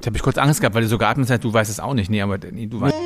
Jetzt 0.00 0.06
habe 0.06 0.16
ich 0.16 0.22
kurz 0.22 0.38
Angst 0.38 0.62
gehabt, 0.62 0.74
weil 0.74 0.80
du 0.80 0.88
so 0.88 0.96
geatmet 0.96 1.28
hast, 1.28 1.44
du 1.44 1.52
weißt 1.52 1.70
es 1.70 1.78
auch 1.78 1.92
nicht. 1.92 2.08
Nee, 2.08 2.22
aber 2.22 2.38
nee, 2.38 2.66
du 2.66 2.80
weißt. 2.80 2.96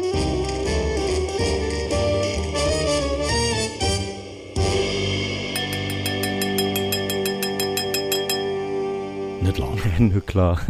Nicht 9.43 9.57
klar. 9.57 9.77
Na 9.99 10.21
klar. 10.21 10.61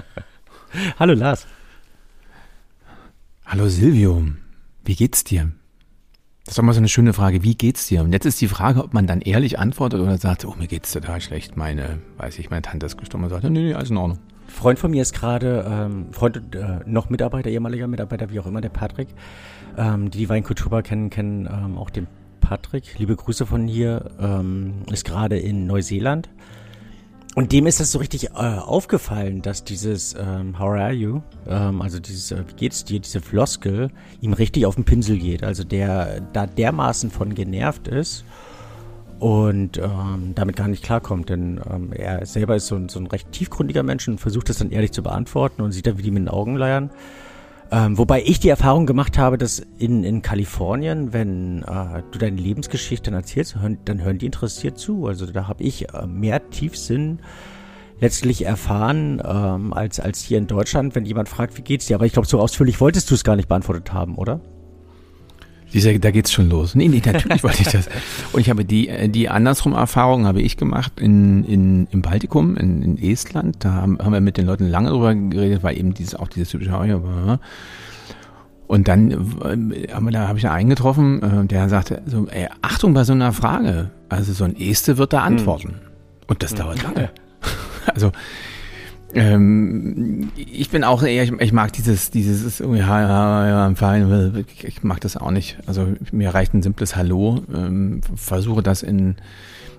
Hallo 0.98 1.12
Lars. 1.12 1.46
Hallo 3.44 3.68
Silvio, 3.68 4.22
wie 4.86 4.96
geht's 4.96 5.24
dir? 5.24 5.52
Das 6.46 6.52
ist 6.52 6.58
doch 6.58 6.62
mal 6.62 6.72
so 6.72 6.78
eine 6.78 6.88
schöne 6.88 7.12
Frage, 7.12 7.42
wie 7.42 7.54
geht's 7.54 7.86
dir? 7.88 8.02
Und 8.02 8.14
jetzt 8.14 8.24
ist 8.24 8.40
die 8.40 8.48
Frage, 8.48 8.82
ob 8.82 8.94
man 8.94 9.06
dann 9.06 9.20
ehrlich 9.20 9.58
antwortet 9.58 10.00
oder 10.00 10.16
sagt, 10.16 10.46
oh, 10.46 10.54
mir 10.58 10.68
geht's 10.68 10.90
total 10.92 11.20
schlecht, 11.20 11.58
meine, 11.58 12.00
weiß 12.16 12.38
ich, 12.38 12.48
meine 12.48 12.62
Tante 12.62 12.86
ist 12.86 12.96
gestorben 12.96 13.24
und 13.24 13.30
sagt, 13.30 13.44
nee, 13.44 13.50
nee, 13.50 13.74
alles 13.74 13.90
in 13.90 13.98
Ordnung. 13.98 14.20
Freund 14.46 14.78
von 14.78 14.90
mir 14.90 15.02
ist 15.02 15.14
gerade, 15.14 15.64
ähm, 15.68 16.12
Freund, 16.12 16.54
äh, 16.54 16.80
noch 16.86 17.10
Mitarbeiter, 17.10 17.50
ehemaliger 17.50 17.86
Mitarbeiter, 17.86 18.30
wie 18.30 18.40
auch 18.40 18.46
immer, 18.46 18.60
der 18.60 18.68
Patrick. 18.68 19.08
Ähm, 19.76 20.10
die 20.10 20.18
die 20.18 20.28
Weinkultur 20.28 20.82
kennen, 20.82 21.10
kennen 21.10 21.48
ähm, 21.50 21.78
auch 21.78 21.90
den 21.90 22.06
Patrick. 22.40 22.98
Liebe 22.98 23.16
Grüße 23.16 23.46
von 23.46 23.66
hier. 23.66 24.10
Ähm, 24.20 24.82
ist 24.90 25.04
gerade 25.04 25.38
in 25.38 25.66
Neuseeland. 25.66 26.28
Und 27.34 27.50
dem 27.50 27.66
ist 27.66 27.80
das 27.80 27.90
so 27.90 27.98
richtig 27.98 28.30
äh, 28.30 28.36
aufgefallen, 28.36 29.42
dass 29.42 29.64
dieses 29.64 30.14
ähm, 30.14 30.56
How 30.58 30.70
are 30.70 30.92
you, 30.92 31.20
ähm, 31.48 31.82
also 31.82 31.98
dieses 31.98 32.30
äh, 32.30 32.44
Wie 32.46 32.54
geht's 32.54 32.84
dir, 32.84 33.00
diese 33.00 33.20
Floskel, 33.20 33.90
ihm 34.20 34.34
richtig 34.34 34.66
auf 34.66 34.76
den 34.76 34.84
Pinsel 34.84 35.18
geht. 35.18 35.42
Also 35.42 35.64
der 35.64 36.20
da 36.32 36.46
dermaßen 36.46 37.10
von 37.10 37.34
genervt 37.34 37.88
ist 37.88 38.24
und 39.24 39.78
ähm, 39.78 40.32
damit 40.34 40.54
gar 40.54 40.68
nicht 40.68 40.84
klarkommt. 40.84 41.30
Denn 41.30 41.58
ähm, 41.72 41.94
er 41.94 42.26
selber 42.26 42.56
ist 42.56 42.66
so 42.66 42.76
ein, 42.76 42.90
so 42.90 43.00
ein 43.00 43.06
recht 43.06 43.32
tiefgründiger 43.32 43.82
Mensch 43.82 44.06
und 44.06 44.20
versucht 44.20 44.50
das 44.50 44.58
dann 44.58 44.70
ehrlich 44.70 44.92
zu 44.92 45.02
beantworten 45.02 45.62
und 45.62 45.72
sieht 45.72 45.86
dann, 45.86 45.96
wie 45.96 46.02
die 46.02 46.10
mit 46.10 46.24
den 46.24 46.28
Augen 46.28 46.56
leiern. 46.56 46.90
Ähm, 47.72 47.96
wobei 47.96 48.22
ich 48.22 48.38
die 48.38 48.50
Erfahrung 48.50 48.84
gemacht 48.84 49.16
habe, 49.16 49.38
dass 49.38 49.62
in, 49.78 50.04
in 50.04 50.20
Kalifornien, 50.20 51.14
wenn 51.14 51.62
äh, 51.62 52.02
du 52.10 52.18
deine 52.18 52.36
Lebensgeschichte 52.36 53.10
dann 53.10 53.18
erzählst, 53.18 53.58
hören, 53.58 53.78
dann 53.86 54.04
hören 54.04 54.18
die 54.18 54.26
interessiert 54.26 54.76
zu. 54.76 55.06
Also 55.06 55.24
da 55.24 55.48
habe 55.48 55.62
ich 55.62 55.88
äh, 55.94 56.06
mehr 56.06 56.50
Tiefsinn 56.50 57.20
letztlich 58.00 58.44
erfahren 58.44 59.22
ähm, 59.24 59.72
als, 59.72 60.00
als 60.00 60.20
hier 60.20 60.36
in 60.36 60.48
Deutschland, 60.48 60.94
wenn 60.94 61.06
jemand 61.06 61.30
fragt, 61.30 61.56
wie 61.56 61.62
geht's 61.62 61.86
dir? 61.86 61.94
Aber 61.94 62.04
ich 62.04 62.12
glaube, 62.12 62.28
so 62.28 62.40
ausführlich 62.40 62.78
wolltest 62.78 63.10
du 63.10 63.14
es 63.14 63.24
gar 63.24 63.36
nicht 63.36 63.48
beantwortet 63.48 63.90
haben, 63.94 64.16
oder? 64.16 64.42
Dieser, 65.74 65.98
da 65.98 66.12
geht's 66.12 66.32
schon 66.32 66.48
los. 66.48 66.76
Nee, 66.76 66.86
nee, 66.86 67.02
natürlich 67.04 67.42
wollte 67.42 67.62
ich 67.62 67.68
das. 67.68 67.88
Und 68.32 68.40
ich 68.40 68.48
habe 68.48 68.64
die, 68.64 68.88
äh, 68.88 69.08
die 69.08 69.28
andersrum 69.28 69.72
Erfahrung 69.72 70.24
habe 70.24 70.40
ich 70.40 70.56
gemacht 70.56 70.92
in, 71.00 71.44
in, 71.44 71.88
im 71.90 72.00
Baltikum, 72.00 72.56
in, 72.56 72.82
in 72.82 73.02
Estland. 73.02 73.56
Da 73.58 73.72
haben, 73.72 73.98
haben 73.98 74.12
wir 74.12 74.20
mit 74.20 74.38
den 74.38 74.46
Leuten 74.46 74.68
lange 74.68 74.90
drüber 74.90 75.14
geredet, 75.14 75.64
weil 75.64 75.76
eben 75.76 75.92
dieses, 75.92 76.14
auch 76.14 76.28
dieses 76.28 76.48
typische 76.50 77.40
Und 78.68 78.88
dann 78.88 79.10
äh, 79.10 79.88
haben 79.92 80.04
wir 80.04 80.12
da, 80.12 80.28
habe 80.28 80.38
ich 80.38 80.44
da 80.44 80.52
einen 80.52 80.70
getroffen, 80.70 81.22
äh, 81.22 81.44
der 81.46 81.68
sagte, 81.68 82.02
so, 82.06 82.28
ey, 82.28 82.46
Achtung 82.62 82.94
bei 82.94 83.02
so 83.02 83.12
einer 83.12 83.32
Frage. 83.32 83.90
Also 84.08 84.32
so 84.32 84.44
ein 84.44 84.56
Este 84.56 84.96
wird 84.96 85.12
da 85.12 85.22
antworten. 85.22 85.70
Hm. 85.70 85.74
Und 86.28 86.42
das 86.44 86.52
hm. 86.52 86.58
dauert 86.58 86.82
lange. 86.82 87.10
Also 87.94 88.12
ähm, 89.14 90.30
ich 90.36 90.70
bin 90.70 90.84
auch 90.84 91.02
eher, 91.02 91.22
ich, 91.22 91.32
ich 91.32 91.52
mag 91.52 91.72
dieses, 91.72 92.10
dieses, 92.10 92.58
ja, 92.58 92.66
ja, 92.76 93.48
ja, 93.48 93.66
I'm 93.66 94.44
ich 94.62 94.82
mag 94.82 95.00
das 95.00 95.16
auch 95.16 95.30
nicht. 95.30 95.58
Also 95.66 95.88
mir 96.12 96.34
reicht 96.34 96.54
ein 96.54 96.62
simples 96.62 96.96
Hallo. 96.96 97.42
Ähm, 97.54 98.00
versuche 98.16 98.62
das 98.62 98.82
in, 98.82 99.16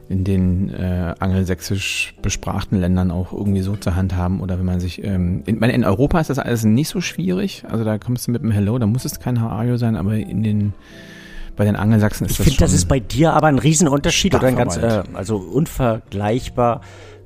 in 0.10 0.24
den 0.24 0.70
äh, 0.70 1.14
angelsächsisch 1.20 2.14
besprachten 2.22 2.80
Ländern 2.80 3.12
auch 3.12 3.34
irgendwie 3.34 3.62
so 3.62 3.76
zu 3.76 3.96
handhaben. 3.96 4.40
Oder 4.40 4.58
wenn 4.58 4.66
man 4.66 4.80
sich, 4.80 5.04
ähm, 5.04 5.44
in, 5.46 5.62
in 5.62 5.84
Europa 5.84 6.20
ist 6.20 6.30
das 6.30 6.40
alles 6.40 6.64
nicht 6.64 6.90
so 6.90 7.02
schwierig. 7.02 7.64
Also 7.70 7.84
da 7.84 7.98
kommst 7.98 8.28
du 8.28 8.32
mit 8.32 8.42
dem 8.42 8.52
Hello, 8.52 8.78
da 8.78 8.86
muss 8.86 9.06
es 9.06 9.20
kein 9.20 9.38
you 9.38 9.78
sein, 9.78 9.96
aber 9.96 10.16
in 10.16 10.44
den 10.44 10.74
bei 11.56 11.64
den 11.64 11.78
Angelsachsen 11.78 12.26
ist 12.26 12.32
ich 12.32 12.38
das 12.38 12.48
Ich 12.48 12.54
finde, 12.54 12.66
das 12.66 12.74
ist 12.74 12.88
bei 12.90 13.00
dir 13.00 13.34
aber 13.34 13.48
ein 13.48 13.60
Riesenunterschied 13.60 14.36
oder 14.36 14.48
ein 14.48 14.58
ganz, 14.58 14.76
äh, 14.76 15.04
also 15.14 15.38
unvergleichbar 15.38 16.82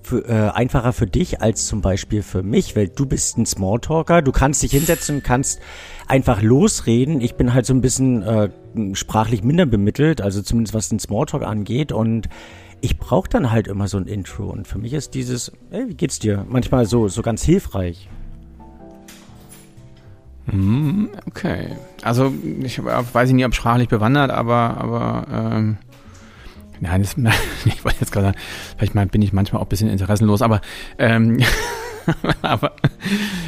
für, 0.09 0.27
äh, 0.27 0.49
einfacher 0.49 0.91
für 0.91 1.05
dich 1.05 1.41
als 1.41 1.67
zum 1.67 1.81
Beispiel 1.81 2.23
für 2.23 2.41
mich, 2.41 2.75
weil 2.75 2.87
du 2.87 3.05
bist 3.05 3.37
ein 3.37 3.45
Smalltalker, 3.45 4.21
du 4.21 4.31
kannst 4.31 4.63
dich 4.63 4.71
hinsetzen 4.71 5.17
und 5.17 5.23
kannst 5.23 5.61
einfach 6.07 6.41
losreden. 6.41 7.21
Ich 7.21 7.35
bin 7.35 7.53
halt 7.53 7.65
so 7.67 7.73
ein 7.73 7.81
bisschen 7.81 8.23
äh, 8.23 8.49
sprachlich 8.93 9.43
minder 9.43 9.67
bemittelt, 9.67 10.21
also 10.21 10.41
zumindest 10.41 10.73
was 10.73 10.89
den 10.89 10.99
Smalltalk 10.99 11.43
angeht 11.43 11.91
und 11.91 12.27
ich 12.81 12.97
brauche 12.97 13.29
dann 13.29 13.51
halt 13.51 13.67
immer 13.67 13.87
so 13.87 13.97
ein 13.97 14.07
Intro 14.07 14.45
und 14.49 14.67
für 14.67 14.79
mich 14.79 14.93
ist 14.93 15.13
dieses, 15.13 15.51
ey, 15.69 15.87
wie 15.89 15.95
geht's 15.95 16.17
dir, 16.17 16.45
manchmal 16.49 16.85
so, 16.85 17.07
so 17.07 17.21
ganz 17.21 17.43
hilfreich. 17.43 18.09
Hm, 20.45 21.09
okay. 21.27 21.75
Also 22.01 22.33
ich 22.61 22.83
weiß 22.83 23.31
nicht, 23.31 23.45
ob 23.45 23.53
sprachlich 23.53 23.89
bewandert, 23.89 24.31
aber, 24.31 24.77
aber 24.77 25.27
ähm, 25.31 25.77
Nein, 26.79 27.01
das, 27.01 27.15
ich 27.65 27.83
wollte 27.83 27.99
jetzt 28.01 28.11
gerade 28.11 28.27
sagen, 28.27 28.37
vielleicht 28.77 29.11
bin 29.11 29.21
ich 29.21 29.33
manchmal 29.33 29.61
auch 29.61 29.65
ein 29.65 29.69
bisschen 29.69 29.89
interessenlos, 29.89 30.41
aber, 30.41 30.61
ähm, 30.97 31.39
aber, 32.41 32.73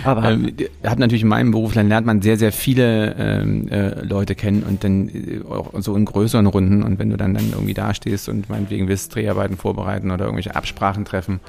aber 0.03 0.31
ähm, 0.31 0.53
hat 0.83 0.99
natürlich 0.99 1.23
in 1.23 1.27
meinem 1.27 1.51
Beruf, 1.51 1.73
dann 1.73 1.87
lernt 1.87 2.05
man 2.05 2.21
sehr, 2.21 2.37
sehr 2.37 2.51
viele 2.51 3.15
ähm, 3.17 3.67
äh, 3.69 4.03
Leute 4.03 4.35
kennen 4.35 4.63
und 4.63 4.83
dann 4.83 5.09
äh, 5.09 5.41
auch 5.49 5.71
so 5.79 5.95
in 5.95 6.05
größeren 6.05 6.45
Runden 6.45 6.83
und 6.83 6.99
wenn 6.99 7.09
du 7.09 7.17
dann, 7.17 7.33
dann 7.33 7.49
irgendwie 7.51 7.73
dastehst 7.73 8.29
und 8.29 8.49
meinetwegen 8.49 8.87
willst 8.87 9.15
Dreharbeiten 9.15 9.57
vorbereiten 9.57 10.11
oder 10.11 10.25
irgendwelche 10.25 10.55
Absprachen 10.55 11.05
treffen 11.05 11.39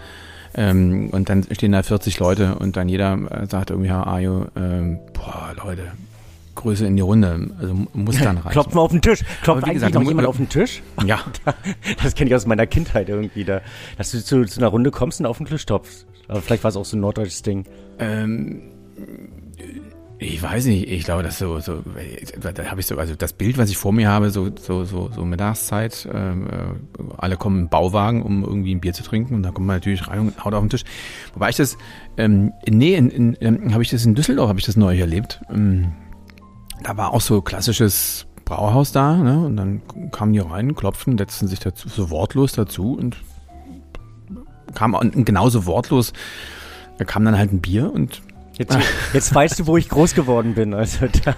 ähm, 0.55 1.09
und 1.13 1.29
dann 1.29 1.45
stehen 1.51 1.73
da 1.73 1.83
40 1.83 2.19
Leute 2.19 2.57
und 2.57 2.77
dann 2.77 2.89
jeder 2.89 3.19
äh, 3.31 3.47
sagt 3.47 3.71
irgendwie, 3.71 3.89
ja, 3.89 4.07
Ayo, 4.07 4.47
ähm, 4.57 4.99
boah, 5.15 5.55
Leute, 5.65 5.93
Größe 6.55 6.87
in 6.87 6.97
die 6.97 7.03
Runde. 7.03 7.51
Also 7.59 7.75
muss 7.93 8.19
dann 8.19 8.39
reichen. 8.39 8.51
Klopft 8.51 8.75
mal 8.75 8.81
auf 8.83 8.91
den 8.91 9.03
Tisch. 9.03 9.25
Klopft 9.43 9.65
eigentlich 9.65 9.75
gesagt, 9.75 9.95
noch 9.95 10.03
jemand 10.03 10.29
auf 10.29 10.37
den 10.37 10.49
Tisch? 10.49 10.83
Ja. 11.07 11.21
das 12.03 12.15
kenne 12.15 12.31
ich 12.31 12.37
aus 12.37 12.47
meiner 12.47 12.67
Kindheit 12.67 13.09
irgendwie. 13.09 13.45
Da, 13.45 13.61
dass 13.99 14.13
du 14.13 14.23
zu, 14.23 14.45
zu 14.45 14.61
einer 14.61 14.69
Runde 14.69 14.91
kommst 14.91 15.21
und 15.21 15.27
auf 15.27 15.39
den 15.39 15.47
Tisch 15.47 15.67
topfst. 15.67 16.07
Aber 16.29 16.41
vielleicht 16.41 16.65
war 16.65 16.69
es 16.69 16.77
auch 16.77 16.85
so 16.85 16.97
ein 16.97 17.01
norddeutsches 17.01 17.43
Ding. 17.43 17.65
Ähm, 17.99 18.63
ich 20.23 20.43
weiß 20.43 20.67
nicht, 20.67 20.89
ich 20.89 21.05
glaube, 21.05 21.23
dass 21.23 21.39
so, 21.39 21.59
so 21.59 21.83
da 22.41 22.65
habe 22.67 22.81
ich 22.81 22.87
so, 22.87 22.97
also 22.97 23.15
das 23.17 23.33
Bild, 23.33 23.59
was 23.59 23.71
ich 23.71 23.77
vor 23.77 23.93
mir 23.93 24.09
habe, 24.09 24.31
so, 24.31 24.51
so, 24.57 24.85
so, 24.85 25.11
so 25.13 25.25
Mittagszeit, 25.25 26.09
ähm, 26.13 26.47
äh, 26.47 27.03
alle 27.19 27.37
kommen 27.37 27.63
im 27.63 27.69
Bauwagen, 27.69 28.23
um 28.23 28.45
irgendwie 28.45 28.75
ein 28.75 28.81
Bier 28.81 28.93
zu 28.93 29.03
trinken 29.03 29.35
und 29.35 29.43
dann 29.43 29.53
kommt 29.53 29.67
man 29.67 29.77
natürlich 29.77 30.07
rein 30.07 30.21
und 30.21 30.45
haut 30.45 30.55
auf 30.55 30.63
den 30.63 30.71
Tisch. 30.71 30.85
Wobei 31.35 31.51
ich 31.51 31.57
das, 31.57 31.77
ähm, 32.17 32.53
nee, 32.69 32.95
in, 32.95 33.11
in, 33.11 33.37
ähm, 33.41 33.73
habe 33.73 33.83
ich 33.83 33.91
das 33.91 34.05
in 34.05 34.15
Düsseldorf, 34.15 34.49
habe 34.49 34.61
ich 34.61 34.67
das 34.67 34.77
neulich 34.77 35.01
erlebt. 35.01 35.43
Ähm, 35.53 35.93
da 36.83 36.97
war 36.97 37.13
auch 37.13 37.21
so 37.21 37.41
klassisches 37.43 38.27
Brauhaus 38.45 38.93
da, 38.93 39.17
ne? 39.17 39.45
Und 39.45 39.57
dann 39.57 39.83
kamen 40.11 40.33
die 40.33 40.41
rein, 40.41 40.75
klopften, 40.75 41.17
setzten 41.17 41.49
sich 41.49 41.61
dazu, 41.61 41.89
so 41.89 42.11
wortlos 42.11 42.53
dazu 42.53 42.95
und 42.95 43.17
kam 44.75 44.97
genauso 45.25 45.67
wortlos, 45.67 46.13
da 46.99 47.05
kam 47.05 47.25
dann 47.25 47.39
halt 47.39 47.53
ein 47.53 47.61
Bier 47.61 47.93
und 47.93 48.23
Jetzt, 48.59 48.77
jetzt 49.15 49.35
weißt 49.35 49.61
du, 49.61 49.67
wo 49.67 49.79
ich 49.79 49.89
groß 49.89 50.15
geworden 50.15 50.55
bin. 50.55 50.75
Also 50.75 51.07
da, 51.25 51.35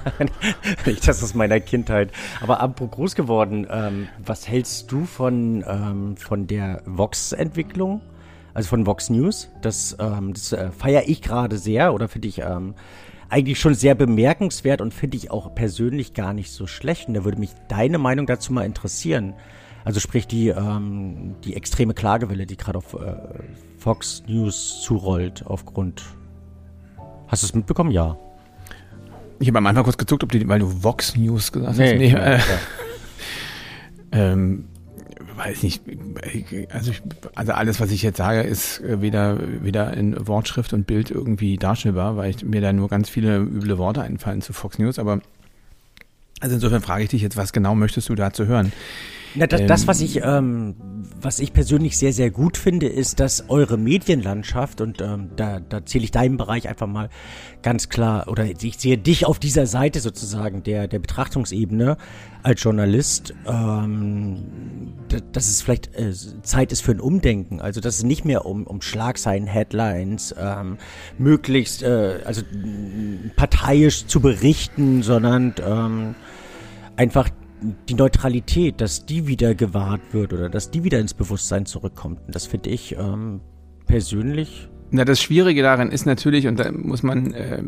das 1.06 1.22
aus 1.22 1.34
meiner 1.34 1.60
Kindheit. 1.60 2.10
Aber 2.40 2.60
apropos 2.60 2.96
groß 2.96 3.14
geworden, 3.14 3.66
ähm, 3.70 4.08
was 4.24 4.48
hältst 4.48 4.90
du 4.90 5.04
von, 5.04 5.64
ähm, 5.66 6.16
von 6.16 6.46
der 6.46 6.82
Vox-Entwicklung? 6.86 8.00
Also 8.52 8.68
von 8.68 8.84
Vox 8.84 9.10
News? 9.10 9.48
Das, 9.62 9.96
ähm, 10.00 10.32
das 10.34 10.52
äh, 10.52 10.70
feiere 10.70 11.04
ich 11.06 11.22
gerade 11.22 11.56
sehr 11.56 11.94
oder 11.94 12.08
finde 12.08 12.28
ich 12.28 12.40
ähm, 12.40 12.74
eigentlich 13.28 13.58
schon 13.58 13.74
sehr 13.74 13.94
bemerkenswert 13.94 14.80
und 14.80 14.92
finde 14.92 15.16
ich 15.16 15.30
auch 15.30 15.54
persönlich 15.54 16.14
gar 16.14 16.32
nicht 16.32 16.50
so 16.50 16.66
schlecht. 16.66 17.08
Und 17.08 17.14
da 17.14 17.24
würde 17.24 17.38
mich 17.38 17.50
deine 17.68 17.98
Meinung 17.98 18.26
dazu 18.26 18.52
mal 18.52 18.64
interessieren. 18.64 19.34
Also 19.84 20.00
sprich 20.00 20.26
die, 20.26 20.48
ähm, 20.48 21.36
die 21.44 21.54
extreme 21.56 21.94
Klagewelle, 21.94 22.46
die 22.46 22.56
gerade 22.56 22.78
auf 22.78 22.94
äh, 22.94 23.16
Fox 23.78 24.22
News 24.26 24.80
zurollt 24.82 25.44
aufgrund. 25.46 26.02
Hast 27.28 27.42
du 27.42 27.46
es 27.46 27.54
mitbekommen? 27.54 27.90
Ja. 27.90 28.16
Ich 29.40 29.48
habe 29.48 29.58
am 29.58 29.66
Anfang 29.66 29.84
kurz 29.84 29.98
gezuckt, 29.98 30.22
ob 30.22 30.32
die, 30.32 30.48
weil 30.48 30.60
du 30.60 30.82
Vox 30.82 31.16
News 31.16 31.52
gesagt 31.52 31.72
hast. 31.72 31.78
Nee, 31.78 31.98
nee 31.98 32.12
äh, 32.14 32.38
ähm, 34.12 34.68
weiß 35.36 35.62
nicht, 35.62 35.82
also, 36.70 36.90
ich, 36.90 37.02
also 37.34 37.52
alles, 37.52 37.80
was 37.80 37.90
ich 37.90 38.02
jetzt 38.02 38.18
sage, 38.18 38.42
ist 38.42 38.80
äh, 38.80 39.00
weder, 39.00 39.38
weder 39.62 39.94
in 39.94 40.26
Wortschrift 40.26 40.72
und 40.72 40.86
Bild 40.86 41.10
irgendwie 41.10 41.56
darstellbar, 41.56 42.16
weil 42.16 42.30
ich, 42.30 42.44
mir 42.44 42.60
da 42.60 42.72
nur 42.72 42.88
ganz 42.88 43.08
viele 43.08 43.38
üble 43.38 43.78
Worte 43.78 44.02
einfallen 44.02 44.42
zu 44.42 44.52
Fox 44.52 44.78
News, 44.78 44.98
aber 44.98 45.20
also 46.40 46.56
insofern 46.56 46.82
frage 46.82 47.04
ich 47.04 47.10
dich 47.10 47.22
jetzt, 47.22 47.36
was 47.36 47.52
genau 47.52 47.74
möchtest 47.74 48.08
du 48.08 48.14
dazu 48.14 48.46
hören? 48.46 48.72
Na, 49.34 49.46
das, 49.46 49.62
ähm, 49.62 49.66
das 49.66 49.86
was 49.88 50.00
ich, 50.00 50.20
ähm, 50.22 50.76
was 51.20 51.40
ich 51.40 51.52
persönlich 51.52 51.98
sehr, 51.98 52.12
sehr 52.12 52.30
gut 52.30 52.56
finde, 52.56 52.86
ist, 52.86 53.18
dass 53.18 53.48
eure 53.48 53.76
Medienlandschaft, 53.76 54.80
und 54.80 55.00
ähm, 55.00 55.30
da, 55.36 55.60
da 55.60 55.84
zähle 55.84 56.04
ich 56.04 56.10
deinen 56.10 56.36
Bereich 56.36 56.68
einfach 56.68 56.86
mal 56.86 57.08
ganz 57.62 57.88
klar, 57.88 58.28
oder 58.28 58.44
ich 58.44 58.78
sehe 58.78 58.96
dich 58.96 59.26
auf 59.26 59.38
dieser 59.38 59.66
Seite 59.66 60.00
sozusagen 60.00 60.62
der, 60.62 60.86
der 60.86 61.00
Betrachtungsebene 61.00 61.96
als 62.42 62.62
Journalist, 62.62 63.34
ähm, 63.46 64.92
dass 65.32 65.48
es 65.48 65.62
vielleicht 65.62 65.94
äh, 65.96 66.12
Zeit 66.42 66.72
ist 66.72 66.82
für 66.82 66.92
ein 66.92 67.00
Umdenken. 67.00 67.60
Also, 67.60 67.80
dass 67.80 67.96
es 67.96 68.02
nicht 68.04 68.24
mehr 68.24 68.46
um, 68.46 68.66
um 68.66 68.82
Schlagzeilen, 68.82 69.46
Headlines, 69.46 70.34
ähm, 70.38 70.78
möglichst, 71.18 71.82
äh, 71.82 72.20
also 72.24 72.42
parteiisch 73.34 74.06
zu 74.06 74.20
berichten, 74.20 75.02
sondern 75.02 75.54
ähm, 75.66 76.14
einfach 76.96 77.30
die 77.88 77.94
Neutralität, 77.94 78.80
dass 78.80 79.06
die 79.06 79.26
wieder 79.26 79.54
gewahrt 79.54 80.02
wird 80.12 80.32
oder 80.32 80.48
dass 80.48 80.70
die 80.70 80.84
wieder 80.84 81.00
ins 81.00 81.14
Bewusstsein 81.14 81.66
zurückkommt. 81.66 82.20
Und 82.26 82.34
das 82.34 82.46
finde 82.46 82.70
ich 82.70 82.96
ähm, 82.96 83.40
persönlich. 83.86 84.68
Na, 84.90 85.04
das 85.04 85.20
Schwierige 85.20 85.62
daran 85.62 85.90
ist 85.90 86.06
natürlich, 86.06 86.46
und 86.46 86.60
da 86.60 86.70
muss 86.70 87.02
man, 87.02 87.32
äh, 87.32 87.62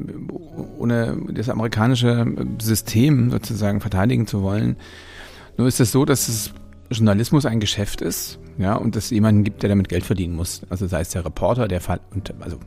ohne 0.78 1.16
das 1.32 1.48
amerikanische 1.48 2.26
System 2.60 3.30
sozusagen 3.30 3.80
verteidigen 3.80 4.26
zu 4.26 4.42
wollen, 4.42 4.76
nur 5.56 5.66
ist 5.66 5.80
es 5.80 5.90
so, 5.90 6.04
dass 6.04 6.28
es 6.28 6.52
Journalismus 6.90 7.46
ein 7.46 7.58
Geschäft 7.58 8.00
ist, 8.00 8.38
ja, 8.58 8.76
und 8.76 8.94
es 8.94 9.10
jemanden 9.10 9.42
gibt, 9.42 9.62
der 9.62 9.68
damit 9.70 9.88
Geld 9.88 10.04
verdienen 10.04 10.36
muss. 10.36 10.62
Also 10.70 10.86
sei 10.86 11.00
es 11.00 11.10
der 11.10 11.24
Reporter, 11.24 11.66
der 11.66 11.80
Fall, 11.80 12.00
und 12.14 12.32
also 12.40 12.58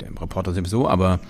der 0.00 0.10
Reporter 0.10 0.54
sowieso, 0.54 0.88
aber 0.88 1.20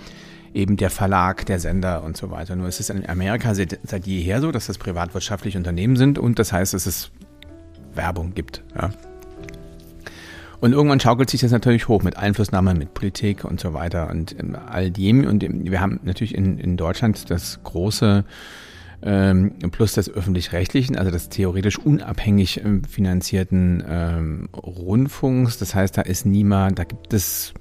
eben 0.57 0.75
der 0.75 0.89
Verlag, 0.89 1.45
der 1.45 1.59
Sender 1.59 2.03
und 2.03 2.17
so 2.17 2.31
weiter. 2.31 2.55
Nur 2.55 2.67
ist 2.67 2.79
es 2.79 2.89
in 2.89 3.07
Amerika 3.07 3.53
seit, 3.53 3.79
seit 3.83 4.07
jeher 4.07 4.41
so, 4.41 4.51
dass 4.51 4.67
das 4.67 4.77
privatwirtschaftliche 4.77 5.57
Unternehmen 5.57 5.95
sind 5.95 6.17
und 6.17 6.39
das 6.39 6.51
heißt, 6.51 6.73
dass 6.73 6.85
es 6.85 7.11
Werbung 7.93 8.33
gibt. 8.33 8.63
Ja. 8.75 8.89
Und 10.59 10.73
irgendwann 10.73 10.99
schaukelt 10.99 11.29
sich 11.29 11.41
das 11.41 11.51
natürlich 11.51 11.87
hoch 11.87 12.01
mit 12.01 12.17
Einflussnahme, 12.17 12.73
mit 12.73 12.95
Politik 12.95 13.45
und 13.45 13.59
so 13.59 13.75
weiter 13.75 14.09
und 14.09 14.35
all 14.67 14.89
dem. 14.89 15.25
Und 15.25 15.45
wir 15.47 15.79
haben 15.79 15.99
natürlich 16.03 16.33
in, 16.33 16.57
in 16.57 16.77
Deutschland 16.77 17.29
das 17.29 17.59
große 17.63 18.25
ähm, 19.03 19.51
plus 19.71 19.93
des 19.93 20.09
öffentlich-rechtlichen, 20.09 20.97
also 20.97 21.11
des 21.11 21.29
theoretisch 21.29 21.77
unabhängig 21.77 22.63
ähm, 22.65 22.83
finanzierten 22.83 23.83
ähm, 23.87 24.49
Rundfunks. 24.55 25.59
Das 25.59 25.75
heißt, 25.75 25.95
da 25.95 26.01
ist 26.01 26.25
niemand, 26.25 26.79
da 26.79 26.83
gibt 26.85 27.13
es 27.13 27.53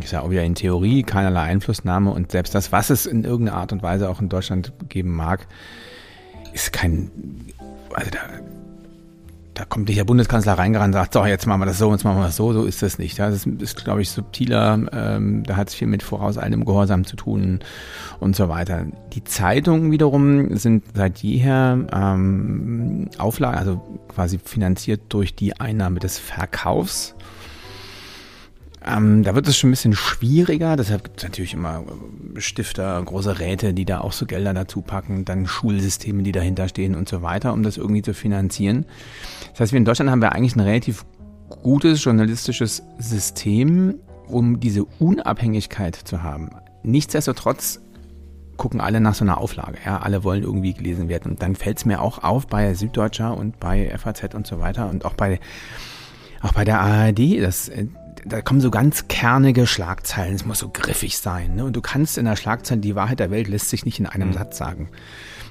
ich 0.00 0.08
sage 0.08 0.24
auch 0.24 0.30
wieder 0.30 0.44
in 0.44 0.54
Theorie, 0.54 1.02
keinerlei 1.02 1.42
Einflussnahme 1.42 2.10
und 2.10 2.30
selbst 2.32 2.54
das, 2.54 2.72
was 2.72 2.90
es 2.90 3.06
in 3.06 3.24
irgendeiner 3.24 3.58
Art 3.58 3.72
und 3.72 3.82
Weise 3.82 4.08
auch 4.08 4.20
in 4.20 4.28
Deutschland 4.28 4.72
geben 4.88 5.14
mag, 5.14 5.46
ist 6.52 6.72
kein, 6.72 7.10
also 7.94 8.10
da, 8.10 8.18
da 9.58 9.64
kommt 9.64 9.88
nicht 9.88 9.98
der 9.98 10.04
Bundeskanzler 10.04 10.52
reingerannt 10.52 10.94
und 10.94 11.00
sagt, 11.00 11.14
so, 11.14 11.24
jetzt 11.24 11.46
machen 11.46 11.60
wir 11.60 11.66
das 11.66 11.78
so, 11.78 11.90
jetzt 11.90 12.04
machen 12.04 12.18
wir 12.18 12.26
das 12.26 12.36
so, 12.36 12.52
so 12.52 12.64
ist 12.64 12.80
das 12.80 12.98
nicht. 12.98 13.18
Ja, 13.18 13.28
das 13.28 13.44
ist, 13.44 13.84
glaube 13.84 14.02
ich, 14.02 14.10
subtiler, 14.10 14.78
ähm, 14.92 15.42
da 15.42 15.56
hat 15.56 15.68
es 15.68 15.74
viel 15.74 15.88
mit 15.88 16.04
voraus 16.04 16.38
einem 16.38 16.64
Gehorsam 16.64 17.04
zu 17.04 17.16
tun 17.16 17.58
und 18.20 18.36
so 18.36 18.48
weiter. 18.48 18.86
Die 19.14 19.24
Zeitungen 19.24 19.90
wiederum 19.90 20.56
sind 20.56 20.84
seit 20.94 21.18
jeher 21.18 21.86
ähm, 21.92 23.08
Auflagen, 23.18 23.58
also 23.58 23.80
quasi 24.08 24.38
finanziert 24.38 25.00
durch 25.08 25.34
die 25.34 25.58
Einnahme 25.58 25.98
des 25.98 26.18
Verkaufs 26.18 27.16
ähm, 28.86 29.22
da 29.22 29.34
wird 29.34 29.48
es 29.48 29.56
schon 29.56 29.68
ein 29.68 29.72
bisschen 29.72 29.94
schwieriger. 29.94 30.76
Deshalb 30.76 31.04
gibt 31.04 31.18
es 31.18 31.24
natürlich 31.24 31.54
immer 31.54 31.84
äh, 32.36 32.40
Stifter, 32.40 33.02
große 33.02 33.38
Räte, 33.38 33.74
die 33.74 33.84
da 33.84 34.00
auch 34.00 34.12
so 34.12 34.26
Gelder 34.26 34.54
dazu 34.54 34.82
packen, 34.82 35.24
dann 35.24 35.46
Schulsysteme, 35.46 36.22
die 36.22 36.32
dahinter 36.32 36.68
stehen 36.68 36.94
und 36.94 37.08
so 37.08 37.22
weiter, 37.22 37.52
um 37.52 37.62
das 37.62 37.76
irgendwie 37.76 38.02
zu 38.02 38.14
finanzieren. 38.14 38.86
Das 39.50 39.60
heißt, 39.60 39.72
wir 39.72 39.78
in 39.78 39.84
Deutschland 39.84 40.10
haben 40.10 40.22
wir 40.22 40.32
eigentlich 40.32 40.54
ein 40.54 40.60
relativ 40.60 41.04
gutes 41.62 42.04
journalistisches 42.04 42.82
System, 42.98 43.96
um 44.26 44.60
diese 44.60 44.84
Unabhängigkeit 44.84 45.96
zu 45.96 46.22
haben. 46.22 46.50
Nichtsdestotrotz 46.82 47.80
gucken 48.56 48.80
alle 48.80 49.00
nach 49.00 49.14
so 49.14 49.24
einer 49.24 49.38
Auflage. 49.38 49.78
Ja, 49.84 49.98
alle 49.98 50.24
wollen 50.24 50.42
irgendwie 50.42 50.74
gelesen 50.74 51.08
werden. 51.08 51.32
Und 51.32 51.42
dann 51.42 51.54
fällt 51.54 51.78
es 51.78 51.84
mir 51.84 52.00
auch 52.02 52.22
auf 52.22 52.46
bei 52.46 52.74
Süddeutscher 52.74 53.36
und 53.36 53.58
bei 53.58 53.96
FAZ 53.96 54.34
und 54.34 54.46
so 54.46 54.60
weiter 54.60 54.90
und 54.90 55.04
auch 55.04 55.14
bei 55.14 55.40
auch 56.40 56.52
bei 56.52 56.64
der 56.64 56.80
ARD, 56.80 57.42
dass 57.42 57.68
äh, 57.68 57.86
da 58.24 58.42
kommen 58.42 58.60
so 58.60 58.70
ganz 58.70 59.08
kernige 59.08 59.66
Schlagzeilen. 59.66 60.34
Es 60.34 60.44
muss 60.44 60.60
so 60.60 60.68
griffig 60.68 61.18
sein. 61.18 61.56
Ne? 61.56 61.64
Und 61.64 61.76
du 61.76 61.80
kannst 61.80 62.18
in 62.18 62.24
der 62.24 62.36
Schlagzeile, 62.36 62.80
die 62.80 62.94
Wahrheit 62.94 63.20
der 63.20 63.30
Welt 63.30 63.48
lässt 63.48 63.70
sich 63.70 63.84
nicht 63.84 64.00
in 64.00 64.06
einem 64.06 64.28
mhm. 64.28 64.34
Satz 64.34 64.58
sagen. 64.58 64.88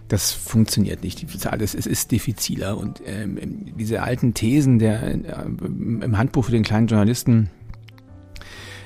Das 0.08 0.32
funktioniert 0.32 1.04
nicht. 1.04 1.26
Es 1.60 1.76
ist 1.76 2.12
diffiziler. 2.12 2.78
Und 2.78 3.02
ähm, 3.06 3.38
diese 3.78 4.02
alten 4.02 4.34
Thesen 4.34 4.80
der, 4.80 5.04
äh, 5.04 5.18
im 5.46 6.18
Handbuch 6.18 6.46
für 6.46 6.52
den 6.52 6.64
kleinen 6.64 6.88
Journalisten, 6.88 7.50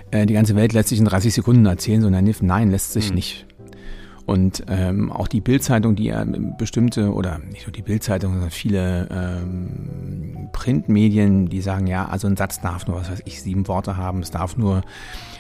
äh, 0.10 0.26
die 0.26 0.34
ganze 0.34 0.56
Welt 0.56 0.74
lässt 0.74 0.90
sich 0.90 1.00
in 1.00 1.06
30 1.06 1.34
Sekunden 1.34 1.66
erzählen, 1.66 2.02
so 2.02 2.10
nein, 2.10 2.72
lässt 2.72 2.94
sich 2.94 3.10
mhm. 3.10 3.16
nicht. 3.16 3.46
Und 4.26 4.64
ähm, 4.68 5.12
auch 5.12 5.28
die 5.28 5.42
Bildzeitung, 5.42 5.96
die 5.96 6.14
bestimmte, 6.58 7.12
oder 7.14 7.40
nicht 7.40 7.66
nur 7.66 7.74
die 7.74 7.82
Bildzeitung, 7.82 8.34
sondern 8.34 8.52
viele 8.52 9.08
ähm, 9.12 10.50
Printmedien, 10.52 11.48
die 11.48 11.62
sagen, 11.62 11.88
ja, 11.88 12.08
also 12.08 12.28
ein 12.28 12.38
Satz 12.38 12.62
darf 12.62 12.88
nur, 12.88 12.98
was 12.98 13.12
weiß 13.12 13.24
ich, 13.26 13.42
sieben 13.42 13.68
Worte 13.68 13.98
haben, 13.98 14.22
es 14.22 14.32
darf 14.32 14.58
nur 14.58 14.82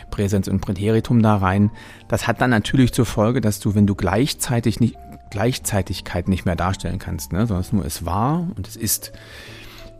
Präsens 0.09 0.47
und 0.47 0.61
Präteritum 0.61 1.21
da 1.21 1.37
rein. 1.37 1.71
Das 2.07 2.27
hat 2.27 2.41
dann 2.41 2.49
natürlich 2.49 2.91
zur 2.91 3.05
Folge, 3.05 3.39
dass 3.39 3.59
du, 3.59 3.75
wenn 3.75 3.87
du 3.87 3.95
gleichzeitig 3.95 4.79
nicht, 4.79 4.97
Gleichzeitigkeit 5.29 6.27
nicht 6.27 6.45
mehr 6.45 6.57
darstellen 6.57 6.99
kannst, 6.99 7.31
ne, 7.31 7.47
sondern 7.47 7.61
es 7.61 7.71
nur 7.71 7.85
es 7.85 8.05
war 8.05 8.47
und 8.55 8.67
es 8.67 8.75
ist, 8.75 9.13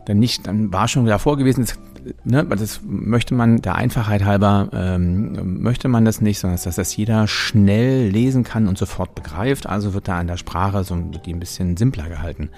dann 0.04 0.18
nicht, 0.18 0.46
dann 0.46 0.72
war 0.72 0.88
schon 0.88 1.04
wieder 1.04 1.18
vorgewesen, 1.18 1.66
ne, 2.24 2.44
das 2.44 2.80
möchte 2.84 3.34
man 3.34 3.62
der 3.62 3.76
Einfachheit 3.76 4.24
halber, 4.24 4.68
ähm, 4.72 5.62
möchte 5.62 5.88
man 5.88 6.04
das 6.04 6.20
nicht, 6.20 6.38
sondern 6.38 6.58
dass 6.62 6.76
das 6.76 6.96
jeder 6.96 7.26
schnell 7.26 8.08
lesen 8.08 8.44
kann 8.44 8.68
und 8.68 8.78
sofort 8.78 9.14
begreift. 9.14 9.66
Also 9.66 9.94
wird 9.94 10.08
da 10.08 10.18
an 10.18 10.26
der 10.26 10.36
Sprache 10.36 10.84
so 10.84 10.96
die 10.96 11.32
ein 11.32 11.40
bisschen 11.40 11.76
simpler 11.76 12.08
gehalten. 12.08 12.50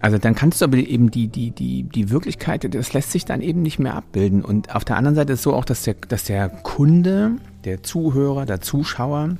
Also 0.00 0.18
dann 0.18 0.34
kannst 0.34 0.60
du 0.60 0.66
aber 0.66 0.76
eben 0.76 1.10
die, 1.10 1.28
die, 1.28 1.50
die, 1.50 1.84
die 1.84 2.10
Wirklichkeit, 2.10 2.72
das 2.74 2.92
lässt 2.92 3.12
sich 3.12 3.24
dann 3.24 3.40
eben 3.40 3.62
nicht 3.62 3.78
mehr 3.78 3.94
abbilden. 3.94 4.44
Und 4.44 4.74
auf 4.74 4.84
der 4.84 4.96
anderen 4.96 5.16
Seite 5.16 5.32
ist 5.32 5.40
es 5.40 5.42
so 5.42 5.54
auch, 5.54 5.64
dass 5.64 5.82
der, 5.82 5.94
dass 6.08 6.24
der 6.24 6.48
Kunde, 6.48 7.32
der 7.64 7.82
Zuhörer, 7.82 8.46
der 8.46 8.60
Zuschauer, 8.60 9.36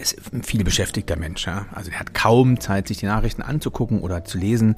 ist 0.00 0.32
ein 0.32 0.42
viel 0.42 0.64
beschäftigter 0.64 1.16
Mensch. 1.16 1.46
Ja? 1.46 1.66
Also 1.72 1.90
er 1.90 2.00
hat 2.00 2.14
kaum 2.14 2.60
Zeit, 2.60 2.88
sich 2.88 2.98
die 2.98 3.06
Nachrichten 3.06 3.42
anzugucken 3.42 4.00
oder 4.00 4.24
zu 4.24 4.38
lesen. 4.38 4.76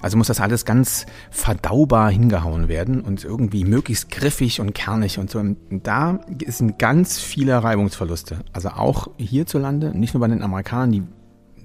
Also 0.00 0.16
muss 0.16 0.26
das 0.26 0.40
alles 0.40 0.64
ganz 0.64 1.06
verdaubar 1.30 2.10
hingehauen 2.10 2.68
werden 2.68 3.00
und 3.00 3.24
irgendwie 3.24 3.64
möglichst 3.64 4.10
griffig 4.10 4.60
und 4.60 4.74
kernig 4.74 5.18
und 5.18 5.30
so. 5.30 5.38
Und 5.38 5.58
da 5.70 6.20
sind 6.46 6.78
ganz 6.78 7.18
viele 7.20 7.62
Reibungsverluste. 7.62 8.40
Also 8.52 8.70
auch 8.70 9.08
hierzulande, 9.16 9.96
nicht 9.96 10.14
nur 10.14 10.20
bei 10.20 10.28
den 10.28 10.42
Amerikanern, 10.42 10.92
die 10.92 11.02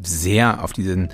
sehr 0.02 0.64
auf 0.64 0.74
diesen 0.74 1.10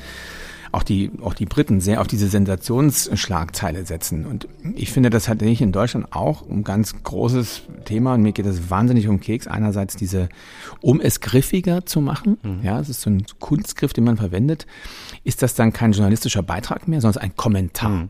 auch 0.75 0.83
die, 0.83 1.11
auch 1.21 1.33
die 1.33 1.45
Briten 1.45 1.79
sehr 1.79 2.01
auf 2.01 2.07
diese 2.07 2.27
Sensationsschlagzeile 2.27 3.85
setzen. 3.85 4.25
Und 4.25 4.47
ich 4.75 4.91
finde, 4.91 5.09
das 5.09 5.29
hat 5.29 5.41
ich 5.41 5.61
in 5.61 5.71
Deutschland 5.71 6.07
auch 6.11 6.47
ein 6.49 6.63
ganz 6.63 7.01
großes 7.01 7.63
Thema 7.85 8.13
und 8.13 8.21
mir 8.21 8.33
geht 8.33 8.45
es 8.45 8.69
wahnsinnig 8.69 9.07
um 9.07 9.21
Keks. 9.21 9.47
Einerseits 9.47 9.95
diese, 9.95 10.27
um 10.81 10.99
es 10.99 11.21
griffiger 11.21 11.85
zu 11.85 12.01
machen, 12.01 12.37
mhm. 12.43 12.59
ja, 12.61 12.79
es 12.79 12.89
ist 12.89 13.01
so 13.01 13.09
ein 13.09 13.25
Kunstgriff, 13.39 13.93
den 13.93 14.03
man 14.03 14.17
verwendet, 14.17 14.67
ist 15.23 15.41
das 15.41 15.55
dann 15.55 15.71
kein 15.71 15.93
journalistischer 15.93 16.43
Beitrag 16.43 16.87
mehr, 16.89 16.99
sondern 16.99 17.23
ein 17.23 17.35
Kommentar. 17.37 17.89
Mhm. 17.89 18.09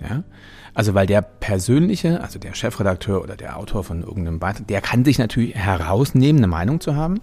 Ja. 0.00 0.24
Also 0.72 0.94
weil 0.94 1.06
der 1.06 1.20
persönliche, 1.20 2.22
also 2.22 2.38
der 2.38 2.54
Chefredakteur 2.54 3.22
oder 3.22 3.36
der 3.36 3.58
Autor 3.58 3.84
von 3.84 4.02
irgendeinem 4.02 4.38
Beitrag, 4.38 4.66
der 4.68 4.80
kann 4.80 5.04
sich 5.04 5.18
natürlich 5.18 5.54
herausnehmen, 5.54 6.40
eine 6.40 6.46
Meinung 6.46 6.80
zu 6.80 6.96
haben 6.96 7.20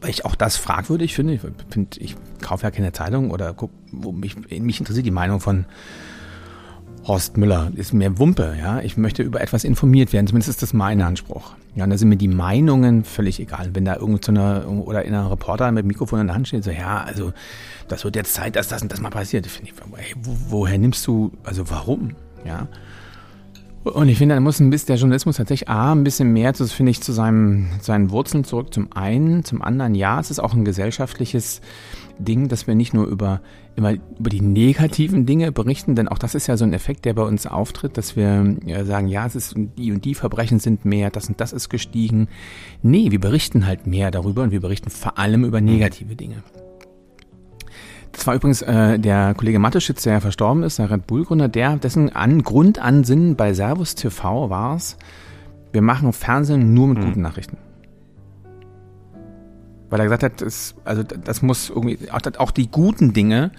weil 0.00 0.10
ich 0.10 0.24
auch 0.24 0.34
das 0.34 0.56
fragwürdig 0.56 1.14
finde. 1.14 1.34
Ich, 1.34 1.40
find, 1.70 1.96
ich 1.96 2.16
kaufe 2.40 2.64
ja 2.64 2.70
keine 2.70 2.92
Zeitung 2.92 3.30
oder 3.30 3.52
guck, 3.54 3.70
wo 3.92 4.12
mich, 4.12 4.36
mich 4.36 4.80
interessiert 4.80 5.06
die 5.06 5.10
Meinung 5.10 5.40
von 5.40 5.66
Horst 7.06 7.36
Müller. 7.36 7.72
Ist 7.74 7.92
mir 7.92 8.18
Wumpe, 8.18 8.54
ja. 8.60 8.80
Ich 8.80 8.96
möchte 8.96 9.22
über 9.22 9.40
etwas 9.40 9.64
informiert 9.64 10.12
werden. 10.12 10.26
Zumindest 10.26 10.50
ist 10.50 10.62
das 10.62 10.72
mein 10.72 11.00
Anspruch. 11.00 11.54
Ja, 11.74 11.84
und 11.84 11.90
da 11.90 11.98
sind 11.98 12.08
mir 12.08 12.16
die 12.16 12.28
Meinungen 12.28 13.04
völlig 13.04 13.40
egal. 13.40 13.70
Wenn 13.72 13.84
da 13.84 13.96
irgend 13.96 14.24
so 14.24 14.32
eine, 14.32 14.66
oder 14.66 15.04
in 15.04 15.14
einer 15.14 15.30
Reporter 15.30 15.70
mit 15.72 15.86
Mikrofon 15.86 16.20
in 16.20 16.26
der 16.26 16.36
Hand 16.36 16.48
steht, 16.48 16.64
so, 16.64 16.70
ja, 16.70 16.98
also, 16.98 17.32
das 17.88 18.04
wird 18.04 18.16
jetzt 18.16 18.34
Zeit, 18.34 18.56
dass 18.56 18.68
das 18.68 18.82
und 18.82 18.92
das 18.92 19.00
mal 19.00 19.10
passiert. 19.10 19.46
Finde 19.46 19.70
ich, 19.70 19.98
ey, 19.98 20.14
wo, 20.20 20.36
woher 20.50 20.78
nimmst 20.78 21.06
du, 21.06 21.32
also 21.44 21.70
warum? 21.70 22.14
Ja. 22.44 22.68
Und 23.84 24.08
ich 24.08 24.18
finde, 24.18 24.34
da 24.34 24.40
muss 24.40 24.60
ein 24.60 24.70
bisschen, 24.70 24.88
der 24.88 24.96
Journalismus 24.96 25.36
tatsächlich 25.36 25.68
A, 25.68 25.92
ein 25.92 26.04
bisschen 26.04 26.32
mehr, 26.32 26.52
das 26.52 26.72
finde 26.72 26.90
ich, 26.90 27.00
zu 27.00 27.12
seinem, 27.12 27.68
seinen 27.80 28.10
Wurzeln 28.10 28.44
zurück. 28.44 28.74
Zum 28.74 28.92
einen, 28.92 29.44
zum 29.44 29.62
anderen, 29.62 29.94
ja, 29.94 30.20
es 30.20 30.30
ist 30.30 30.40
auch 30.40 30.52
ein 30.52 30.64
gesellschaftliches 30.64 31.60
Ding, 32.18 32.48
dass 32.48 32.66
wir 32.66 32.74
nicht 32.74 32.92
nur 32.92 33.06
über, 33.06 33.40
immer 33.76 33.92
über 33.92 34.30
die 34.30 34.40
negativen 34.40 35.24
Dinge 35.24 35.52
berichten, 35.52 35.94
denn 35.94 36.08
auch 36.08 36.18
das 36.18 36.34
ist 36.34 36.48
ja 36.48 36.56
so 36.56 36.64
ein 36.64 36.72
Effekt, 36.72 37.04
der 37.04 37.14
bei 37.14 37.22
uns 37.22 37.46
auftritt, 37.46 37.96
dass 37.96 38.16
wir 38.16 38.56
ja, 38.66 38.84
sagen, 38.84 39.08
ja, 39.08 39.26
es 39.26 39.36
ist, 39.36 39.54
die 39.56 39.92
und 39.92 40.04
die 40.04 40.14
Verbrechen 40.14 40.58
sind 40.58 40.84
mehr, 40.84 41.10
das 41.10 41.28
und 41.28 41.40
das 41.40 41.52
ist 41.52 41.68
gestiegen. 41.68 42.28
Nee, 42.82 43.10
wir 43.10 43.20
berichten 43.20 43.66
halt 43.66 43.86
mehr 43.86 44.10
darüber 44.10 44.42
und 44.42 44.50
wir 44.50 44.60
berichten 44.60 44.90
vor 44.90 45.18
allem 45.18 45.44
über 45.44 45.60
negative 45.60 46.16
Dinge. 46.16 46.42
Das 48.12 48.26
war 48.26 48.34
übrigens 48.34 48.62
äh, 48.62 48.98
der 48.98 49.34
Kollege 49.34 49.58
Matteschitz, 49.58 50.02
der 50.02 50.14
ja 50.14 50.20
verstorben 50.20 50.62
ist, 50.62 50.78
der 50.78 50.90
Red 50.90 51.06
Bull-Gründer, 51.06 51.48
der, 51.48 51.76
dessen 51.76 52.14
An 52.14 52.42
Grundansinnen 52.42 53.36
bei 53.36 53.52
Servus 53.52 53.94
TV 53.94 54.50
war 54.50 54.76
es, 54.76 54.96
wir 55.72 55.82
machen 55.82 56.12
Fernsehen 56.12 56.74
nur 56.74 56.88
mit 56.88 56.98
hm. 56.98 57.04
guten 57.06 57.20
Nachrichten. 57.20 57.58
Weil 59.90 60.00
er 60.00 60.04
gesagt 60.04 60.22
hat, 60.22 60.40
das, 60.40 60.74
also 60.84 61.02
das 61.02 61.42
muss 61.42 61.70
irgendwie, 61.70 61.98
auch, 62.10 62.20
auch 62.38 62.50
die 62.50 62.70
guten 62.70 63.12
Dinge 63.12 63.52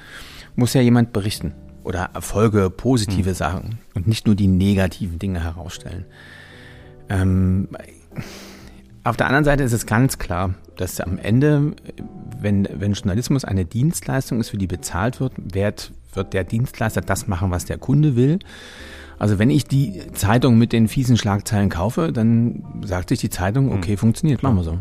muss 0.56 0.74
ja 0.74 0.82
jemand 0.82 1.13
berichten 1.13 1.53
oder 1.84 2.10
Erfolge, 2.13 2.70
positive 2.70 3.29
hm. 3.29 3.36
Sachen 3.36 3.79
und 3.96 4.08
nicht 4.08 4.25
nur 4.25 4.36
die 4.36 4.48
negativen 4.48 5.20
Dinge 5.20 5.44
herausstellen. 5.44 6.06
Ähm, 7.10 7.70
auf 9.03 9.18
der 9.18 9.27
anderen 9.27 9.46
Seite 9.46 9.63
ist 9.63 9.74
es 9.74 9.86
ganz 9.86 10.20
klar, 10.20 10.53
dass 10.80 11.02
am 11.02 11.18
Ende, 11.18 11.74
wenn, 12.40 12.68
wenn 12.74 12.94
Journalismus 12.94 13.44
eine 13.44 13.66
Dienstleistung 13.66 14.40
ist, 14.40 14.50
für 14.50 14.58
die 14.58 14.68
bezahlt 14.68 15.20
wird, 15.20 15.34
wird, 15.38 15.92
wird 16.14 16.34
der 16.34 16.44
Dienstleister 16.44 17.02
das 17.02 17.28
machen, 17.28 17.52
was 17.52 17.66
der 17.66 17.78
Kunde 17.78 18.16
will. 18.16 18.40
Also 19.18 19.38
wenn 19.38 19.50
ich 19.50 19.66
die 19.66 20.02
Zeitung 20.14 20.58
mit 20.58 20.72
den 20.72 20.88
fiesen 20.88 21.18
Schlagzeilen 21.18 21.70
kaufe, 21.70 22.14
dann 22.14 22.64
sagt 22.86 23.10
sich 23.10 23.20
die 23.20 23.30
Zeitung, 23.30 23.70
hm. 23.70 23.78
okay, 23.78 23.98
funktioniert, 23.98 24.42
machen 24.42 24.56
wir 24.56 24.64
so. 24.64 24.80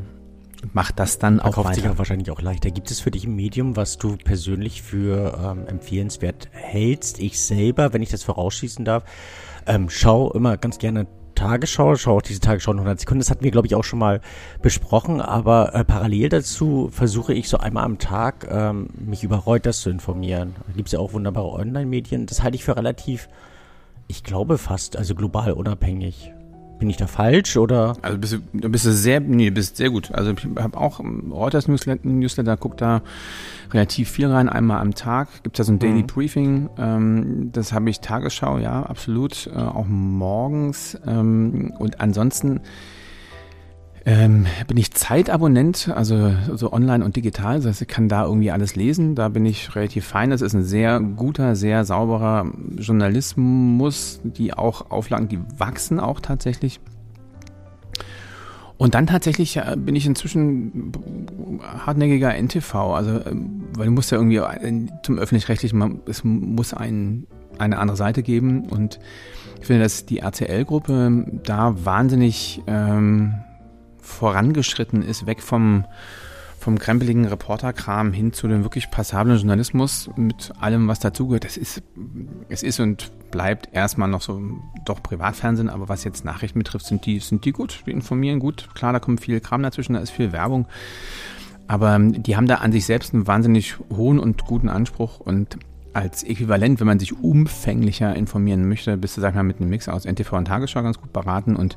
Macht 0.73 0.99
das 0.99 1.19
dann 1.19 1.37
Verkauft 1.37 1.59
auch 1.59 1.65
weiter. 1.65 1.75
sich 1.75 1.89
auch 1.89 1.99
wahrscheinlich 1.99 2.31
auch 2.31 2.41
leichter. 2.41 2.71
Gibt 2.71 2.91
es 2.91 3.01
für 3.01 3.11
dich 3.11 3.25
ein 3.25 3.35
Medium, 3.35 3.77
was 3.77 3.99
du 3.99 4.17
persönlich 4.17 4.83
für 4.83 5.39
ähm, 5.41 5.67
empfehlenswert 5.67 6.49
hältst? 6.53 7.21
Ich 7.21 7.41
selber, 7.41 7.93
wenn 7.93 8.03
ich 8.03 8.11
das 8.11 8.23
vorausschießen 8.25 8.85
darf, 8.85 9.05
ähm, 9.67 9.89
schau 9.89 10.33
immer 10.33 10.57
ganz 10.57 10.79
gerne 10.79 11.07
Tagesschau, 11.39 11.95
schau 11.95 12.17
auch 12.17 12.23
diese 12.23 12.41
Tagesschau 12.41 12.73
in 12.73 12.79
100 12.79 13.01
Sekunden. 13.01 13.21
Das 13.21 13.31
hatten 13.31 13.45
wir, 13.45 13.53
glaube 13.53 13.69
ich, 13.69 13.77
auch 13.77 13.85
schon 13.85 14.01
mal 14.01 14.21
besprochen. 14.61 15.21
Aber 15.21 15.73
äh, 15.73 15.85
parallel 15.85 16.29
dazu 16.31 16.91
versuche 16.93 17.33
ich 17.33 17.49
so 17.49 17.59
einmal 17.59 17.85
am 17.85 17.99
Tag 17.99 18.49
ähm, 18.51 18.89
mich 18.99 19.23
über 19.23 19.37
Reuters 19.37 19.81
zu 19.81 19.91
informieren. 19.91 20.57
Da 20.67 20.73
gibt 20.75 20.89
es 20.89 20.93
ja 20.93 20.99
auch 20.99 21.13
wunderbare 21.13 21.49
Online-Medien. 21.49 22.27
Das 22.27 22.43
halte 22.43 22.57
ich 22.57 22.65
für 22.65 22.77
relativ, 22.77 23.29
ich 24.09 24.25
glaube 24.25 24.59
fast, 24.59 24.97
also 24.97 25.15
global 25.15 25.53
unabhängig. 25.53 26.33
Bin 26.79 26.89
ich 26.91 26.97
da 26.97 27.07
falsch 27.07 27.57
oder? 27.57 27.97
Also 28.03 28.19
bist 28.19 28.33
du, 28.35 28.69
bist 28.69 28.87
du 28.87 28.93
sehr, 28.93 29.21
nee, 29.21 29.51
bist 29.51 29.77
sehr 29.77 29.91
gut. 29.91 30.13
Also 30.13 30.33
ich 30.33 30.47
habe 30.63 30.79
auch 30.79 31.01
Reuters 31.01 31.67
Newsletter, 31.67 32.07
Newsletter, 32.07 32.57
guck 32.57 32.77
da 32.77 33.03
relativ 33.73 34.11
viel 34.11 34.29
rein, 34.29 34.49
einmal 34.49 34.81
am 34.81 34.95
Tag. 34.95 35.43
Gibt 35.43 35.57
es 35.57 35.59
ja 35.59 35.65
so 35.65 35.73
ein 35.73 35.79
Daily 35.79 36.03
mhm. 36.03 36.07
Briefing. 36.07 36.71
Ähm, 36.79 37.51
das 37.53 37.73
habe 37.73 37.91
ich 37.91 38.01
Tagesschau, 38.01 38.59
ja, 38.59 38.83
absolut. 38.83 39.49
Äh, 39.49 39.59
auch 39.59 39.87
morgens. 39.89 40.99
Ähm, 41.07 41.73
und 41.79 42.01
ansonsten 42.01 42.61
ähm, 44.05 44.47
bin 44.67 44.77
ich 44.77 44.93
Zeitabonnent, 44.93 45.91
also 45.95 46.33
so 46.55 46.73
online 46.73 47.05
und 47.05 47.17
digital. 47.17 47.57
Das 47.57 47.67
heißt, 47.67 47.83
ich 47.83 47.89
kann 47.89 48.09
da 48.09 48.25
irgendwie 48.25 48.51
alles 48.51 48.77
lesen. 48.77 49.15
Da 49.15 49.29
bin 49.29 49.45
ich 49.45 49.75
relativ 49.75 50.07
fein. 50.07 50.31
Das 50.31 50.41
ist 50.41 50.55
ein 50.55 50.65
sehr 50.65 51.01
guter, 51.01 51.57
sehr 51.57 51.85
sauberer 51.85 52.51
Journalismus, 52.77 54.21
die 54.23 54.55
auch 54.55 54.91
Auflagen, 54.91 55.29
die 55.29 55.41
wachsen 55.59 56.01
auch 56.01 56.21
tatsächlich. 56.21 56.81
Und 58.79 58.95
dann 58.95 59.09
tatsächlich 59.09 59.57
äh, 59.57 59.77
bin 59.77 59.97
ich 59.97 60.07
inzwischen 60.07 60.93
hartnäckiger 61.85 62.33
NTV, 62.41 62.75
also 62.75 63.21
ähm, 63.27 63.65
weil 63.77 63.87
du 63.87 63.93
musst 63.93 64.13
ja 64.13 64.19
irgendwie 64.19 64.37
äh, 64.37 64.87
zum 65.03 65.19
öffentlich-rechtlichen, 65.19 66.01
es 66.07 66.23
muss 66.23 66.73
ein, 66.73 67.27
eine 67.59 67.79
andere 67.79 67.97
Seite 67.97 68.23
geben 68.23 68.67
und 68.67 69.01
ich 69.61 69.67
finde, 69.67 69.83
dass 69.83 70.07
die 70.07 70.21
RCL-Gruppe 70.21 71.27
da 71.43 71.75
wahnsinnig 71.85 72.63
ähm, 72.69 73.35
vorangeschritten 74.09 75.03
ist, 75.03 75.27
weg 75.27 75.43
vom, 75.43 75.85
vom 76.59 76.79
krempeligen 76.79 77.27
Reporterkram 77.27 78.13
hin 78.13 78.33
zu 78.33 78.49
dem 78.49 78.65
wirklich 78.65 78.91
passablen 78.91 79.37
Journalismus 79.37 80.11
mit 80.17 80.53
allem, 80.59 80.89
was 80.89 80.99
dazugehört. 80.99 81.45
Das 81.45 81.57
ist, 81.57 81.83
es 82.49 82.63
ist 82.63 82.81
und 82.81 83.13
bleibt 83.31 83.69
erstmal 83.73 84.09
noch 84.09 84.23
so 84.23 84.41
doch 84.85 85.03
Privatfernsehen, 85.03 85.69
aber 85.69 85.89
was 85.89 86.05
jetzt 86.05 86.25
Nachrichten 86.25 86.59
betrifft, 86.59 86.87
sind 86.87 87.07
die, 87.07 87.21
sind 87.21 87.45
die 87.45 87.53
gut, 87.53 87.83
die 87.87 87.93
informieren 87.93 88.41
gut. 88.41 88.69
Klar, 88.75 88.93
da 88.93 88.99
kommt 88.99 89.21
viel 89.21 89.41
Kram 89.41 89.63
dazwischen, 89.63 89.93
da 89.93 90.01
ist 90.01 90.11
viel 90.11 90.33
Werbung. 90.33 90.67
Aber 91.69 91.95
ähm, 91.95 92.23
die 92.23 92.37
haben 92.37 92.47
da 92.47 92.57
an 92.57 92.73
sich 92.73 92.87
selbst 92.87 93.13
einen 93.13 93.27
wahnsinnig 93.27 93.77
hohen 93.95 94.19
und 94.19 94.45
guten 94.47 94.71
Anspruch 94.71 95.21
und 95.21 95.59
als 95.93 96.23
Äquivalent, 96.23 96.81
wenn 96.81 96.87
man 96.87 96.99
sich 96.99 97.19
umfänglicher 97.19 98.15
informieren 98.15 98.69
möchte, 98.69 98.97
bist 98.97 99.17
du, 99.17 99.21
sag 99.21 99.35
mal, 99.35 99.43
mit 99.43 99.61
einem 99.61 99.71
Mix 99.71 99.89
aus 99.89 100.05
NTV 100.05 100.33
und 100.35 100.45
Tagesschau 100.47 100.83
ganz 100.83 100.99
gut 100.99 101.13
beraten 101.13 101.57
und 101.57 101.77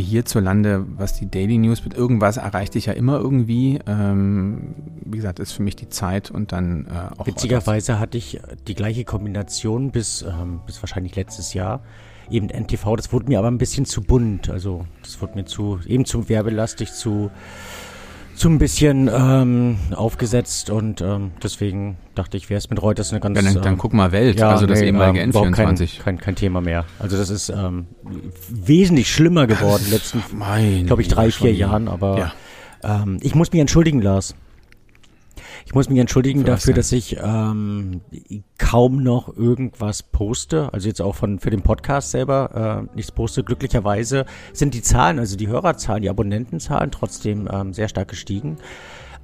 hierzulande, 0.00 0.86
was 0.96 1.14
die 1.14 1.30
Daily 1.30 1.58
News 1.58 1.84
mit 1.84 1.94
irgendwas 1.94 2.36
erreicht 2.36 2.74
dich 2.74 2.86
ja 2.86 2.92
immer 2.92 3.18
irgendwie. 3.18 3.78
Ähm, 3.86 4.74
wie 5.04 5.16
gesagt, 5.16 5.38
ist 5.38 5.52
für 5.52 5.62
mich 5.62 5.76
die 5.76 5.88
Zeit 5.88 6.30
und 6.30 6.52
dann 6.52 6.86
äh, 6.86 7.18
auch. 7.18 7.26
Witzigerweise 7.26 7.98
hatte 7.98 8.18
ich 8.18 8.40
die 8.66 8.74
gleiche 8.74 9.04
Kombination 9.04 9.90
bis, 9.90 10.22
ähm, 10.22 10.60
bis 10.66 10.82
wahrscheinlich 10.82 11.14
letztes 11.16 11.54
Jahr. 11.54 11.82
Eben 12.30 12.48
NTV, 12.48 12.96
das 12.96 13.12
wurde 13.12 13.26
mir 13.26 13.38
aber 13.38 13.48
ein 13.48 13.58
bisschen 13.58 13.84
zu 13.84 14.02
bunt. 14.02 14.48
Also 14.48 14.86
das 15.02 15.20
wurde 15.20 15.34
mir 15.34 15.44
zu, 15.44 15.80
eben 15.86 16.04
zu 16.04 16.28
werbelastig, 16.28 16.92
zu 16.92 17.30
so 18.34 18.48
ein 18.48 18.58
bisschen 18.58 19.10
ähm, 19.12 19.78
aufgesetzt 19.94 20.70
und 20.70 21.00
ähm, 21.00 21.32
deswegen 21.42 21.96
dachte 22.14 22.36
ich, 22.36 22.50
wäre 22.50 22.58
es 22.58 22.70
mit 22.70 22.80
Reuters 22.82 23.10
eine 23.10 23.20
ganz... 23.20 23.36
Ja, 23.36 23.42
dann, 23.42 23.54
dann 23.62 23.72
ähm, 23.74 23.78
guck 23.78 23.92
mal 23.92 24.12
Welt, 24.12 24.38
ja, 24.38 24.50
also 24.50 24.66
das 24.66 24.80
nee, 24.80 24.86
ehemalige 24.86 25.20
ähm, 25.20 25.30
N24. 25.30 25.52
Kein, 25.54 25.78
kein, 26.04 26.18
kein, 26.18 26.34
Thema 26.34 26.60
mehr. 26.60 26.84
Also 26.98 27.16
das 27.16 27.30
ist 27.30 27.50
ähm, 27.50 27.86
wesentlich 28.48 29.12
schlimmer 29.12 29.46
geworden 29.46 29.82
in 29.84 29.90
den 29.90 29.92
letzten, 29.92 30.22
glaube 30.86 31.02
ich, 31.02 31.08
drei, 31.08 31.30
vier 31.30 31.52
Jahren, 31.52 31.88
aber 31.88 32.18
ja. 32.82 33.02
ähm, 33.02 33.18
ich 33.20 33.34
muss 33.34 33.52
mich 33.52 33.60
entschuldigen, 33.60 34.00
Lars. 34.00 34.34
Ich 35.64 35.74
muss 35.74 35.88
mich 35.88 35.98
entschuldigen 35.98 36.40
für 36.40 36.46
dafür, 36.46 36.74
dass 36.74 36.92
ich 36.92 37.16
ähm, 37.22 38.00
kaum 38.58 39.02
noch 39.02 39.36
irgendwas 39.36 40.02
poste. 40.02 40.72
Also 40.72 40.88
jetzt 40.88 41.00
auch 41.00 41.14
von 41.14 41.38
für 41.38 41.50
den 41.50 41.62
Podcast 41.62 42.10
selber 42.10 42.86
äh, 42.90 42.96
nichts 42.96 43.12
poste. 43.12 43.44
Glücklicherweise 43.44 44.26
sind 44.52 44.74
die 44.74 44.82
Zahlen, 44.82 45.18
also 45.18 45.36
die 45.36 45.48
Hörerzahlen, 45.48 46.02
die 46.02 46.10
Abonnentenzahlen 46.10 46.90
trotzdem 46.90 47.48
ähm, 47.52 47.72
sehr 47.72 47.88
stark 47.88 48.08
gestiegen. 48.08 48.58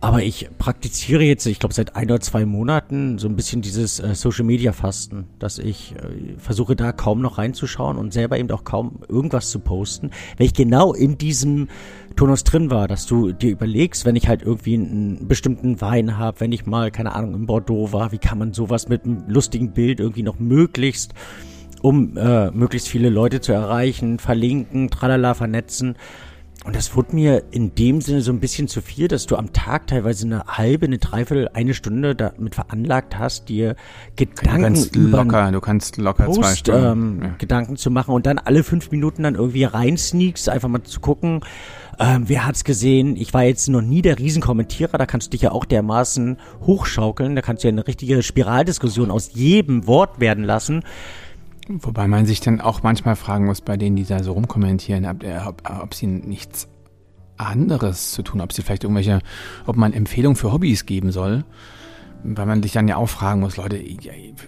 Aber 0.01 0.23
ich 0.23 0.49
praktiziere 0.59 1.25
jetzt, 1.25 1.45
ich 1.47 1.59
glaube, 1.59 1.75
seit 1.75 1.97
ein 1.97 2.05
oder 2.05 2.21
zwei 2.21 2.47
Monaten 2.47 3.19
so 3.19 3.27
ein 3.27 3.35
bisschen 3.35 3.63
dieses 3.63 3.99
äh, 3.99 4.15
Social 4.15 4.45
Media 4.45 4.73
Fasten, 4.73 5.27
dass 5.41 5.59
ich 5.59 5.93
äh, 5.97 6.39
versuche 6.39 6.77
da 6.77 6.93
kaum 6.93 7.21
noch 7.21 7.39
reinzuschauen 7.39 7.97
und 7.97 8.13
selber 8.13 8.39
eben 8.39 8.49
auch 8.53 8.63
kaum 8.63 9.01
irgendwas 9.09 9.51
zu 9.51 9.59
posten, 9.59 10.11
weil 10.37 10.47
ich 10.47 10.55
genau 10.55 10.95
in 10.95 11.19
diesem 11.19 11.67
Tonus 12.15 12.45
drin 12.45 12.71
war, 12.71 12.87
dass 12.87 13.07
du 13.07 13.33
dir 13.33 13.51
überlegst, 13.51 14.05
wenn 14.05 14.15
ich 14.15 14.29
halt 14.29 14.43
irgendwie 14.43 14.75
einen 14.75 15.27
bestimmten 15.27 15.81
Wein 15.81 16.17
habe, 16.17 16.41
wenn 16.41 16.53
ich 16.53 16.65
mal, 16.65 16.93
keine 16.93 17.17
Ahnung, 17.17 17.35
in 17.35 17.47
Bordeaux 17.47 17.93
war, 17.93 18.13
wie 18.13 18.19
kann 18.19 18.39
man 18.39 18.53
sowas 18.53 18.89
mit 18.89 19.05
einem 19.05 19.25
lustigen 19.27 19.73
Bild 19.73 19.99
irgendwie 19.99 20.23
noch 20.23 20.39
möglichst 20.39 21.13
um 21.81 22.17
äh, 22.17 22.51
möglichst 22.51 22.89
viele 22.89 23.09
Leute 23.09 23.41
zu 23.41 23.53
erreichen, 23.53 24.19
verlinken, 24.19 24.91
tralala, 24.91 25.35
vernetzen. 25.35 25.95
Und 26.65 26.75
das 26.75 26.97
wurde 26.97 27.15
mir 27.15 27.45
in 27.53 27.75
dem 27.77 28.01
Sinne 28.01 28.21
so 28.21 28.33
ein 28.33 28.41
bisschen 28.41 28.67
zu 28.67 28.83
viel, 28.83 29.07
dass 29.07 29.27
du 29.27 29.37
am 29.37 29.53
Tag 29.53 29.87
teilweise 29.87 30.27
eine 30.27 30.45
halbe, 30.47 30.87
eine 30.87 30.99
Dreiviertel, 30.99 31.49
eine 31.55 31.73
Stunde 31.73 32.17
damit 32.17 32.57
veranlagt 32.57 33.17
hast, 33.17 33.49
dir 33.49 33.77
Gedanken 34.17 34.75
du 34.93 34.99
über 34.99 35.25
locker, 35.25 35.53
du 35.53 35.61
kannst 35.61 35.99
locker 35.99 36.25
Post, 36.25 36.41
zwei 36.41 36.55
Stunden, 36.57 37.17
ähm, 37.17 37.23
ja. 37.23 37.35
Gedanken 37.39 37.77
zu 37.77 37.91
machen 37.91 38.13
und 38.13 38.27
dann 38.27 38.39
alle 38.39 38.65
fünf 38.65 38.91
Minuten 38.91 39.23
dann 39.23 39.37
irgendwie 39.37 39.65
reinsneakst, 39.65 40.49
einfach 40.49 40.69
mal 40.69 40.83
zu 40.83 40.99
gucken, 40.99 41.41
ähm, 42.01 42.25
wer 42.27 42.45
hat's 42.45 42.65
gesehen? 42.65 43.17
Ich 43.17 43.33
war 43.35 43.45
jetzt 43.45 43.69
noch 43.69 43.81
nie 43.81 44.03
der 44.03 44.19
Riesenkommentierer, 44.19 44.99
da 44.99 45.07
kannst 45.07 45.29
du 45.29 45.31
dich 45.31 45.43
ja 45.43 45.53
auch 45.53 45.65
dermaßen 45.65 46.39
hochschaukeln, 46.67 47.37
da 47.37 47.43
kannst 47.43 47.63
du 47.63 47.69
ja 47.69 47.73
eine 47.73 47.87
richtige 47.87 48.23
Spiraldiskussion 48.23 49.11
aus 49.11 49.31
jedem 49.33 49.87
Wort 49.87 50.21
werden 50.21 50.45
lassen. 50.45 50.83
Wobei 51.69 52.09
man 52.09 52.25
sich 52.25 52.41
dann 52.41 52.61
auch 52.61 52.83
manchmal 52.83 53.15
fragen 53.15 53.45
muss, 53.45 53.61
bei 53.61 53.77
denen, 53.77 53.97
die 53.97 54.07
da 54.07 54.23
so 54.23 54.33
rumkommentieren, 54.33 55.05
ob, 55.05 55.23
ob, 55.47 55.71
ob 55.83 55.95
sie 55.95 56.07
nichts 56.07 56.67
anderes 57.37 58.13
zu 58.13 58.23
tun, 58.23 58.41
ob 58.41 58.53
sie 58.53 58.63
vielleicht 58.63 58.85
irgendwelche, 58.85 59.21
ob 59.67 59.77
man 59.77 59.93
Empfehlungen 59.93 60.37
für 60.37 60.53
Hobbys 60.53 60.87
geben 60.87 61.13
soll. 61.13 61.45
Weil 62.25 62.47
man 62.47 62.63
sich 62.65 62.73
dann 62.73 62.89
ja 62.89 62.97
auch 62.97 63.09
fragen 63.09 63.41
muss, 63.41 63.57
Leute, 63.57 63.81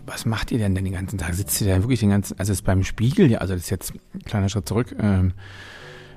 was 0.04 0.26
macht 0.26 0.50
ihr 0.50 0.58
denn 0.58 0.74
denn 0.74 0.84
den 0.84 0.94
ganzen 0.94 1.18
Tag? 1.18 1.34
Sitzt 1.34 1.60
ihr 1.60 1.68
denn 1.68 1.82
wirklich 1.82 2.00
den 2.00 2.10
ganzen, 2.10 2.36
also 2.36 2.50
ist 2.50 2.62
beim 2.62 2.82
Spiegel, 2.82 3.30
ja, 3.30 3.38
also 3.38 3.54
das 3.54 3.62
ist 3.64 3.70
jetzt 3.70 3.92
ein 3.94 4.24
kleiner 4.24 4.48
Schritt 4.48 4.66
zurück, 4.66 4.96
ähm, 4.98 5.34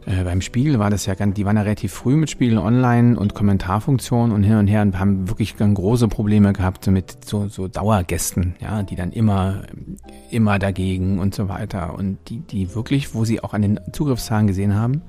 äh, 0.05 0.23
beim 0.23 0.41
Spiegel 0.41 0.79
war 0.79 0.89
das 0.89 1.05
ja 1.05 1.15
ganz, 1.15 1.35
die 1.35 1.45
waren 1.45 1.55
ja 1.55 1.63
relativ 1.63 1.93
früh 1.93 2.15
mit 2.15 2.29
Spiegel 2.29 2.57
online 2.57 3.17
und 3.17 3.33
Kommentarfunktion 3.33 4.31
und 4.31 4.43
hin 4.43 4.57
und 4.57 4.67
her 4.67 4.81
und 4.81 4.99
haben 4.99 5.29
wirklich 5.29 5.57
ganz 5.57 5.75
große 5.75 6.07
Probleme 6.07 6.53
gehabt 6.53 6.87
mit 6.87 7.25
so, 7.25 7.47
so 7.47 7.67
Dauergästen, 7.67 8.55
ja, 8.59 8.83
die 8.83 8.95
dann 8.95 9.11
immer, 9.11 9.63
immer 10.29 10.59
dagegen 10.59 11.19
und 11.19 11.33
so 11.33 11.49
weiter 11.49 11.95
und 11.97 12.17
die, 12.29 12.39
die 12.39 12.75
wirklich, 12.75 13.13
wo 13.13 13.25
sie 13.25 13.41
auch 13.41 13.53
an 13.53 13.61
den 13.61 13.79
Zugriffszahlen 13.91 14.47
gesehen 14.47 14.75
haben, 14.75 15.01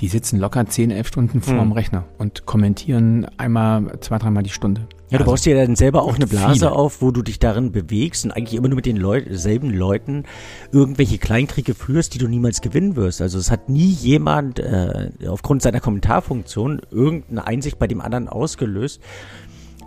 die 0.00 0.08
sitzen 0.08 0.38
locker 0.38 0.66
10, 0.66 0.90
11 0.90 1.06
Stunden 1.08 1.40
vor 1.40 1.54
hm. 1.54 1.60
dem 1.60 1.72
Rechner 1.72 2.04
und 2.18 2.46
kommentieren 2.46 3.26
einmal, 3.38 3.98
zwei, 4.00 4.18
dreimal 4.18 4.42
die 4.42 4.50
Stunde. 4.50 4.86
Ja, 5.08 5.18
du 5.18 5.22
also, 5.22 5.32
baust 5.32 5.46
dir 5.46 5.54
dann 5.54 5.76
selber 5.76 6.02
auch 6.02 6.16
eine 6.16 6.26
Blase 6.26 6.66
viele. 6.66 6.72
auf, 6.72 7.00
wo 7.00 7.12
du 7.12 7.22
dich 7.22 7.38
darin 7.38 7.70
bewegst 7.70 8.24
und 8.24 8.32
eigentlich 8.32 8.54
immer 8.54 8.66
nur 8.66 8.76
mit 8.76 8.86
den 8.86 8.96
Leut 8.96 9.24
selben 9.30 9.70
Leuten 9.70 10.24
irgendwelche 10.72 11.18
Kleinkriege 11.18 11.74
führst, 11.74 12.14
die 12.14 12.18
du 12.18 12.26
niemals 12.26 12.60
gewinnen 12.60 12.96
wirst. 12.96 13.22
Also 13.22 13.38
es 13.38 13.52
hat 13.52 13.68
nie 13.68 13.86
jemand 13.86 14.58
äh, 14.58 15.10
aufgrund 15.28 15.62
seiner 15.62 15.78
Kommentarfunktion 15.78 16.82
irgendeine 16.90 17.46
Einsicht 17.46 17.78
bei 17.78 17.86
dem 17.86 18.00
anderen 18.00 18.28
ausgelöst. 18.28 19.00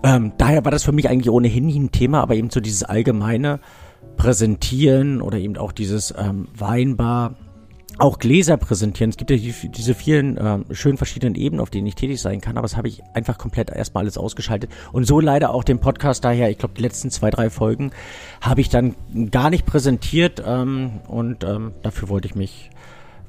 ähm, 0.04 0.32
daher 0.38 0.64
war 0.64 0.72
das 0.72 0.84
für 0.84 0.94
mich 0.94 1.10
eigentlich 1.10 1.30
ohnehin 1.30 1.66
nie 1.66 1.80
ein 1.80 1.92
Thema, 1.92 2.22
aber 2.22 2.36
eben 2.36 2.50
so 2.50 2.62
dieses 2.62 2.84
allgemeine 2.84 3.60
Präsentieren 4.16 5.22
oder 5.22 5.38
eben 5.38 5.58
auch 5.58 5.74
dieses 5.74 6.14
ähm, 6.18 6.48
Weinbar, 6.58 7.36
auch 8.00 8.20
Gläser 8.20 8.58
präsentieren. 8.58 9.10
Es 9.10 9.18
gibt 9.18 9.32
ja 9.32 9.38
die, 9.38 9.54
diese 9.70 9.94
vielen 9.94 10.38
äh, 10.38 10.60
schönen 10.72 10.98
verschiedenen 10.98 11.36
Ebenen, 11.36 11.62
auf 11.62 11.70
denen 11.70 11.88
ich 11.88 11.96
tätig 11.96 12.22
sein 12.22 12.42
kann, 12.42 12.58
aber 12.58 12.66
das 12.66 12.78
habe 12.78 12.88
ich 12.88 13.04
einfach 13.14 13.38
komplett 13.38 13.70
erstmal 13.70 14.04
alles 14.04 14.18
ausgeschaltet. 14.18 14.72
Und 14.92 15.06
so 15.06 15.20
leider 15.20 15.54
auch 15.54 15.64
den 15.64 15.80
Podcast 15.80 16.24
daher, 16.24 16.50
ich 16.50 16.58
glaube, 16.58 16.76
die 16.76 16.82
letzten 16.82 17.12
zwei, 17.12 17.30
drei 17.30 17.50
Folgen 17.50 17.92
habe 18.42 18.62
ich 18.62 18.70
dann 18.70 18.96
gar 19.32 19.50
nicht 19.50 19.66
präsentiert 19.66 20.42
ähm, 20.46 21.00
und 21.08 21.44
ähm, 21.44 21.74
dafür 21.84 22.10
wollte 22.10 22.28
ich 22.28 22.36
mich 22.36 22.70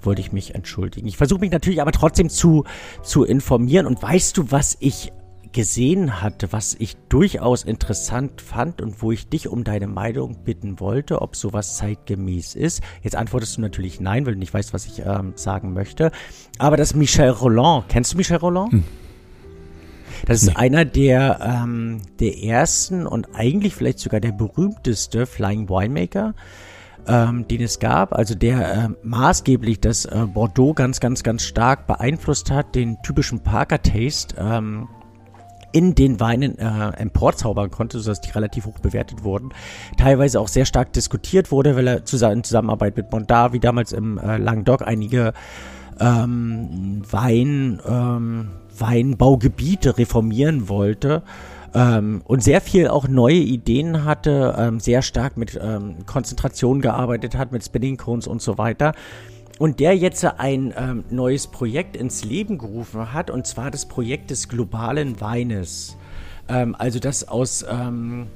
wollte 0.02 0.22
ich 0.22 0.32
mich 0.32 0.54
entschuldigen. 0.54 1.06
Ich 1.06 1.18
versuche 1.18 1.40
mich 1.40 1.50
natürlich 1.50 1.82
aber 1.82 1.92
trotzdem 1.92 2.30
zu, 2.30 2.64
zu 3.02 3.24
informieren. 3.24 3.84
Und 3.84 4.02
weißt 4.02 4.34
du, 4.36 4.50
was 4.50 4.78
ich 4.80 5.12
gesehen 5.52 6.22
hatte, 6.22 6.52
was 6.52 6.76
ich 6.78 6.96
durchaus 7.08 7.64
interessant 7.64 8.40
fand 8.40 8.80
und 8.80 9.02
wo 9.02 9.12
ich 9.12 9.28
dich 9.28 9.48
um 9.48 9.64
deine 9.64 9.86
Meinung 9.86 10.44
bitten 10.44 10.80
wollte, 10.80 11.22
ob 11.22 11.34
sowas 11.34 11.76
zeitgemäß 11.76 12.54
ist. 12.54 12.82
Jetzt 13.02 13.16
antwortest 13.16 13.56
du 13.56 13.60
natürlich 13.60 14.00
nein, 14.00 14.26
weil 14.26 14.34
du 14.34 14.38
nicht 14.38 14.54
weißt, 14.54 14.72
was 14.72 14.86
ich 14.86 15.02
ähm, 15.04 15.32
sagen 15.34 15.72
möchte. 15.72 16.12
Aber 16.58 16.76
das 16.76 16.94
Michel 16.94 17.30
Roland, 17.30 17.86
kennst 17.88 18.12
du 18.12 18.16
Michel 18.16 18.36
Roland? 18.36 18.72
Hm. 18.72 18.84
Das 20.26 20.42
ist 20.42 20.50
nee. 20.50 20.56
einer 20.56 20.84
der, 20.84 21.40
ähm, 21.64 22.02
der 22.20 22.42
ersten 22.42 23.06
und 23.06 23.28
eigentlich 23.34 23.74
vielleicht 23.74 23.98
sogar 23.98 24.20
der 24.20 24.32
berühmteste 24.32 25.26
Flying 25.26 25.68
Winemaker, 25.68 26.34
ähm, 27.06 27.48
den 27.48 27.62
es 27.62 27.78
gab. 27.78 28.12
Also 28.12 28.34
der 28.34 28.72
äh, 28.72 28.88
maßgeblich 29.02 29.80
das 29.80 30.04
äh, 30.04 30.26
Bordeaux 30.32 30.74
ganz, 30.74 31.00
ganz, 31.00 31.22
ganz 31.22 31.42
stark 31.42 31.86
beeinflusst 31.86 32.50
hat, 32.50 32.74
den 32.74 32.98
typischen 33.02 33.40
Parker 33.40 33.82
Taste. 33.82 34.36
Ähm, 34.38 34.88
in 35.72 35.94
den 35.94 36.20
Weinen 36.20 36.58
äh, 36.58 36.88
emporzaubern 36.96 37.70
konnte, 37.70 38.00
sodass 38.00 38.20
die 38.20 38.30
relativ 38.30 38.66
hoch 38.66 38.78
bewertet 38.78 39.24
wurden. 39.24 39.50
Teilweise 39.96 40.40
auch 40.40 40.48
sehr 40.48 40.64
stark 40.64 40.92
diskutiert 40.92 41.50
wurde, 41.50 41.76
weil 41.76 41.86
er 41.86 41.98
in 42.32 42.44
Zusammenarbeit 42.44 42.96
mit 42.96 43.10
Mondar, 43.12 43.52
wie 43.52 43.60
damals 43.60 43.92
im 43.92 44.18
äh, 44.18 44.36
Languedoc, 44.36 44.82
einige 44.82 45.32
ähm, 46.00 47.02
Wein, 47.10 47.80
ähm, 47.86 48.48
Weinbaugebiete 48.78 49.98
reformieren 49.98 50.68
wollte. 50.68 51.22
Ähm, 51.72 52.22
und 52.24 52.42
sehr 52.42 52.60
viel 52.60 52.88
auch 52.88 53.06
neue 53.06 53.36
Ideen 53.36 54.04
hatte, 54.04 54.56
ähm, 54.58 54.80
sehr 54.80 55.02
stark 55.02 55.36
mit 55.36 55.58
ähm, 55.62 56.04
Konzentration 56.04 56.80
gearbeitet 56.80 57.36
hat, 57.36 57.52
mit 57.52 57.64
Spinning 57.64 57.96
Cones 57.96 58.26
und 58.26 58.42
so 58.42 58.58
weiter 58.58 58.92
und 59.60 59.78
der 59.78 59.94
jetzt 59.94 60.24
ein 60.24 60.72
ähm, 60.74 61.04
neues 61.10 61.46
Projekt 61.46 61.94
ins 61.94 62.24
Leben 62.24 62.56
gerufen 62.56 63.12
hat, 63.12 63.30
und 63.30 63.46
zwar 63.46 63.70
das 63.70 63.86
Projekt 63.86 64.30
des 64.30 64.48
globalen 64.48 65.20
Weines. 65.20 65.98
Ähm, 66.48 66.74
also 66.78 66.98
das 66.98 67.28
aus 67.28 67.66
ähm, 67.70 68.28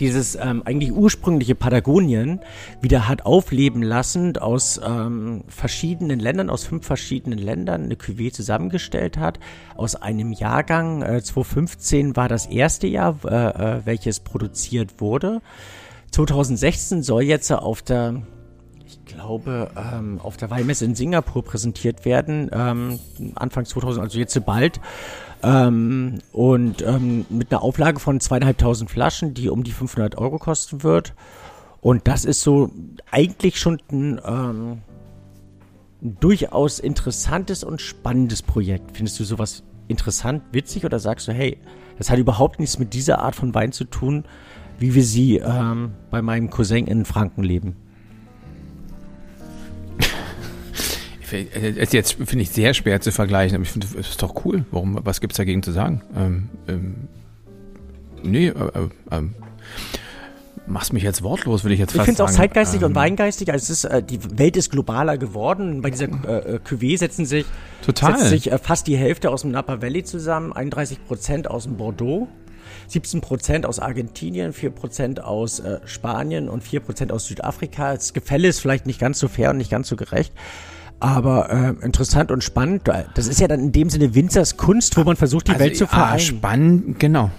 dieses 0.00 0.34
ähm, 0.34 0.64
eigentlich 0.64 0.90
ursprüngliche 0.90 1.54
Patagonien 1.54 2.40
wieder 2.80 3.06
hat 3.06 3.24
aufleben 3.24 3.84
lassen, 3.84 4.36
aus 4.36 4.80
ähm, 4.84 5.44
verschiedenen 5.46 6.18
Ländern, 6.18 6.50
aus 6.50 6.64
fünf 6.64 6.84
verschiedenen 6.84 7.38
Ländern 7.38 7.84
eine 7.84 7.94
Cuvée 7.94 8.32
zusammengestellt 8.32 9.16
hat. 9.16 9.38
Aus 9.76 9.94
einem 9.94 10.32
Jahrgang, 10.32 11.02
äh, 11.02 11.22
2015 11.22 12.16
war 12.16 12.28
das 12.28 12.46
erste 12.46 12.88
Jahr, 12.88 13.20
äh, 13.24 13.76
äh, 13.76 13.80
welches 13.84 14.18
produziert 14.18 15.00
wurde. 15.00 15.40
2016 16.10 17.04
soll 17.04 17.22
jetzt 17.22 17.52
auf 17.52 17.80
der 17.80 18.22
glaube, 19.18 19.70
ähm, 19.76 20.20
auf 20.22 20.36
der 20.36 20.50
Weinmesse 20.50 20.84
in 20.84 20.94
Singapur 20.94 21.44
präsentiert 21.44 22.04
werden, 22.04 22.50
ähm, 22.52 22.98
Anfang 23.34 23.64
2000, 23.64 24.02
also 24.02 24.18
jetzt 24.18 24.44
bald. 24.46 24.80
Ähm, 25.42 26.18
und 26.32 26.82
ähm, 26.82 27.26
mit 27.28 27.52
einer 27.52 27.62
Auflage 27.62 28.00
von 28.00 28.20
zweieinhalbtausend 28.20 28.90
Flaschen, 28.90 29.34
die 29.34 29.50
um 29.50 29.64
die 29.64 29.72
500 29.72 30.16
Euro 30.18 30.38
kosten 30.38 30.82
wird. 30.82 31.14
Und 31.80 32.08
das 32.08 32.24
ist 32.24 32.42
so 32.42 32.70
eigentlich 33.10 33.58
schon 33.58 33.80
ein, 33.90 34.20
ähm, 34.24 34.78
ein 36.02 36.16
durchaus 36.20 36.78
interessantes 36.78 37.64
und 37.64 37.80
spannendes 37.80 38.42
Projekt. 38.42 38.96
Findest 38.96 39.20
du 39.20 39.24
sowas 39.24 39.62
interessant, 39.88 40.42
witzig 40.52 40.84
oder 40.84 40.98
sagst 40.98 41.28
du, 41.28 41.32
hey, 41.32 41.58
das 41.98 42.10
hat 42.10 42.18
überhaupt 42.18 42.60
nichts 42.60 42.78
mit 42.78 42.94
dieser 42.94 43.20
Art 43.20 43.34
von 43.34 43.54
Wein 43.54 43.72
zu 43.72 43.84
tun, 43.84 44.24
wie 44.78 44.94
wir 44.94 45.04
sie 45.04 45.38
ähm, 45.38 45.92
bei 46.10 46.22
meinem 46.22 46.50
Cousin 46.50 46.86
in 46.86 47.04
Franken 47.04 47.42
leben? 47.42 47.76
Ist 51.32 51.92
jetzt, 51.92 52.12
finde 52.14 52.42
ich, 52.42 52.50
sehr 52.50 52.74
schwer 52.74 53.00
zu 53.00 53.12
vergleichen, 53.12 53.56
aber 53.56 53.64
ich 53.64 53.70
finde, 53.70 53.86
es 53.98 54.08
ist 54.08 54.22
doch 54.22 54.44
cool. 54.44 54.64
Warum, 54.70 54.98
was 55.04 55.20
gibt 55.20 55.32
es 55.32 55.36
dagegen 55.36 55.62
zu 55.62 55.72
sagen? 55.72 56.02
Ähm, 56.16 56.48
ähm, 56.68 56.94
nee, 58.22 58.48
äh, 58.48 58.50
äh, 58.50 58.88
ähm, 59.10 59.34
machst 60.66 60.92
mich 60.92 61.02
jetzt 61.02 61.22
wortlos, 61.22 61.64
würde 61.64 61.74
ich 61.74 61.80
jetzt 61.80 61.92
fast. 61.92 62.08
Ich 62.08 62.16
finde 62.16 62.22
es 62.22 62.30
auch 62.30 62.36
zeitgeistig 62.36 62.80
ähm, 62.82 62.88
und 62.88 62.94
weingeistig. 62.94 63.50
Also 63.52 63.64
es 63.64 63.70
ist, 63.70 63.84
äh, 63.84 64.02
die 64.02 64.18
Welt 64.38 64.56
ist 64.56 64.70
globaler 64.70 65.18
geworden. 65.18 65.82
Bei 65.82 65.90
dieser 65.90 66.06
äh, 66.06 66.56
äh 66.56 66.58
Cuvée 66.58 66.98
setzen 66.98 67.24
sich, 67.24 67.46
total. 67.84 68.18
setzt 68.18 68.30
sich 68.30 68.52
äh, 68.52 68.58
fast 68.58 68.86
die 68.86 68.96
Hälfte 68.96 69.30
aus 69.30 69.42
dem 69.42 69.50
Napa 69.50 69.82
Valley 69.82 70.04
zusammen, 70.04 70.52
31 70.52 71.04
Prozent 71.04 71.50
aus 71.50 71.64
dem 71.64 71.76
Bordeaux. 71.76 72.28
17 72.88 73.20
Prozent 73.20 73.66
aus 73.66 73.80
Argentinien, 73.80 74.52
4 74.52 74.70
Prozent 74.70 75.22
aus 75.22 75.60
äh, 75.60 75.80
Spanien 75.84 76.48
und 76.48 76.62
4 76.62 76.80
Prozent 76.80 77.12
aus 77.12 77.26
Südafrika. 77.26 77.94
Das 77.94 78.14
Gefälle 78.14 78.48
ist 78.48 78.60
vielleicht 78.60 78.86
nicht 78.86 78.98
ganz 78.98 79.18
so 79.18 79.28
fair 79.28 79.50
und 79.50 79.58
nicht 79.58 79.70
ganz 79.70 79.88
so 79.88 79.96
gerecht. 79.96 80.32
Aber 81.00 81.50
äh, 81.50 81.84
interessant 81.84 82.32
und 82.32 82.42
spannend. 82.42 82.88
Das 83.14 83.28
ist 83.28 83.40
ja 83.40 83.46
dann 83.46 83.60
in 83.60 83.72
dem 83.72 83.88
Sinne 83.88 84.14
Winzers 84.14 84.56
Kunst, 84.56 84.96
wo 84.96 85.04
man 85.04 85.16
versucht, 85.16 85.46
die 85.48 85.52
also, 85.52 85.64
Welt 85.64 85.76
zu 85.76 85.86
vereinen. 85.86 86.14
A, 86.14 86.18
spannend, 86.18 86.98
genau. 86.98 87.30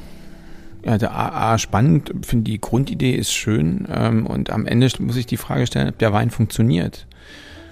Ja, 0.86 0.98
der 0.98 1.12
A, 1.12 1.54
A 1.54 1.58
spannend, 1.58 2.12
finde 2.26 2.46
die 2.46 2.62
Grundidee 2.62 3.16
ist 3.16 3.34
schön 3.34 3.86
ähm, 3.94 4.26
und 4.26 4.50
am 4.50 4.66
Ende 4.66 4.90
muss 5.00 5.18
ich 5.18 5.26
die 5.26 5.36
Frage 5.36 5.68
stellen, 5.68 5.90
ob 5.90 5.98
der 5.98 6.14
Wein 6.14 6.30
funktioniert. 6.30 7.06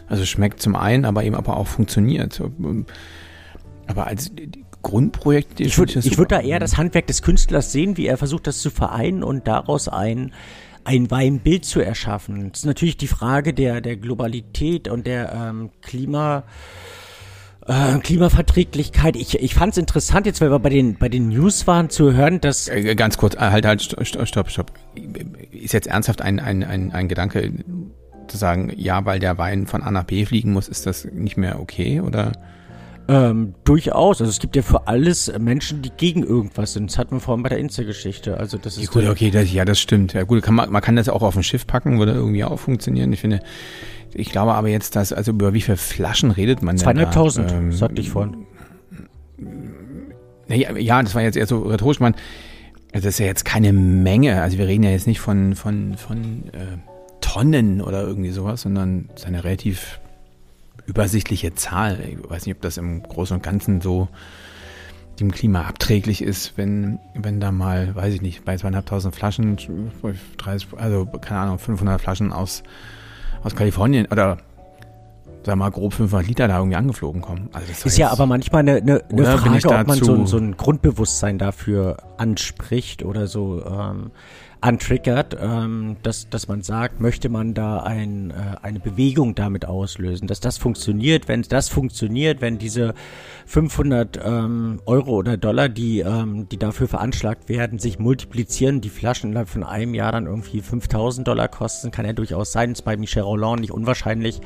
Also 0.09 0.25
schmeckt 0.25 0.61
zum 0.61 0.75
einen, 0.75 1.05
aber 1.05 1.23
eben 1.23 1.35
aber 1.35 1.55
auch 1.55 1.67
funktioniert. 1.67 2.41
Aber 3.87 4.07
als 4.07 4.31
Grundprojekt, 4.81 5.59
ich 5.59 5.77
würde 5.77 5.99
ich 5.99 6.17
würd 6.17 6.31
da 6.31 6.39
eher 6.39 6.59
das 6.59 6.77
Handwerk 6.77 7.07
des 7.07 7.21
Künstlers 7.21 7.71
sehen, 7.71 7.97
wie 7.97 8.07
er 8.07 8.17
versucht, 8.17 8.47
das 8.47 8.59
zu 8.59 8.69
vereinen 8.69 9.23
und 9.23 9.47
daraus 9.47 9.87
ein 9.87 10.33
ein 10.87 11.11
Weinbild 11.11 11.65
zu 11.65 11.81
erschaffen. 11.81 12.49
Das 12.49 12.59
ist 12.59 12.65
natürlich 12.65 12.95
die 12.95 13.07
Frage 13.07 13.53
der, 13.53 13.81
der 13.81 13.97
Globalität 13.97 14.87
und 14.87 15.05
der 15.05 15.33
ähm, 15.33 15.69
Klima, 15.81 16.43
äh, 17.67 17.97
Klimaverträglichkeit. 17.99 19.17
Ich, 19.17 19.37
ich 19.37 19.53
fand 19.53 19.73
es 19.73 19.77
interessant, 19.77 20.25
jetzt 20.25 20.39
weil 20.39 20.49
wir 20.49 20.59
bei 20.59 20.69
den, 20.69 20.97
bei 20.97 21.09
den 21.09 21.27
News 21.27 21.67
waren, 21.67 21.89
zu 21.89 22.13
hören, 22.13 22.39
dass... 22.39 22.69
Äh, 22.69 22.95
ganz 22.95 23.17
kurz, 23.17 23.35
äh, 23.35 23.39
halt, 23.39 23.65
halt, 23.65 23.81
stopp, 23.81 24.49
stopp. 24.49 24.71
Ist 25.51 25.73
jetzt 25.73 25.87
ernsthaft 25.87 26.21
ein, 26.21 26.39
ein, 26.39 26.63
ein, 26.63 26.93
ein 26.93 27.09
Gedanke 27.09 27.51
zu 28.29 28.37
sagen, 28.37 28.71
ja, 28.77 29.03
weil 29.03 29.19
der 29.19 29.37
Wein 29.37 29.67
von 29.67 29.83
A 29.83 29.91
nach 29.91 30.05
B 30.05 30.25
fliegen 30.25 30.53
muss, 30.53 30.69
ist 30.69 30.85
das 30.85 31.03
nicht 31.03 31.35
mehr 31.35 31.59
okay, 31.59 31.99
oder... 31.99 32.31
Ähm, 33.09 33.55
durchaus. 33.63 34.19
Also 34.19 34.29
es 34.29 34.39
gibt 34.39 34.55
ja 34.55 34.61
für 34.61 34.87
alles 34.87 35.31
Menschen, 35.39 35.81
die 35.81 35.91
gegen 35.91 36.23
irgendwas 36.23 36.73
sind. 36.73 36.91
Das 36.91 36.97
hatten 36.97 37.15
wir 37.15 37.19
vorhin 37.21 37.41
bei 37.41 37.49
der 37.49 37.57
Insta-Geschichte. 37.57 38.37
Also 38.37 38.57
das 38.57 38.77
ist 38.77 38.93
ja, 38.93 39.01
gut, 39.01 39.09
okay, 39.09 39.31
das, 39.31 39.51
ja, 39.51 39.63
das 39.63 39.79
stimmt. 39.79 40.13
Ja 40.13 40.23
gut, 40.23 40.43
kann 40.43 40.55
man, 40.55 40.69
man 40.69 40.81
kann 40.81 40.97
das 40.97 41.07
auch 41.07 41.21
auf 41.21 41.37
ein 41.37 41.43
Schiff 41.43 41.65
packen, 41.65 41.99
würde 41.99 42.11
irgendwie 42.11 42.43
auch 42.43 42.59
funktionieren. 42.59 43.13
Ich 43.13 43.21
finde, 43.21 43.39
ich 44.13 44.31
glaube 44.31 44.53
aber 44.53 44.67
jetzt, 44.67 44.95
dass, 44.95 45.13
also 45.13 45.31
über 45.31 45.53
wie 45.53 45.61
viele 45.61 45.77
Flaschen 45.77 46.31
redet 46.31 46.61
man 46.61 46.75
denn 46.75 46.83
Zweieinhalbtausend, 46.83 47.51
ähm, 47.51 47.71
sagte 47.71 48.01
ich 48.01 48.09
vorhin. 48.09 48.45
Naja, 50.47 50.77
ja, 50.77 51.01
das 51.01 51.15
war 51.15 51.21
jetzt 51.21 51.37
eher 51.37 51.47
so 51.47 51.61
rhetorisch. 51.61 51.99
Man, 51.99 52.15
das 52.91 53.05
ist 53.05 53.19
ja 53.19 53.25
jetzt 53.25 53.45
keine 53.45 53.71
Menge. 53.71 54.41
Also 54.41 54.57
wir 54.57 54.67
reden 54.67 54.83
ja 54.83 54.91
jetzt 54.91 55.07
nicht 55.07 55.19
von, 55.19 55.55
von, 55.55 55.95
von 55.95 56.43
äh, 56.53 56.77
Tonnen 57.21 57.81
oder 57.81 58.01
irgendwie 58.01 58.31
sowas, 58.31 58.61
sondern 58.61 59.09
es 59.13 59.21
ist 59.21 59.27
eine 59.27 59.43
relativ 59.43 59.99
übersichtliche 60.87 61.53
Zahl. 61.53 61.99
Ich 62.09 62.29
weiß 62.29 62.45
nicht, 62.45 62.55
ob 62.55 62.61
das 62.61 62.77
im 62.77 63.03
Großen 63.03 63.35
und 63.37 63.43
Ganzen 63.43 63.81
so 63.81 64.07
dem 65.19 65.31
Klima 65.31 65.63
abträglich 65.63 66.21
ist, 66.21 66.57
wenn, 66.57 66.99
wenn 67.13 67.39
da 67.39 67.51
mal, 67.51 67.95
weiß 67.95 68.13
ich 68.13 68.21
nicht, 68.21 68.45
bei 68.45 68.55
zweieinhalbtausend 68.55 69.15
Flaschen, 69.15 69.57
30, 70.37 70.69
also 70.77 71.05
keine 71.05 71.39
Ahnung, 71.41 71.59
500 71.59 71.99
Flaschen 71.99 72.31
aus, 72.31 72.63
aus 73.43 73.55
Kalifornien 73.55 74.07
oder 74.11 74.37
sag 75.43 75.55
mal 75.55 75.71
grob 75.71 75.93
500 75.93 76.27
Liter 76.27 76.47
da 76.47 76.57
irgendwie 76.57 76.75
angeflogen 76.75 77.21
kommen. 77.21 77.49
Also 77.53 77.67
das 77.69 77.85
ist 77.85 77.97
ja 77.97 78.11
aber 78.11 78.25
manchmal 78.25 78.59
eine, 78.59 78.75
eine, 78.77 79.03
eine 79.09 79.37
Frage, 79.37 79.69
ob 79.69 79.87
man 79.87 79.97
so, 79.97 80.25
so 80.25 80.37
ein 80.37 80.57
Grundbewusstsein 80.57 81.37
dafür 81.37 81.97
anspricht 82.17 83.03
oder 83.03 83.27
so. 83.27 83.63
Ähm, 83.65 84.11
antriggert, 84.61 85.37
ähm, 85.39 85.97
dass, 86.03 86.29
dass 86.29 86.47
man 86.47 86.61
sagt, 86.61 86.99
möchte 86.99 87.29
man 87.29 87.53
da 87.53 87.79
ein, 87.79 88.31
äh, 88.31 88.57
eine 88.61 88.79
Bewegung 88.79 89.35
damit 89.35 89.65
auslösen, 89.65 90.27
dass 90.27 90.39
das 90.39 90.57
funktioniert, 90.57 91.27
wenn 91.27 91.43
das 91.43 91.69
funktioniert, 91.69 92.41
wenn 92.41 92.57
diese 92.57 92.93
500 93.45 94.19
ähm, 94.23 94.81
Euro 94.85 95.11
oder 95.11 95.37
Dollar, 95.37 95.69
die, 95.69 95.99
ähm, 95.99 96.49
die 96.49 96.57
dafür 96.57 96.87
veranschlagt 96.87 97.49
werden, 97.49 97.77
sich 97.77 97.99
multiplizieren, 97.99 98.81
die 98.81 98.89
Flaschen 98.89 99.29
innerhalb 99.29 99.49
von 99.49 99.63
einem 99.63 99.93
Jahr 99.93 100.11
dann 100.11 100.25
irgendwie 100.25 100.61
5000 100.61 101.27
Dollar 101.27 101.47
kosten, 101.47 101.91
kann 101.91 102.05
ja 102.05 102.13
durchaus 102.13 102.51
sein, 102.51 102.71
ist 102.71 102.81
bei 102.81 102.97
Michel 102.97 103.23
Roland 103.23 103.61
nicht 103.61 103.71
unwahrscheinlich, 103.71 104.41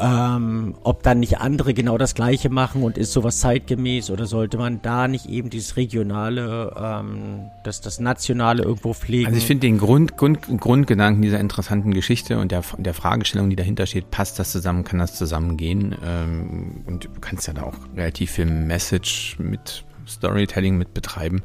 ähm, 0.00 0.74
ob 0.82 1.02
dann 1.02 1.20
nicht 1.20 1.38
andere 1.38 1.74
genau 1.74 1.98
das 1.98 2.14
Gleiche 2.14 2.48
machen 2.48 2.82
und 2.82 2.98
ist 2.98 3.12
sowas 3.12 3.38
zeitgemäß 3.40 4.10
oder 4.10 4.26
sollte 4.26 4.58
man 4.58 4.80
da 4.82 5.08
nicht 5.08 5.26
eben 5.26 5.50
dieses 5.50 5.76
regionale, 5.76 6.74
ähm, 6.76 7.50
das, 7.64 7.80
das 7.80 8.00
nationale 8.00 8.62
irgendwo 8.62 8.92
pflegen? 8.92 9.26
Also 9.26 9.38
ich 9.38 9.46
finde 9.46 9.66
den 9.66 9.78
Grund, 9.78 10.16
Grund, 10.16 10.46
Grundgedanken 10.60 11.22
dieser 11.22 11.40
interessanten 11.40 11.92
Geschichte 11.92 12.38
und 12.38 12.52
der, 12.52 12.62
der 12.78 12.94
Fragestellung, 12.94 13.50
die 13.50 13.56
dahinter 13.56 13.86
steht, 13.86 14.10
passt 14.10 14.38
das 14.38 14.52
zusammen, 14.52 14.84
kann 14.84 14.98
das 14.98 15.14
zusammengehen? 15.14 15.94
Ähm, 16.04 16.84
und 16.86 17.04
du 17.04 17.20
kannst 17.20 17.46
ja 17.46 17.54
da 17.54 17.62
auch 17.62 17.76
relativ 17.96 18.32
viel 18.32 18.46
Message 18.46 19.36
mit 19.38 19.84
Storytelling 20.06 20.76
mit 20.76 20.94
betreiben. 20.94 21.42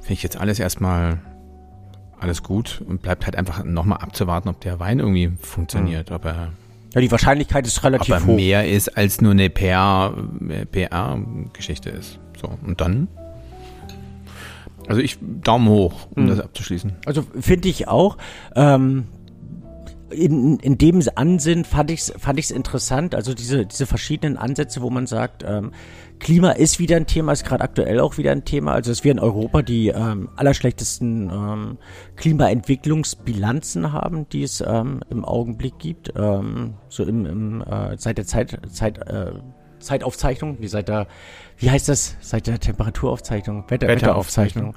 Finde 0.00 0.14
ich 0.14 0.22
jetzt 0.22 0.36
alles 0.36 0.58
erstmal 0.58 1.20
alles 2.18 2.42
gut 2.42 2.82
und 2.86 3.02
bleibt 3.02 3.24
halt 3.24 3.36
einfach 3.36 3.64
nochmal 3.64 3.98
abzuwarten, 3.98 4.48
ob 4.48 4.60
der 4.60 4.78
Wein 4.78 5.00
irgendwie 5.00 5.32
funktioniert, 5.40 6.10
mhm. 6.10 6.16
ob 6.16 6.24
er 6.24 6.52
ja, 6.94 7.00
die 7.00 7.10
Wahrscheinlichkeit 7.10 7.66
ist 7.66 7.82
relativ 7.84 8.14
ob 8.14 8.20
er 8.20 8.26
hoch. 8.26 8.36
mehr 8.36 8.68
ist 8.68 8.96
als 8.96 9.20
nur 9.20 9.32
eine 9.32 9.48
PR-Geschichte 9.50 10.66
PR 11.90 11.98
ist. 11.98 12.18
So, 12.40 12.50
und 12.64 12.80
dann? 12.80 13.08
Also 14.88 15.00
ich 15.00 15.18
Daumen 15.20 15.68
hoch, 15.68 16.08
um 16.14 16.24
mhm. 16.24 16.28
das 16.28 16.40
abzuschließen. 16.40 16.92
Also 17.06 17.24
finde 17.40 17.68
ich 17.68 17.88
auch. 17.88 18.18
Ähm, 18.56 19.04
in, 20.12 20.58
in 20.58 20.78
dem 20.78 21.02
Ansinn 21.14 21.64
fand 21.64 21.90
ich 21.90 22.00
es 22.00 22.12
fand 22.18 22.38
ich's 22.38 22.50
interessant, 22.50 23.14
also 23.14 23.34
diese, 23.34 23.66
diese 23.66 23.86
verschiedenen 23.86 24.36
Ansätze, 24.36 24.82
wo 24.82 24.90
man 24.90 25.06
sagt, 25.06 25.44
ähm, 25.46 25.72
Klima 26.22 26.52
ist 26.52 26.78
wieder 26.78 26.96
ein 26.96 27.06
Thema, 27.06 27.32
ist 27.32 27.44
gerade 27.44 27.64
aktuell 27.64 27.98
auch 27.98 28.16
wieder 28.16 28.30
ein 28.30 28.44
Thema. 28.44 28.74
Also 28.74 28.92
dass 28.92 29.02
wir 29.02 29.10
in 29.10 29.18
Europa 29.18 29.62
die 29.62 29.88
ähm, 29.88 30.28
allerschlechtesten 30.36 31.30
ähm, 31.30 31.78
Klimaentwicklungsbilanzen 32.14 33.92
haben, 33.92 34.28
die 34.28 34.44
es 34.44 34.62
ähm, 34.64 35.00
im 35.10 35.24
Augenblick 35.24 35.80
gibt. 35.80 36.12
Ähm, 36.14 36.74
so 36.88 37.02
im, 37.02 37.26
im 37.26 37.62
äh, 37.62 37.96
seit 37.98 38.18
der 38.18 38.26
Zeit, 38.26 38.56
Zeit 38.70 38.98
äh, 38.98 39.32
Zeitaufzeichnung, 39.82 40.56
wie 40.60 40.68
seit 40.68 40.88
der, 40.88 41.06
wie 41.58 41.70
heißt 41.70 41.88
das, 41.88 42.16
seit 42.20 42.46
der 42.46 42.58
Temperaturaufzeichnung, 42.58 43.64
Wetter, 43.68 43.88
Wetteraufzeichnung. 43.88 44.76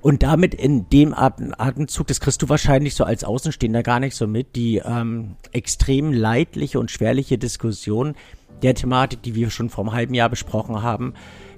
Und 0.00 0.22
damit 0.22 0.54
in 0.54 0.88
dem 0.88 1.14
Atemzug, 1.14 2.06
das 2.06 2.20
kriegst 2.20 2.42
du 2.42 2.48
wahrscheinlich 2.48 2.94
so 2.94 3.04
als 3.04 3.24
Außenstehender 3.24 3.82
gar 3.82 4.00
nicht 4.00 4.16
so 4.16 4.26
mit, 4.26 4.56
die 4.56 4.78
ähm, 4.78 5.36
extrem 5.52 6.12
leidliche 6.12 6.78
und 6.80 6.90
schwerliche 6.90 7.38
Diskussion, 7.38 8.14
der 8.62 8.74
Thematik, 8.74 9.22
die 9.22 9.34
wir 9.34 9.50
schon 9.50 9.70
vor 9.70 9.84
einem 9.84 9.92
halben 9.92 10.14
Jahr 10.14 10.28
besprochen 10.28 10.82
haben, 10.82 11.14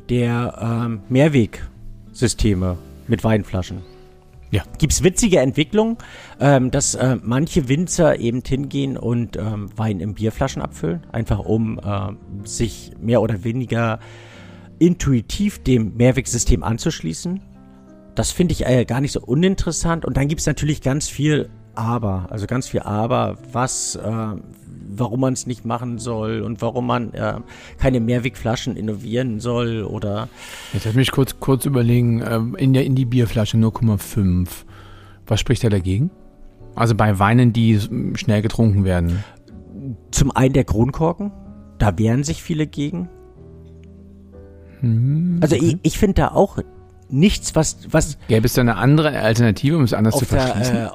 der 0.09 0.59
ähm, 0.61 1.01
Mehrwegsysteme 1.09 2.79
mit 3.07 3.23
Weinflaschen. 3.25 3.96
Ja. 4.51 4.63
Gibt's 4.79 5.03
witzige 5.03 5.41
Entwicklungen, 5.41 5.97
ähm, 6.41 6.71
dass 6.71 6.95
äh, 6.95 7.17
manche 7.23 7.69
Winzer 7.69 8.19
eben 8.19 8.43
hingehen 8.47 8.97
und 8.97 9.37
ähm, 9.37 9.69
Wein 9.77 10.01
in 10.01 10.15
Bierflaschen 10.15 10.63
abfüllen, 10.63 11.05
einfach 11.13 11.41
um 11.41 11.79
äh, 11.79 12.13
sich 12.47 12.93
mehr 13.01 13.23
oder 13.23 13.45
weniger 13.45 13.99
intuitiv 14.79 15.63
dem 15.63 15.97
Mehrwegsystem 15.97 16.63
anzuschließen. 16.63 17.41
Das 18.15 18.31
finde 18.31 18.53
ich 18.53 18.67
äh, 18.67 18.85
gar 18.85 19.01
nicht 19.01 19.13
so 19.13 19.21
uninteressant. 19.21 20.05
Und 20.05 20.17
dann 20.17 20.29
gibt's 20.29 20.47
natürlich 20.47 20.81
ganz 20.81 21.09
viel 21.09 21.51
Aber, 21.75 22.29
also 22.31 22.47
ganz 22.47 22.69
viel 22.69 22.81
Aber, 22.81 23.37
was 23.53 23.97
äh, 23.97 24.37
warum 24.89 25.21
man 25.21 25.33
es 25.33 25.47
nicht 25.47 25.65
machen 25.65 25.99
soll 25.99 26.43
und 26.43 26.63
warum 26.63 26.87
man 26.87 27.13
äh, 27.13 27.35
keine 27.79 28.01
Mehrwegflaschen 28.01 28.77
innovieren 28.77 29.41
soll 29.41 29.85
oder. 29.85 30.29
Jetzt 30.73 30.87
lass 30.87 30.95
mich 30.95 31.11
kurz, 31.11 31.39
kurz 31.41 31.65
überlegen, 31.67 32.21
äh, 32.23 32.41
in 32.59 32.73
der 32.73 32.85
in 32.85 32.95
die 32.95 33.05
Bierflasche 33.05 33.57
0,5. 33.57 34.49
Was 35.27 35.41
spricht 35.41 35.65
da 35.65 35.69
dagegen? 35.69 36.11
Also 36.75 36.95
bei 36.95 37.19
Weinen, 37.19 37.53
die 37.53 37.81
schnell 38.15 38.43
getrunken 38.43 38.85
werden. 38.85 39.25
Zum 40.11 40.31
einen 40.31 40.53
der 40.53 40.65
Kronkorken, 40.65 41.33
da 41.79 41.99
wehren 41.99 42.23
sich 42.23 42.43
viele 42.43 42.67
gegen. 42.67 43.09
Hm, 44.81 45.39
also 45.41 45.57
okay. 45.57 45.79
ich, 45.83 45.93
ich 45.95 45.99
finde 45.99 46.15
da 46.15 46.29
auch 46.29 46.59
nichts, 47.09 47.55
was. 47.55 47.79
was 47.91 48.19
Gäbe 48.29 48.47
es 48.47 48.55
da 48.55 48.61
eine 48.61 48.77
andere 48.77 49.19
Alternative, 49.19 49.77
um 49.77 49.85
es 49.85 49.95
anders 49.95 50.17
zu 50.17 50.25
verschließen? 50.25 50.75
Der, 50.75 50.87
äh, 50.87 50.91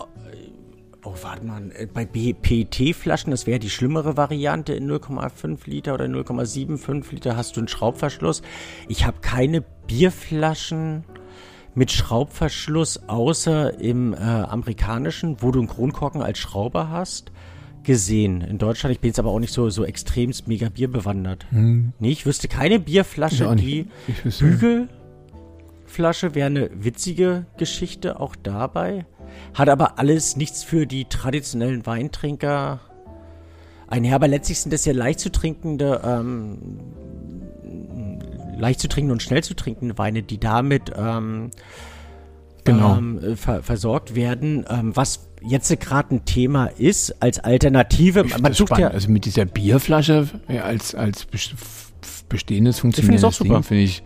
Oh, 1.03 1.15
warte 1.23 1.45
mal, 1.45 1.71
äh, 1.73 1.87
bei 1.87 2.05
PET-Flaschen, 2.05 3.31
das 3.31 3.47
wäre 3.47 3.57
die 3.57 3.71
schlimmere 3.71 4.17
Variante, 4.17 4.73
in 4.73 4.89
0,5 4.89 5.67
Liter 5.67 5.95
oder 5.95 6.05
0,75 6.05 7.11
Liter 7.11 7.35
hast 7.35 7.55
du 7.55 7.61
einen 7.61 7.67
Schraubverschluss. 7.67 8.43
Ich 8.87 9.05
habe 9.05 9.17
keine 9.21 9.61
Bierflaschen 9.87 11.03
mit 11.73 11.91
Schraubverschluss, 11.91 13.01
außer 13.07 13.79
im 13.79 14.13
äh, 14.13 14.17
amerikanischen, 14.17 15.37
wo 15.41 15.51
du 15.51 15.59
einen 15.59 15.67
Kronkorken 15.67 16.21
als 16.21 16.37
Schrauber 16.37 16.89
hast, 16.89 17.31
gesehen. 17.83 18.41
In 18.41 18.59
Deutschland, 18.59 18.93
ich 18.93 18.99
bin 18.99 19.09
jetzt 19.09 19.19
aber 19.19 19.31
auch 19.31 19.39
nicht 19.39 19.53
so, 19.53 19.71
so 19.71 19.83
extremst 19.83 20.47
mega 20.47 20.69
Bier 20.69 20.91
bewandert. 20.91 21.47
Hm. 21.49 21.93
Nee, 21.97 22.11
ich 22.11 22.27
wüsste 22.27 22.47
keine 22.47 22.79
Bierflasche, 22.79 23.55
die 23.55 23.87
Bügelflasche 24.39 26.35
wäre 26.35 26.45
eine 26.45 26.69
witzige 26.73 27.47
Geschichte 27.57 28.19
auch 28.19 28.35
dabei. 28.35 29.07
Hat 29.53 29.69
aber 29.69 29.99
alles 29.99 30.35
nichts 30.35 30.63
für 30.63 30.85
die 30.85 31.05
traditionellen 31.05 31.85
Weintrinker 31.85 32.79
einher. 33.87 34.15
Aber 34.15 34.27
letztlich 34.27 34.59
sind 34.59 34.71
das 34.71 34.85
ja 34.85 34.93
leicht 34.93 35.19
zu 35.19 35.31
trinkende, 35.31 36.01
ähm, 36.03 36.79
leicht 38.57 38.79
zu 38.79 38.87
trinkende 38.87 39.13
und 39.13 39.21
schnell 39.21 39.43
zu 39.43 39.55
trinkende 39.55 39.97
Weine, 39.97 40.23
die 40.23 40.39
damit 40.39 40.91
ähm, 40.95 41.51
genau. 42.63 42.97
ähm, 42.97 43.37
ver 43.37 43.63
versorgt 43.63 44.15
werden. 44.15 44.65
Ähm, 44.69 44.95
was 44.95 45.27
jetzt 45.41 45.77
gerade 45.79 46.15
ein 46.15 46.25
Thema 46.25 46.65
ist 46.65 47.21
als 47.21 47.39
Alternative. 47.39 48.23
Ich 48.25 48.37
Man 48.37 48.53
sucht 48.53 48.77
ja 48.77 48.89
also 48.89 49.09
mit 49.09 49.25
dieser 49.25 49.45
Bierflasche 49.45 50.27
als 50.63 50.95
als 50.95 51.27
bestehendes 52.29 52.79
funktionierendes 52.79 53.39
Ding 53.39 53.63
finde 53.63 53.83
ich 53.83 54.03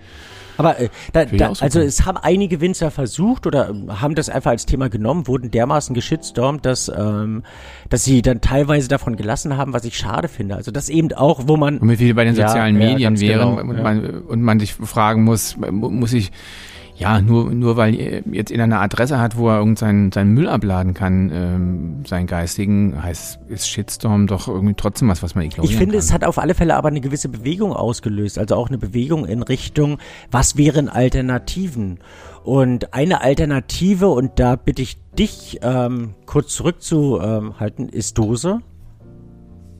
aber 0.57 0.79
äh, 0.79 0.89
da, 1.13 1.25
da, 1.25 1.53
also 1.59 1.79
es 1.79 2.05
haben 2.05 2.17
einige 2.17 2.61
Winzer 2.61 2.91
versucht 2.91 3.47
oder 3.47 3.69
ähm, 3.69 4.01
haben 4.01 4.15
das 4.15 4.29
einfach 4.29 4.51
als 4.51 4.65
Thema 4.65 4.89
genommen, 4.89 5.27
wurden 5.27 5.51
dermaßen 5.51 5.93
geschitstormt, 5.93 6.65
dass, 6.65 6.89
ähm, 6.89 7.43
dass 7.89 8.03
sie 8.03 8.21
dann 8.21 8.41
teilweise 8.41 8.87
davon 8.87 9.15
gelassen 9.15 9.57
haben, 9.57 9.73
was 9.73 9.85
ich 9.85 9.97
schade 9.97 10.27
finde. 10.27 10.55
Also 10.55 10.71
das 10.71 10.89
eben 10.89 11.13
auch, 11.13 11.43
wo 11.47 11.57
man... 11.57 11.79
Womit 11.81 11.99
wir 11.99 12.15
bei 12.15 12.23
den 12.23 12.35
sozialen 12.35 12.79
ja, 12.79 12.87
Medien 12.87 13.15
ja, 13.15 13.21
wären 13.21 13.55
genau, 13.55 13.69
und, 13.69 13.81
man, 13.81 14.23
und 14.23 14.41
man 14.41 14.59
sich 14.59 14.73
fragen 14.73 15.23
muss, 15.23 15.57
muss 15.57 16.13
ich 16.13 16.31
ja, 16.97 17.19
nur, 17.19 17.51
nur 17.51 17.75
weil 17.75 18.23
jetzt 18.31 18.51
in 18.51 18.61
einer 18.61 18.79
Adresse 18.79 19.19
hat, 19.19 19.37
wo 19.37 19.49
er 19.49 19.57
irgendeinen 19.57 20.13
seinen 20.13 20.33
Müll 20.33 20.47
abladen 20.47 20.93
kann, 20.93 21.29
ähm, 21.33 22.05
seinen 22.05 22.25
geistigen, 22.25 23.01
heißt, 23.03 23.39
ist 23.49 23.67
Shitstorm 23.67 24.27
doch 24.27 24.47
irgendwie 24.47 24.75
trotzdem 24.75 25.09
was, 25.09 25.21
was 25.21 25.35
man 25.35 25.43
ignorieren 25.43 25.69
Ich 25.69 25.77
finde, 25.77 25.93
kann. 25.93 25.99
es 25.99 26.13
hat 26.13 26.23
auf 26.23 26.37
alle 26.37 26.55
Fälle 26.55 26.75
aber 26.75 26.87
eine 26.87 27.01
gewisse 27.01 27.27
Bewegung 27.27 27.73
ausgelöst, 27.73 28.39
also 28.39 28.55
auch 28.55 28.69
eine 28.69 28.77
Bewegung 28.77 29.25
in 29.25 29.43
Richtung, 29.43 29.97
was 30.31 30.55
wären 30.55 30.87
Alternativen? 30.87 31.99
Und 32.43 32.93
eine 32.93 33.21
Alternative, 33.21 34.07
und 34.07 34.39
da 34.39 34.55
bitte 34.55 34.81
ich 34.81 34.97
dich 35.17 35.59
ähm, 35.63 36.13
kurz 36.25 36.55
zurückzuhalten, 36.55 37.89
ist 37.89 38.17
Dose. 38.17 38.61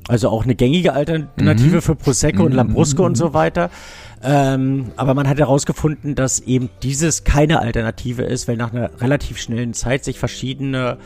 Also 0.08 0.30
auch 0.30 0.44
eine 0.44 0.56
gängige 0.56 0.94
Alternative 0.94 1.78
mhm. 1.78 1.82
für 1.82 1.96
Prosecco 1.96 2.40
mhm. 2.40 2.46
und 2.46 2.52
Lambrusco 2.54 3.04
mhm. 3.04 3.08
und 3.08 3.16
so 3.16 3.34
weiter. 3.34 3.70
Ähm, 4.26 4.92
aber 4.96 5.14
man 5.14 5.30
hat 5.30 5.38
herausgefunden, 5.38 6.16
dass 6.16 6.40
eben 6.40 6.70
dieses 6.82 7.24
keine 7.24 7.60
Alternative 7.60 8.24
ist, 8.24 8.48
weil 8.48 8.58
nach 8.58 8.74
einer 8.74 8.90
relativ 9.00 9.38
schnellen 9.38 9.76
Zeit 9.76 10.04
sich 10.04 10.18
verschiedene 10.18 10.98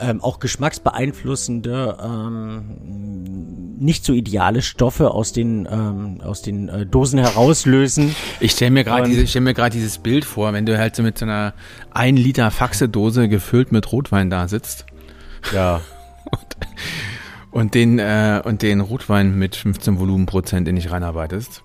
ähm, 0.00 0.20
auch 0.20 0.40
geschmacksbeeinflussende, 0.40 1.98
ähm, 2.04 3.76
nicht 3.78 4.04
so 4.04 4.12
ideale 4.12 4.62
Stoffe 4.62 5.12
aus 5.12 5.32
den 5.32 5.68
ähm, 5.70 6.20
aus 6.22 6.42
den 6.42 6.68
äh, 6.68 6.84
Dosen 6.86 7.18
herauslösen. 7.20 8.14
Ich 8.40 8.52
stelle 8.52 8.72
mir 8.72 8.84
gerade 8.84 9.08
diese, 9.08 9.26
stell 9.26 9.42
mir 9.42 9.54
gerade 9.54 9.74
dieses 9.76 9.98
Bild 9.98 10.24
vor, 10.24 10.52
wenn 10.52 10.66
du 10.66 10.78
halt 10.78 10.96
so 10.96 11.02
mit 11.02 11.18
so 11.18 11.26
einer 11.26 11.54
1 11.92 12.18
Liter 12.18 12.50
Faxe-Dose 12.50 13.28
gefüllt 13.28 13.72
mit 13.72 13.90
Rotwein 13.92 14.30
da 14.30 14.48
sitzt. 14.48 14.86
Ja. 15.52 15.80
und, 16.30 16.56
und 17.50 17.74
den 17.74 17.98
äh, 17.98 18.42
und 18.44 18.62
den 18.62 18.80
Rotwein 18.80 19.36
mit 19.36 19.54
15 19.54 19.98
Volumenprozent 19.98 20.66
in 20.68 20.76
dich 20.76 20.90
reinarbeitest 20.90 21.62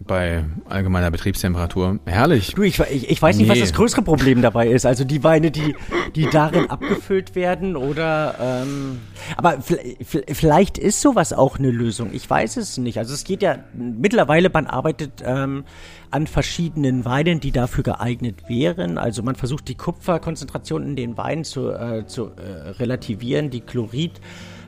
bei 0.00 0.44
allgemeiner 0.68 1.10
Betriebstemperatur. 1.10 1.98
Herrlich. 2.04 2.54
Du, 2.54 2.62
ich, 2.62 2.78
ich, 2.78 3.10
ich 3.10 3.22
weiß 3.22 3.36
nicht, 3.36 3.48
was 3.48 3.60
das 3.60 3.72
größere 3.72 4.02
Problem 4.02 4.42
dabei 4.42 4.68
ist. 4.68 4.84
Also 4.84 5.04
die 5.04 5.24
Weine, 5.24 5.50
die, 5.50 5.74
die 6.14 6.28
darin 6.30 6.68
abgefüllt 6.68 7.34
werden 7.34 7.76
oder 7.76 8.34
ähm, 8.40 9.00
aber 9.36 9.58
vielleicht 9.62 10.78
ist 10.78 11.00
sowas 11.00 11.32
auch 11.32 11.58
eine 11.58 11.70
Lösung. 11.70 12.10
Ich 12.12 12.28
weiß 12.28 12.56
es 12.58 12.76
nicht. 12.76 12.98
Also 12.98 13.14
es 13.14 13.24
geht 13.24 13.42
ja 13.42 13.58
mittlerweile, 13.72 14.50
man 14.50 14.66
arbeitet 14.66 15.22
ähm, 15.24 15.64
an 16.10 16.26
verschiedenen 16.26 17.04
Weinen, 17.04 17.40
die 17.40 17.50
dafür 17.50 17.84
geeignet 17.84 18.48
wären. 18.48 18.98
Also 18.98 19.22
man 19.22 19.36
versucht 19.36 19.68
die 19.68 19.74
Kupferkonzentration 19.74 20.84
in 20.84 20.96
den 20.96 21.16
Weinen 21.16 21.44
zu, 21.44 21.70
äh, 21.70 22.06
zu 22.06 22.26
äh, 22.36 22.70
relativieren, 22.78 23.50
die 23.50 23.60
Chlorid 23.60 24.20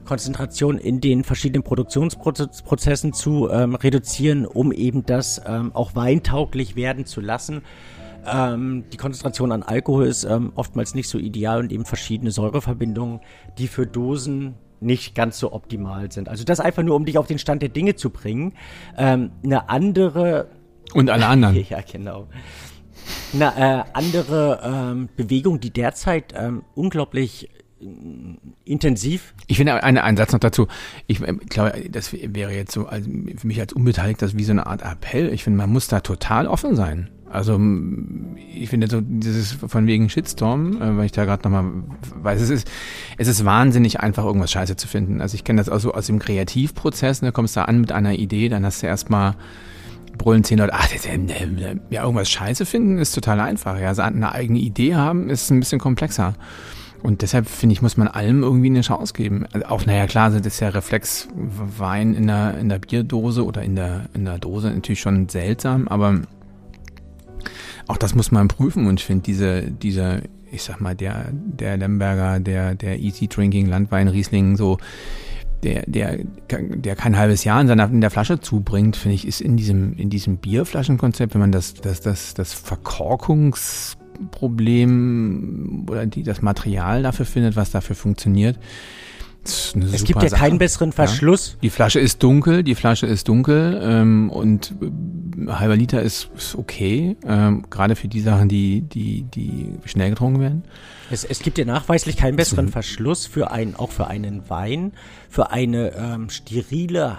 Konzentration 0.07 0.79
in 0.79 1.01
den 1.01 1.25
verschiedenen 1.25 1.62
Produktionsprozessen 1.62 3.12
zu 3.12 3.51
ähm, 3.51 3.75
reduzieren, 3.75 4.47
um 4.47 4.73
eben 4.73 5.05
das 5.05 5.42
ähm, 5.47 5.73
auch 5.75 5.95
weintauglich 5.95 6.77
werden 6.77 7.05
zu 7.05 7.21
lassen. 7.21 7.62
Ähm, 8.27 8.85
die 8.92 8.97
Konzentration 8.97 9.53
an 9.53 9.62
Alkohol 9.62 10.07
ist 10.07 10.25
ähm, 10.25 10.53
oftmals 10.55 10.95
nicht 10.95 11.09
so 11.09 11.19
ideal 11.19 11.61
und 11.61 11.73
eben 11.73 11.85
verschiedene 11.85 12.31
Säureverbindungen, 12.31 13.21
die 13.59 13.69
für 13.69 13.87
Dosen 13.87 14.55
nicht 14.81 15.14
ganz 15.14 15.38
so 15.38 15.53
optimal 15.53 16.11
sind. 16.11 16.29
Also 16.29 16.45
das 16.45 16.61
einfach 16.61 16.83
nur, 16.83 16.97
um 16.97 17.05
dich 17.05 17.19
auf 17.19 17.27
den 17.27 17.38
Stand 17.38 17.62
der 17.62 17.69
Dinge 17.69 17.95
zu 17.95 18.11
bringen. 18.11 18.55
Ähm, 18.97 19.33
eine 19.45 19.69
andere 19.69 20.49
und 20.95 21.11
alle 21.11 21.27
anderen. 21.27 21.57
ja, 21.69 21.81
genau. 21.81 22.29
Eine 23.33 23.57
äh, 23.57 23.85
andere 23.92 24.61
ähm, 24.64 25.09
Bewegung, 25.16 25.61
die 25.61 25.71
derzeit 25.71 26.35
unglaublich 26.75 27.49
intensiv. 28.64 29.34
Ich 29.46 29.58
finde 29.58 29.82
einen, 29.82 29.98
einen 29.98 30.16
Satz 30.16 30.32
noch 30.32 30.40
dazu. 30.40 30.66
Ich 31.06 31.20
äh, 31.20 31.34
glaube, 31.34 31.84
das 31.90 32.12
wäre 32.12 32.52
jetzt 32.52 32.72
so 32.72 32.86
also 32.86 33.08
für 33.36 33.46
mich 33.46 33.60
als 33.60 33.72
Unbeteiligter 33.72 34.32
wie 34.32 34.44
so 34.44 34.52
eine 34.52 34.66
Art 34.66 34.82
Appell. 34.82 35.32
Ich 35.32 35.44
finde, 35.44 35.58
man 35.58 35.70
muss 35.70 35.88
da 35.88 36.00
total 36.00 36.46
offen 36.46 36.74
sein. 36.74 37.10
Also 37.28 37.60
ich 38.54 38.70
finde 38.70 38.88
so 38.88 39.00
dieses 39.02 39.52
von 39.52 39.86
wegen 39.86 40.08
Shitstorm, 40.08 40.80
äh, 40.80 40.96
weil 40.96 41.06
ich 41.06 41.12
da 41.12 41.24
gerade 41.24 41.42
nochmal 41.42 41.70
weiß, 42.22 42.40
es 42.40 42.50
ist, 42.50 42.70
es 43.18 43.28
ist 43.28 43.44
wahnsinnig 43.44 44.00
einfach, 44.00 44.24
irgendwas 44.24 44.52
scheiße 44.52 44.76
zu 44.76 44.88
finden. 44.88 45.20
Also 45.20 45.34
ich 45.34 45.44
kenne 45.44 45.60
das 45.60 45.68
auch 45.68 45.80
so 45.80 45.92
aus 45.92 46.06
dem 46.06 46.18
Kreativprozess, 46.18 47.22
ne, 47.22 47.32
kommst 47.32 47.56
da 47.56 47.64
an 47.64 47.80
mit 47.80 47.92
einer 47.92 48.14
Idee, 48.14 48.48
dann 48.48 48.64
hast 48.64 48.82
du 48.82 48.86
erstmal 48.86 49.34
brüllen 50.16 50.44
zehn 50.44 50.58
Leute, 50.58 50.72
ach, 50.72 50.88
ja, 51.90 52.02
irgendwas 52.02 52.30
scheiße 52.30 52.64
finden 52.64 52.98
ist 52.98 53.12
total 53.12 53.40
einfach. 53.40 53.78
Ja, 53.78 53.88
also 53.88 54.02
eine 54.02 54.32
eigene 54.32 54.60
Idee 54.60 54.94
haben 54.94 55.28
ist 55.28 55.50
ein 55.50 55.60
bisschen 55.60 55.78
komplexer. 55.78 56.34
Und 57.02 57.22
deshalb 57.22 57.46
finde 57.46 57.74
ich, 57.74 57.82
muss 57.82 57.96
man 57.96 58.09
allem 58.09 58.42
irgendwie 58.42 58.66
eine 58.66 58.80
Chance 58.80 59.12
geben. 59.14 59.46
Also 59.52 59.66
auch, 59.66 59.87
naja, 59.87 60.06
klar, 60.06 60.30
das 60.30 60.46
ist 60.46 60.61
ja 60.61 60.70
Reflexwein 60.70 62.14
in 62.14 62.26
der, 62.26 62.59
in 62.59 62.68
der 62.68 62.78
Bierdose 62.78 63.44
oder 63.44 63.62
in 63.62 63.76
der, 63.76 64.06
in 64.14 64.24
der 64.24 64.38
Dose 64.38 64.70
natürlich 64.70 65.00
schon 65.00 65.28
seltsam, 65.28 65.88
aber 65.88 66.22
auch 67.87 67.96
das 67.96 68.14
muss 68.14 68.32
man 68.32 68.48
prüfen 68.48 68.87
und 68.87 68.98
ich 68.98 69.06
finde 69.06 69.22
diese, 69.22 69.62
diese, 69.62 70.22
ich 70.50 70.62
sag 70.62 70.80
mal, 70.80 70.94
der, 70.94 71.26
der 71.32 71.76
Lemberger, 71.76 72.40
der, 72.40 72.74
der 72.74 72.98
Easy 72.98 73.28
Drinking 73.28 73.66
Landwein 73.66 74.09
Riesling 74.09 74.56
so, 74.56 74.78
der, 75.62 75.85
der, 75.87 76.18
der 76.50 76.96
kein 76.96 77.16
halbes 77.16 77.44
Jahr 77.44 77.61
in, 77.61 77.68
seiner, 77.68 77.88
in 77.88 78.00
der 78.00 78.11
Flasche 78.11 78.40
zubringt, 78.40 78.96
finde 78.96 79.14
ich, 79.14 79.26
ist 79.26 79.40
in 79.40 79.56
diesem, 79.56 79.94
in 79.94 80.11
diesem 80.11 80.38
Bierflaschenkonzept, 80.38 81.35
wenn 81.35 81.40
man 81.40 81.52
das, 81.52 81.74
das, 81.74 82.00
das, 82.00 82.35
das 82.35 82.52
Verkorkungsproblem 84.16 85.87
oder 85.88 86.07
die, 86.07 86.22
das 86.22 86.42
Material 86.42 87.02
dafür 87.02 87.26
findet, 87.26 87.57
was 87.57 87.70
dafür 87.70 87.96
funktioniert, 87.96 88.59
es 89.46 90.05
gibt 90.05 90.22
ja 90.22 90.29
Sache. 90.29 90.40
keinen 90.40 90.59
besseren 90.59 90.90
Verschluss. 90.90 91.52
Ja. 91.52 91.59
Die 91.62 91.70
Flasche 91.70 92.00
ist 92.00 92.20
dunkel, 92.20 92.64
die 92.64 92.74
Flasche 92.74 93.07
ist 93.07 93.29
dunkel 93.29 93.81
ähm, 93.81 94.29
und 94.29 94.74
äh, 94.81 95.52
halber 95.52 95.76
Liter 95.76 96.02
ist, 96.02 96.31
ist 96.37 96.57
okay, 96.57 97.16
ähm, 97.24 97.64
gerade 97.70 97.94
für 97.94 98.09
die 98.09 98.20
Sachen, 98.20 98.48
die, 98.48 98.81
die, 98.83 99.22
die 99.22 99.72
schnell 99.85 100.11
getrunken 100.11 100.40
werden. 100.40 100.64
Es, 101.11 101.24
es 101.24 101.40
gibt 101.40 101.59
ja 101.59 101.64
nachweislich 101.64 102.16
keinen 102.16 102.35
besseren 102.35 102.68
Verschluss 102.68 103.26
für 103.26 103.52
einen, 103.52 103.76
auch 103.76 103.92
für 103.92 104.09
einen 104.09 104.50
Wein, 104.50 104.92
für 105.29 105.52
eine 105.52 105.92
ähm, 105.94 106.29
sterile 106.29 107.18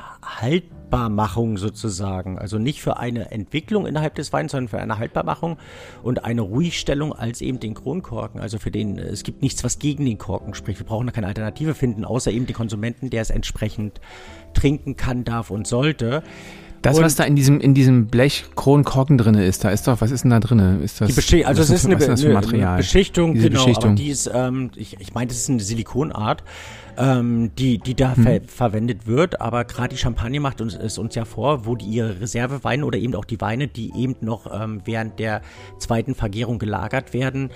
Haltbarmachung 0.87 1.57
sozusagen. 1.57 2.39
Also 2.39 2.57
nicht 2.57 2.81
für 2.81 2.97
eine 2.97 3.31
Entwicklung 3.31 3.85
innerhalb 3.85 4.15
des 4.15 4.31
Weins, 4.31 4.53
sondern 4.53 4.69
für 4.69 4.79
eine 4.79 4.97
Haltbarmachung 4.97 5.57
und 6.01 6.23
eine 6.23 6.41
Ruhigstellung 6.41 7.13
als 7.13 7.41
eben 7.41 7.59
den 7.59 7.73
Kronkorken. 7.73 8.39
Also 8.39 8.57
für 8.57 8.71
den, 8.71 8.97
es 8.97 9.23
gibt 9.23 9.41
nichts, 9.41 9.63
was 9.63 9.79
gegen 9.79 10.05
den 10.05 10.17
Korken 10.17 10.53
spricht. 10.53 10.79
Wir 10.79 10.85
brauchen 10.85 11.07
da 11.07 11.11
keine 11.11 11.27
Alternative 11.27 11.73
finden, 11.73 12.05
außer 12.05 12.31
eben 12.31 12.45
den 12.45 12.55
Konsumenten, 12.55 13.09
der 13.09 13.21
es 13.21 13.29
entsprechend 13.29 13.99
trinken 14.53 14.95
kann, 14.95 15.23
darf 15.25 15.51
und 15.51 15.67
sollte. 15.67 16.23
Das, 16.81 17.01
was 17.01 17.15
da 17.15 17.23
in 17.23 17.35
diesem, 17.35 17.59
in 17.59 17.73
diesem 17.73 18.07
Blech 18.07 18.45
Kronkorken 18.55 19.17
drinne 19.17 19.45
ist, 19.45 19.63
da 19.63 19.69
ist 19.69 19.87
doch, 19.87 19.99
was 20.01 20.11
ist 20.11 20.23
denn 20.23 20.31
da 20.31 20.39
drinne? 20.39 20.79
Ist 20.83 21.01
das, 21.01 21.09
die 21.09 21.13
Beschicht, 21.13 21.45
also 21.45 21.61
es 21.61 21.69
ist, 21.69 21.85
eine, 21.85 21.95
ist 21.95 22.25
eine, 22.25 22.37
eine, 22.37 22.77
Beschichtung, 22.77 23.33
Diese 23.33 23.49
genau, 23.49 23.63
Beschichtung. 23.63 23.91
aber 23.91 23.95
die 23.95 24.09
ist, 24.09 24.29
ähm, 24.33 24.71
ich, 24.75 24.99
ich 24.99 25.13
meine, 25.13 25.27
das 25.27 25.37
ist 25.37 25.49
eine 25.49 25.59
Silikonart, 25.59 26.43
ähm, 26.97 27.51
die, 27.57 27.77
die 27.77 27.95
da 27.95 28.15
hm. 28.15 28.23
ver 28.23 28.41
verwendet 28.45 29.07
wird, 29.07 29.41
aber 29.41 29.65
gerade 29.65 29.89
die 29.89 29.97
Champagne 29.97 30.39
macht 30.39 30.61
uns, 30.61 30.75
es 30.75 30.97
uns 30.97 31.15
ja 31.15 31.25
vor, 31.25 31.65
wo 31.65 31.75
die 31.75 31.85
ihre 31.85 32.21
Reserveweine 32.21 32.85
oder 32.85 32.97
eben 32.97 33.15
auch 33.15 33.25
die 33.25 33.41
Weine, 33.41 33.67
die 33.67 33.93
eben 33.95 34.15
noch 34.21 34.47
ähm, 34.51 34.81
während 34.85 35.19
der 35.19 35.41
zweiten 35.79 36.15
Vergärung 36.15 36.59
gelagert 36.59 37.13
werden, 37.13 37.49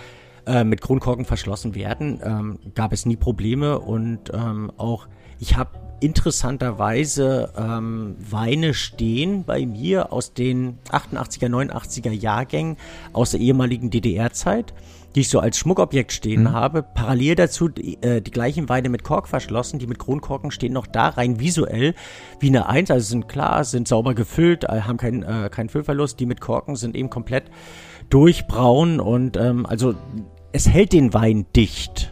äh, 0.46 0.64
mit 0.64 0.82
Kronkorken 0.82 1.26
verschlossen 1.26 1.76
werden, 1.76 2.20
ähm, 2.24 2.60
gab 2.76 2.94
es 2.94 3.06
nie 3.06 3.16
Probleme 3.16 3.80
und 3.80 4.32
ähm, 4.34 4.72
auch 4.78 5.08
ich 5.40 5.56
habe 5.58 5.72
interessanterweise 6.02 7.54
ähm, 7.56 8.16
Weine 8.20 8.74
stehen 8.74 9.44
bei 9.46 9.66
mir 9.66 10.12
aus 10.12 10.34
den 10.34 10.80
88er, 10.90 11.48
89er 11.48 12.12
Jahrgängen 12.12 12.76
aus 13.14 13.32
der 13.32 13.40
ehemaligen 13.40 13.92
DDR-Zeit, 13.92 14.74
die 15.16 15.22
ich 15.22 15.30
so 15.30 15.40
als 15.40 15.58
Schmuckobjekt 15.58 16.12
stehen 16.12 16.44
mhm. 16.44 16.52
habe. 16.52 16.84
Parallel 16.84 17.36
dazu 17.36 17.68
die, 17.70 18.02
äh, 18.02 18.22
die 18.22 18.32
gleichen 18.32 18.68
Weine 18.68 18.90
mit 18.90 19.04
Kork 19.04 19.28
verschlossen, 19.28 19.78
die 19.78 19.88
mit 19.88 20.00
Kronkorken 20.00 20.52
stehen 20.52 20.74
noch 20.74 20.88
da, 20.88 21.10
rein 21.10 21.40
visuell 21.40 21.94
wie 22.40 22.48
eine 22.48 22.68
Eins, 22.68 22.90
also 22.90 23.08
sind 23.08 23.28
klar, 23.28 23.64
sind 23.64 23.88
sauber 23.88 24.16
gefüllt, 24.16 24.64
äh, 24.64 24.82
haben 24.82 24.98
keinen 24.98 25.24
äh, 25.24 25.50
keinen 25.52 25.70
Füllverlust. 25.70 26.20
Die 26.20 26.26
mit 26.26 26.42
Korken 26.42 26.76
sind 26.76 26.96
eben 26.96 27.12
komplett 27.12 27.46
durchbraun 28.10 29.00
und 29.00 29.38
ähm, 29.38 29.66
also 29.68 29.94
es 30.52 30.68
hält 30.68 30.94
den 30.94 31.14
Wein 31.14 31.46
dicht. 31.56 32.11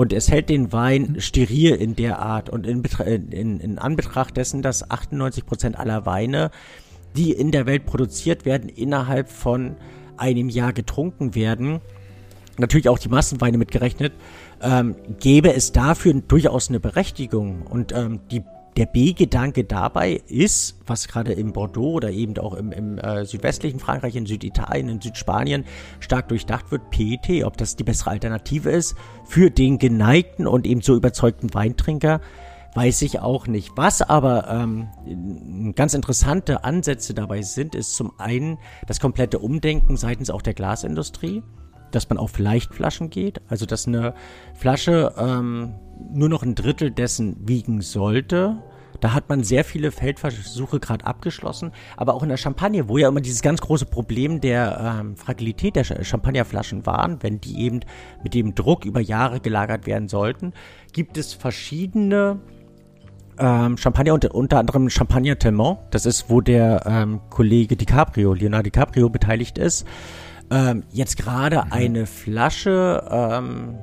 Und 0.00 0.14
es 0.14 0.30
hält 0.30 0.48
den 0.48 0.72
Wein 0.72 1.16
steril 1.18 1.74
in 1.74 1.94
der 1.94 2.20
Art. 2.20 2.48
Und 2.48 2.66
in, 2.66 2.82
in, 2.82 3.60
in 3.60 3.78
Anbetracht 3.78 4.34
dessen, 4.34 4.62
dass 4.62 4.90
98 4.90 5.44
Prozent 5.44 5.78
aller 5.78 6.06
Weine, 6.06 6.50
die 7.16 7.32
in 7.32 7.50
der 7.50 7.66
Welt 7.66 7.84
produziert 7.84 8.46
werden, 8.46 8.70
innerhalb 8.70 9.28
von 9.28 9.76
einem 10.16 10.48
Jahr 10.48 10.72
getrunken 10.72 11.34
werden, 11.34 11.82
natürlich 12.56 12.88
auch 12.88 12.98
die 12.98 13.10
Massenweine 13.10 13.58
mitgerechnet, 13.58 14.14
ähm, 14.62 14.96
gäbe 15.18 15.52
es 15.52 15.72
dafür 15.72 16.14
durchaus 16.14 16.70
eine 16.70 16.80
Berechtigung. 16.80 17.60
Und 17.66 17.92
ähm, 17.92 18.20
die 18.30 18.42
der 18.76 18.86
B-Gedanke 18.86 19.64
dabei 19.64 20.22
ist, 20.28 20.76
was 20.86 21.08
gerade 21.08 21.32
im 21.32 21.52
Bordeaux 21.52 21.92
oder 21.92 22.10
eben 22.10 22.38
auch 22.38 22.54
im, 22.54 22.72
im 22.72 22.98
äh, 22.98 23.24
südwestlichen 23.24 23.80
Frankreich, 23.80 24.16
in 24.16 24.26
Süditalien, 24.26 24.88
in 24.88 25.00
Südspanien 25.00 25.64
stark 25.98 26.28
durchdacht 26.28 26.70
wird, 26.70 26.90
PET, 26.90 27.44
ob 27.44 27.56
das 27.56 27.76
die 27.76 27.84
bessere 27.84 28.10
Alternative 28.10 28.70
ist 28.70 28.94
für 29.24 29.50
den 29.50 29.78
geneigten 29.78 30.46
und 30.46 30.66
eben 30.66 30.82
so 30.82 30.94
überzeugten 30.94 31.52
Weintrinker, 31.52 32.20
weiß 32.74 33.02
ich 33.02 33.18
auch 33.18 33.46
nicht. 33.46 33.72
Was 33.76 34.02
aber 34.02 34.48
ähm, 34.48 35.74
ganz 35.74 35.94
interessante 35.94 36.64
Ansätze 36.64 37.14
dabei 37.14 37.42
sind, 37.42 37.74
ist 37.74 37.94
zum 37.96 38.12
einen 38.18 38.58
das 38.86 39.00
komplette 39.00 39.40
Umdenken 39.40 39.96
seitens 39.96 40.30
auch 40.30 40.42
der 40.42 40.54
Glasindustrie, 40.54 41.42
dass 41.90 42.08
man 42.08 42.18
auf 42.18 42.38
Leichtflaschen 42.38 43.10
geht, 43.10 43.40
also 43.48 43.66
dass 43.66 43.86
eine 43.86 44.14
Flasche 44.54 45.14
ähm, 45.16 45.74
nur 46.12 46.28
noch 46.28 46.42
ein 46.42 46.54
Drittel 46.54 46.90
dessen 46.90 47.36
wiegen 47.48 47.80
sollte. 47.80 48.62
Da 49.00 49.14
hat 49.14 49.28
man 49.28 49.42
sehr 49.44 49.64
viele 49.64 49.92
Feldversuche 49.92 50.78
gerade 50.78 51.06
abgeschlossen, 51.06 51.72
aber 51.96 52.14
auch 52.14 52.22
in 52.22 52.28
der 52.28 52.36
Champagne, 52.36 52.88
wo 52.88 52.98
ja 52.98 53.08
immer 53.08 53.20
dieses 53.20 53.40
ganz 53.40 53.60
große 53.60 53.86
Problem 53.86 54.40
der 54.40 54.98
ähm, 55.00 55.16
Fragilität 55.16 55.76
der 55.76 55.84
Champagnerflaschen 55.84 56.84
waren, 56.84 57.22
wenn 57.22 57.40
die 57.40 57.60
eben 57.60 57.80
mit 58.22 58.34
dem 58.34 58.54
Druck 58.54 58.84
über 58.84 59.00
Jahre 59.00 59.40
gelagert 59.40 59.86
werden 59.86 60.08
sollten, 60.08 60.52
gibt 60.92 61.16
es 61.16 61.32
verschiedene 61.32 62.40
ähm, 63.38 63.78
Champagner, 63.78 64.14
unter, 64.14 64.34
unter 64.34 64.58
anderem 64.58 64.90
Champagner 64.90 65.38
Telmont. 65.38 65.78
Das 65.90 66.04
ist, 66.04 66.28
wo 66.28 66.40
der 66.40 66.82
ähm, 66.86 67.20
Kollege 67.30 67.76
DiCaprio, 67.76 68.34
Leonardo 68.34 68.64
DiCaprio, 68.64 69.08
beteiligt 69.08 69.56
ist. 69.56 69.86
Ähm, 70.50 70.84
jetzt 70.90 71.16
gerade 71.16 71.56
mhm. 71.56 71.72
eine 71.72 72.06
Flasche 72.06 73.06
ähm, 73.10 73.78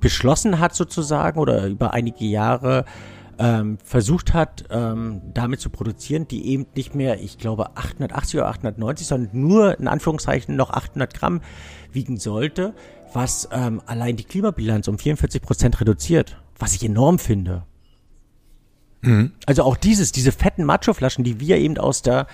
beschlossen 0.00 0.58
hat 0.58 0.74
sozusagen 0.74 1.38
oder 1.38 1.66
über 1.66 1.92
einige 1.94 2.24
Jahre 2.24 2.84
ähm, 3.38 3.78
versucht 3.84 4.34
hat, 4.34 4.64
ähm, 4.70 5.22
damit 5.32 5.60
zu 5.60 5.70
produzieren, 5.70 6.26
die 6.26 6.48
eben 6.48 6.66
nicht 6.74 6.94
mehr, 6.94 7.20
ich 7.20 7.38
glaube, 7.38 7.76
880 7.76 8.40
oder 8.40 8.48
890, 8.48 9.06
sondern 9.06 9.30
nur 9.32 9.78
in 9.78 9.88
Anführungszeichen 9.88 10.56
noch 10.56 10.70
800 10.70 11.14
Gramm 11.14 11.40
wiegen 11.92 12.18
sollte, 12.18 12.74
was 13.12 13.48
ähm, 13.52 13.80
allein 13.86 14.16
die 14.16 14.24
Klimabilanz 14.24 14.88
um 14.88 14.98
44 14.98 15.40
Prozent 15.40 15.80
reduziert, 15.80 16.36
was 16.58 16.74
ich 16.74 16.84
enorm 16.84 17.18
finde. 17.18 17.64
Mhm. 19.02 19.32
Also 19.46 19.62
auch 19.62 19.76
dieses, 19.76 20.10
diese 20.12 20.32
fetten 20.32 20.64
Macho-Flaschen, 20.64 21.24
die 21.24 21.38
wir 21.40 21.58
eben 21.58 21.78
aus 21.78 22.02
der 22.02 22.26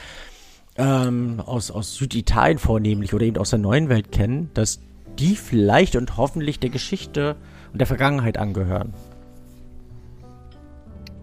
ähm, 0.77 1.41
aus, 1.45 1.71
aus 1.71 1.95
Süditalien 1.95 2.59
vornehmlich 2.59 3.15
oder 3.15 3.25
eben 3.25 3.39
aus 3.39 3.51
der 3.51 3.59
neuen 3.59 3.89
Welt 3.89 4.13
kennen, 4.13 4.51
dass 4.55 4.81
die 5.19 5.37
vielleicht 5.37 5.97
und 5.97 6.17
hoffentlich 6.17 6.59
der 6.59 6.71
Geschichte 6.71 7.37
und 7.73 7.79
der 7.79 7.87
Vergangenheit 7.87 8.39
angehören. 8.39 8.93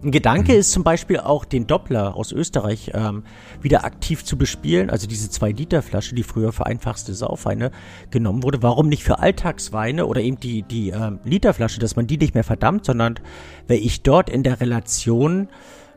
Ein 0.04 0.10
Gedanke 0.10 0.52
mhm. 0.52 0.58
ist 0.58 0.72
zum 0.72 0.82
Beispiel 0.82 1.20
auch, 1.20 1.44
den 1.44 1.68
Doppler 1.68 2.16
aus 2.16 2.32
Österreich 2.32 2.90
ähm, 2.92 3.22
wieder 3.60 3.84
aktiv 3.84 4.24
zu 4.24 4.36
bespielen, 4.36 4.90
also 4.90 5.06
diese 5.06 5.28
2-Liter-Flasche, 5.28 6.16
die 6.16 6.24
früher 6.24 6.52
für 6.52 6.66
einfachste 6.66 7.14
Saufweine 7.14 7.70
genommen 8.10 8.42
wurde. 8.42 8.62
Warum 8.62 8.88
nicht 8.88 9.04
für 9.04 9.20
Alltagsweine 9.20 10.06
oder 10.06 10.20
eben 10.20 10.40
die, 10.40 10.62
die 10.62 10.90
ähm, 10.90 11.20
Literflasche, 11.24 11.78
dass 11.78 11.94
man 11.94 12.08
die 12.08 12.18
nicht 12.18 12.34
mehr 12.34 12.42
verdammt, 12.42 12.84
sondern 12.84 13.20
wenn 13.68 13.80
ich 13.80 14.02
dort 14.02 14.28
in 14.28 14.42
der 14.42 14.60
Relation 14.60 15.48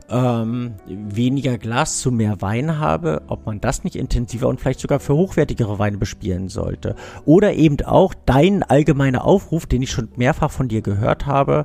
ähm, 0.08 0.74
weniger 0.86 1.58
Glas 1.58 1.98
zu 1.98 2.12
mehr 2.12 2.40
Wein 2.40 2.78
habe, 2.78 3.22
ob 3.26 3.46
man 3.46 3.60
das 3.60 3.84
nicht 3.84 3.96
intensiver 3.96 4.48
und 4.48 4.60
vielleicht 4.60 4.80
sogar 4.80 5.00
für 5.00 5.14
hochwertigere 5.14 5.78
Weine 5.78 5.98
bespielen 5.98 6.48
sollte. 6.48 6.94
Oder 7.24 7.54
eben 7.54 7.84
auch 7.84 8.14
dein 8.26 8.62
allgemeiner 8.62 9.24
Aufruf, 9.24 9.66
den 9.66 9.82
ich 9.82 9.90
schon 9.90 10.08
mehrfach 10.16 10.50
von 10.50 10.68
dir 10.68 10.82
gehört 10.82 11.26
habe, 11.26 11.64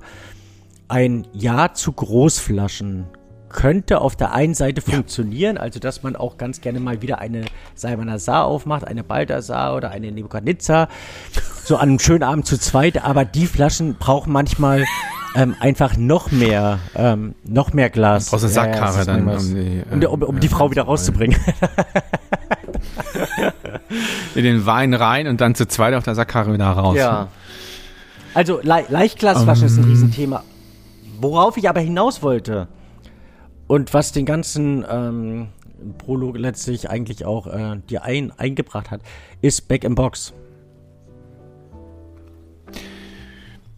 ein 0.87 1.27
Ja 1.33 1.73
zu 1.73 1.91
Großflaschen 1.91 3.05
könnte 3.51 4.01
auf 4.01 4.15
der 4.15 4.33
einen 4.33 4.53
Seite 4.53 4.81
funktionieren, 4.81 5.57
also 5.57 5.79
dass 5.79 6.03
man 6.03 6.15
auch 6.15 6.37
ganz 6.37 6.61
gerne 6.61 6.79
mal 6.79 7.01
wieder 7.01 7.19
eine 7.19 7.45
Saar 7.75 8.45
aufmacht, 8.45 8.87
eine 8.87 9.03
Balthasar 9.03 9.75
oder 9.75 9.91
eine 9.91 10.11
Nebukadnezar, 10.11 10.87
so 11.63 11.75
an 11.75 11.89
einem 11.89 11.99
schönen 11.99 12.23
Abend 12.23 12.45
zu 12.45 12.57
zweit, 12.57 13.03
aber 13.03 13.25
die 13.25 13.45
Flaschen 13.45 13.95
brauchen 13.95 14.31
manchmal 14.31 14.85
ähm, 15.35 15.55
einfach 15.59 15.97
noch 15.97 16.31
mehr, 16.31 16.79
ähm, 16.95 17.35
noch 17.45 17.73
mehr 17.73 17.89
Glas. 17.89 18.29
Brauchst 18.29 18.45
eine 18.45 18.53
Sackkarre 18.53 18.99
ist 18.99 19.07
dann, 19.07 19.27
um 19.27 19.55
die, 19.55 19.83
um, 19.91 19.99
die- 19.99 20.07
um, 20.07 20.21
um 20.23 20.39
die 20.39 20.47
äh, 20.47 20.49
Frau 20.49 20.71
wieder 20.71 20.83
rauszubringen. 20.83 21.37
in 24.35 24.43
den 24.43 24.65
Wein 24.65 24.93
rein 24.93 25.27
und 25.27 25.41
dann 25.41 25.55
zu 25.55 25.67
zweit 25.67 25.93
auf 25.93 26.03
der 26.03 26.15
Sackkarre 26.15 26.53
wieder 26.53 26.65
raus. 26.67 26.95
Ja. 26.97 27.27
Also 28.33 28.59
Le 28.61 28.85
Leichtglasflaschen 28.89 29.65
ist 29.67 29.77
ein 29.77 29.83
Ähm. 29.83 29.89
Riesenthema. 29.89 30.43
Worauf 31.19 31.57
ich 31.57 31.69
aber 31.69 31.81
hinaus 31.81 32.23
wollte 32.23 32.67
und 33.67 33.93
was 33.93 34.11
den 34.11 34.25
ganzen 34.25 34.83
ähm, 34.89 35.47
Prolog 35.99 36.37
letztlich 36.37 36.89
eigentlich 36.89 37.25
auch 37.25 37.47
äh, 37.47 37.77
dir 37.89 38.03
ein, 38.03 38.31
eingebracht 38.37 38.89
hat, 38.91 39.01
ist 39.41 39.67
Back 39.67 39.83
in 39.83 39.95
Box. 39.95 40.33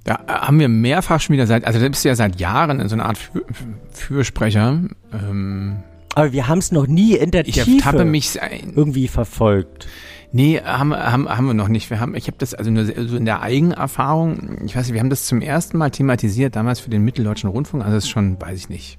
Da 0.04 0.20
haben 0.28 0.60
wir 0.60 0.68
mehrfach 0.68 1.22
schon 1.22 1.34
wieder 1.34 1.48
seit, 1.48 1.66
also 1.66 1.80
da 1.80 1.88
bist 1.88 2.04
du 2.04 2.10
ja 2.10 2.16
seit 2.16 2.40
Jahren 2.40 2.80
in 2.80 2.90
so 2.90 2.96
einer 2.96 3.06
Art 3.06 3.18
Für, 3.18 3.46
Fürsprecher. 3.92 4.80
Ähm, 5.14 5.84
Aber 6.14 6.34
wir 6.34 6.48
haben 6.48 6.58
es 6.58 6.72
noch 6.72 6.88
nie 6.88 7.16
in 7.16 7.32
der 7.32 7.48
ich 7.48 7.56
Tiefe 7.56 7.78
ertappe 7.78 8.06
mich 8.06 8.42
ein, 8.42 8.74
irgendwie 8.76 9.08
verfolgt. 9.08 9.88
Nee, 10.36 10.60
haben, 10.60 10.94
haben, 10.96 11.30
haben 11.30 11.46
wir 11.46 11.54
noch 11.54 11.68
nicht. 11.68 11.90
Wir 11.90 12.00
haben, 12.00 12.16
ich 12.16 12.28
habe 12.28 12.38
das 12.40 12.54
also 12.54 12.72
nur 12.72 12.86
so 12.86 13.16
in 13.16 13.26
der 13.26 13.42
Eigenerfahrung, 13.42 14.58
ich 14.66 14.76
weiß 14.76 14.88
nicht, 14.88 14.94
wir 14.94 15.00
haben 15.00 15.12
das 15.12 15.26
zum 15.26 15.42
ersten 15.42 15.78
Mal 15.78 15.92
thematisiert, 15.92 16.56
damals 16.56 16.80
für 16.80 16.90
den 16.90 17.06
Mitteldeutschen 17.06 17.50
Rundfunk, 17.50 17.84
also 17.84 17.96
das 17.96 18.06
ist 18.06 18.10
schon, 18.10 18.42
weiß 18.42 18.58
ich 18.58 18.70
nicht, 18.70 18.98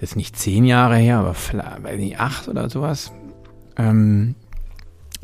jetzt 0.00 0.16
nicht 0.16 0.36
zehn 0.36 0.64
Jahre 0.64 0.96
her, 0.96 1.18
aber 1.18 1.34
vielleicht, 1.34 1.82
weiß 1.82 1.98
nicht, 1.98 2.20
acht 2.20 2.48
oder 2.48 2.70
sowas. 2.70 3.12
Ähm, 3.76 4.36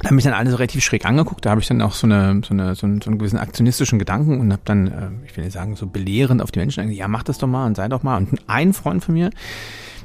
haben 0.05 0.15
mich 0.15 0.25
dann 0.25 0.35
alle 0.35 0.51
so 0.51 0.57
relativ 0.57 0.85
schräg 0.85 1.07
angeguckt, 1.07 1.45
da 1.47 1.51
habe 1.51 1.61
ich 1.61 1.69
dann 1.69 1.81
auch 1.81 1.93
so, 1.93 2.07
eine, 2.07 2.43
so, 2.45 2.53
eine, 2.53 2.75
so, 2.75 2.87
einen, 2.87 3.01
so 3.01 3.09
einen 3.09 3.19
gewissen 3.19 3.39
aktionistischen 3.39 3.99
Gedanken 3.99 4.41
und 4.41 4.53
habe 4.53 4.63
dann, 4.65 4.87
äh, 4.87 5.27
ich 5.27 5.37
will 5.37 5.45
nicht 5.45 5.55
sagen, 5.55 5.75
so 5.75 5.87
belehrend 5.87 6.43
auf 6.43 6.51
die 6.51 6.59
Menschen 6.59 6.83
gesagt, 6.83 6.99
ja, 6.99 7.09
mach 7.09 7.23
das 7.23 7.39
doch 7.39 7.49
mal 7.49 7.67
und 7.67 7.77
sei 7.77 7.89
doch 7.89 8.03
mal. 8.03 8.19
Und 8.19 8.41
ein 8.47 8.73
Freund 8.73 9.03
von 9.03 9.15
mir 9.15 9.31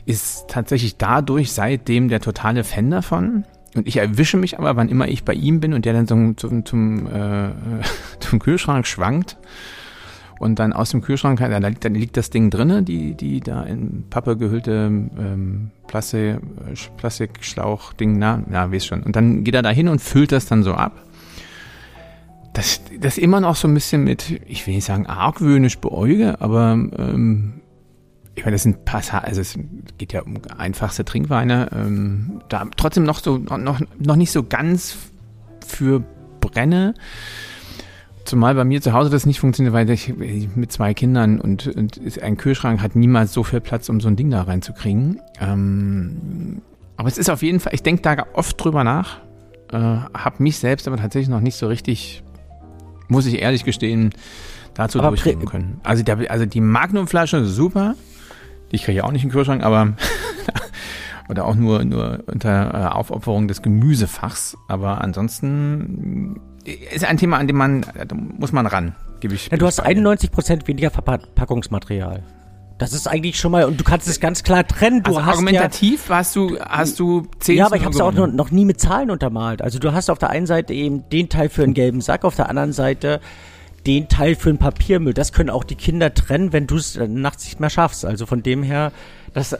ist 0.06 0.48
tatsächlich 0.48 0.98
dadurch 0.98 1.52
seitdem 1.52 2.08
der 2.08 2.22
totale 2.22 2.64
Fan 2.64 2.90
davon. 2.90 3.44
Und 3.76 3.88
ich 3.88 3.98
erwische 3.98 4.38
mich 4.38 4.60
aber, 4.60 4.76
wann 4.76 4.90
immer 4.90 5.08
ich 5.08 5.24
bei 5.24 5.34
ihm 5.34 5.60
bin 5.60 5.74
und 5.74 5.86
der 5.86 5.94
dann 5.94 6.08
so 6.08 6.34
zum, 6.34 6.66
zum, 6.66 7.08
äh, 7.08 7.50
zum 8.20 8.40
Kühlschrank 8.40 8.88
schwankt 8.88 9.38
und 10.42 10.58
dann 10.58 10.74
aus 10.74 10.90
dem 10.90 11.02
Kühlschrank, 11.02 11.38
da 11.38 11.58
liegt, 11.60 11.86
dann 11.86 11.94
liegt 11.94 12.18
das 12.18 12.32
Ding 12.32 12.50
drinne, 12.50 12.82
die, 12.82 13.14
die 13.14 13.42
da 13.42 13.62
in 13.62 14.06
Pappe 14.10 14.36
gehüllte 14.36 14.88
ähm, 14.88 15.70
Plastik, 15.86 16.40
Plastikschlauch-Ding, 16.98 18.18
na, 18.18 18.42
na, 18.50 18.72
weiß 18.72 18.88
schon. 18.88 19.04
Und 19.04 19.16
dann 19.16 19.44
geht 19.44 19.54
er 19.54 19.62
da 19.62 19.70
hin 19.70 19.88
und 19.88 20.02
füllt 20.02 20.32
das 20.32 20.48
dann 20.48 20.64
so 20.64 20.74
ab. 20.74 21.00
Das, 22.54 22.82
das 23.00 23.20
immer 23.20 23.40
noch 23.40 23.56
so 23.56 23.68
ein 23.68 23.76
bisschen 23.76 24.04
mit, 24.04 24.42
ich 24.48 24.66
will 24.66 24.74
nicht 24.74 24.86
sagen 24.86 25.06
argwöhnisch 25.06 25.78
beäuge, 25.78 26.42
aber 26.42 26.72
ähm, 26.72 27.62
ich 28.34 28.44
meine, 28.44 28.56
das 28.56 28.64
sind 28.64 28.84
Passa 28.84 29.20
also 29.20 29.42
es 29.42 29.60
geht 30.00 30.12
ja 30.12 30.24
um 30.24 30.40
einfachste 30.58 31.06
Trinkweine, 31.06 31.70
ähm, 31.72 32.42
da 32.50 32.66
trotzdem 32.76 33.04
noch 33.04 33.20
so, 33.20 33.38
noch, 33.38 33.80
noch 34.00 34.16
nicht 34.16 34.32
so 34.32 34.42
ganz 34.42 34.98
für 35.64 36.04
brenne. 36.40 36.96
Zumal 38.26 38.56
bei 38.56 38.64
mir 38.64 38.82
zu 38.82 38.94
Hause 38.94 39.10
das 39.10 39.26
nicht 39.26 39.40
funktioniert, 39.40 39.74
weil 39.74 39.90
ich 39.90 40.14
mit 40.56 40.72
zwei 40.72 40.94
Kindern 40.94 41.40
und, 41.42 41.68
und 41.68 42.00
ein 42.22 42.38
Kühlschrank 42.38 42.82
hat 42.82 42.96
niemals 42.96 43.34
so 43.34 43.44
viel 43.44 43.62
Platz, 43.62 43.90
um 43.90 44.00
so 44.00 44.08
ein 44.08 44.16
Ding 44.16 44.30
da 44.30 44.44
reinzukriegen. 44.44 45.20
Ähm, 45.40 46.62
aber 46.98 47.08
es 47.08 47.18
ist 47.18 47.30
auf 47.30 47.42
jeden 47.42 47.60
Fall, 47.60 47.74
ich 47.74 47.84
denke 47.84 48.04
da 48.04 48.26
oft 48.34 48.64
drüber 48.64 48.84
nach, 48.84 49.18
äh, 49.72 49.78
habe 49.78 50.36
mich 50.40 50.60
selbst 50.60 50.88
aber 50.88 50.98
tatsächlich 50.98 51.30
noch 51.30 51.40
nicht 51.40 51.56
so 51.56 51.68
richtig, 51.68 52.24
muss 53.08 53.26
ich 53.26 53.42
ehrlich 53.42 53.66
gestehen, 53.66 54.12
dazu 54.74 55.00
Aber 55.00 55.16
können. 55.16 55.82
Also, 55.84 56.04
der, 56.04 56.30
also 56.30 56.46
die 56.46 56.62
Magnumflasche, 56.62 57.46
super. 57.46 57.96
Die 58.72 58.78
kriege 58.78 59.00
ich 59.00 59.04
auch 59.04 59.12
nicht 59.12 59.24
in 59.24 59.30
den 59.30 59.34
Kühlschrank, 59.34 59.64
aber 59.64 59.94
oder 61.30 61.46
auch 61.46 61.56
nur, 61.56 61.84
nur 61.84 62.24
unter 62.28 62.74
äh, 62.74 62.88
Aufopferung 62.94 63.48
des 63.48 63.62
Gemüsefachs. 63.62 64.58
Aber 64.68 65.02
ansonsten 65.02 66.40
ist 66.66 67.06
ein 67.06 67.18
Thema, 67.18 67.38
an 67.38 67.48
dem 67.48 67.58
man, 67.58 67.82
da 67.82 68.16
muss 68.16 68.52
man 68.52 68.66
ran, 68.68 68.96
gebe 69.20 69.36
ich. 69.36 69.50
Ja, 69.52 69.58
du 69.58 69.66
hast 69.66 69.84
bei 69.84 69.94
dir. 69.94 70.02
91% 70.02 70.68
weniger 70.68 70.90
Verpackungsmaterial. 70.92 72.24
Das 72.78 72.94
ist 72.94 73.08
eigentlich 73.08 73.40
schon 73.40 73.52
mal, 73.52 73.66
und 73.66 73.80
du 73.80 73.84
kannst 73.84 74.08
es 74.08 74.20
ganz 74.20 74.42
klar 74.42 74.66
trennen. 74.66 75.04
Du 75.04 75.12
Also 75.12 75.20
hast 75.22 75.28
ja, 75.28 75.34
argumentativ 75.34 76.10
hast 76.10 76.36
du, 76.36 76.58
hast 76.60 77.00
du 77.00 77.28
10 77.40 77.56
Ja, 77.58 77.68
aber 77.68 77.76
ich 77.76 77.86
habe 77.86 77.94
es 77.94 78.02
auch 78.02 78.12
noch, 78.12 78.26
noch 78.26 78.50
nie 78.50 78.66
mit 78.66 78.80
Zahlen 78.80 79.12
untermalt. 79.12 79.62
Also 79.62 79.78
du 79.78 79.94
hast 79.94 80.10
auf 80.10 80.18
der 80.18 80.32
einen 80.32 80.48
Seite 80.48 80.74
eben 80.74 81.08
den 81.10 81.30
Teil 81.30 81.50
für 81.50 81.62
einen 81.64 81.76
gelben 81.76 82.02
Sack, 82.02 82.26
auf 82.26 82.36
der 82.36 82.50
anderen 82.50 82.74
Seite 82.74 83.22
den 83.88 84.08
Teil 84.08 84.36
für 84.36 84.50
einen 84.50 84.58
Papiermüll. 84.58 85.14
Das 85.14 85.34
können 85.34 85.50
auch 85.50 85.64
die 85.64 85.76
Kinder 85.76 86.14
trennen, 86.14 86.54
wenn 86.54 86.68
du 86.68 86.76
es 86.76 86.96
äh, 86.96 87.08
nachts 87.08 87.46
nicht 87.46 87.60
mehr 87.60 87.70
schaffst. 87.70 88.06
Also 88.06 88.26
von 88.26 88.44
dem 88.44 88.64
her, 88.64 88.92
das, 89.34 89.58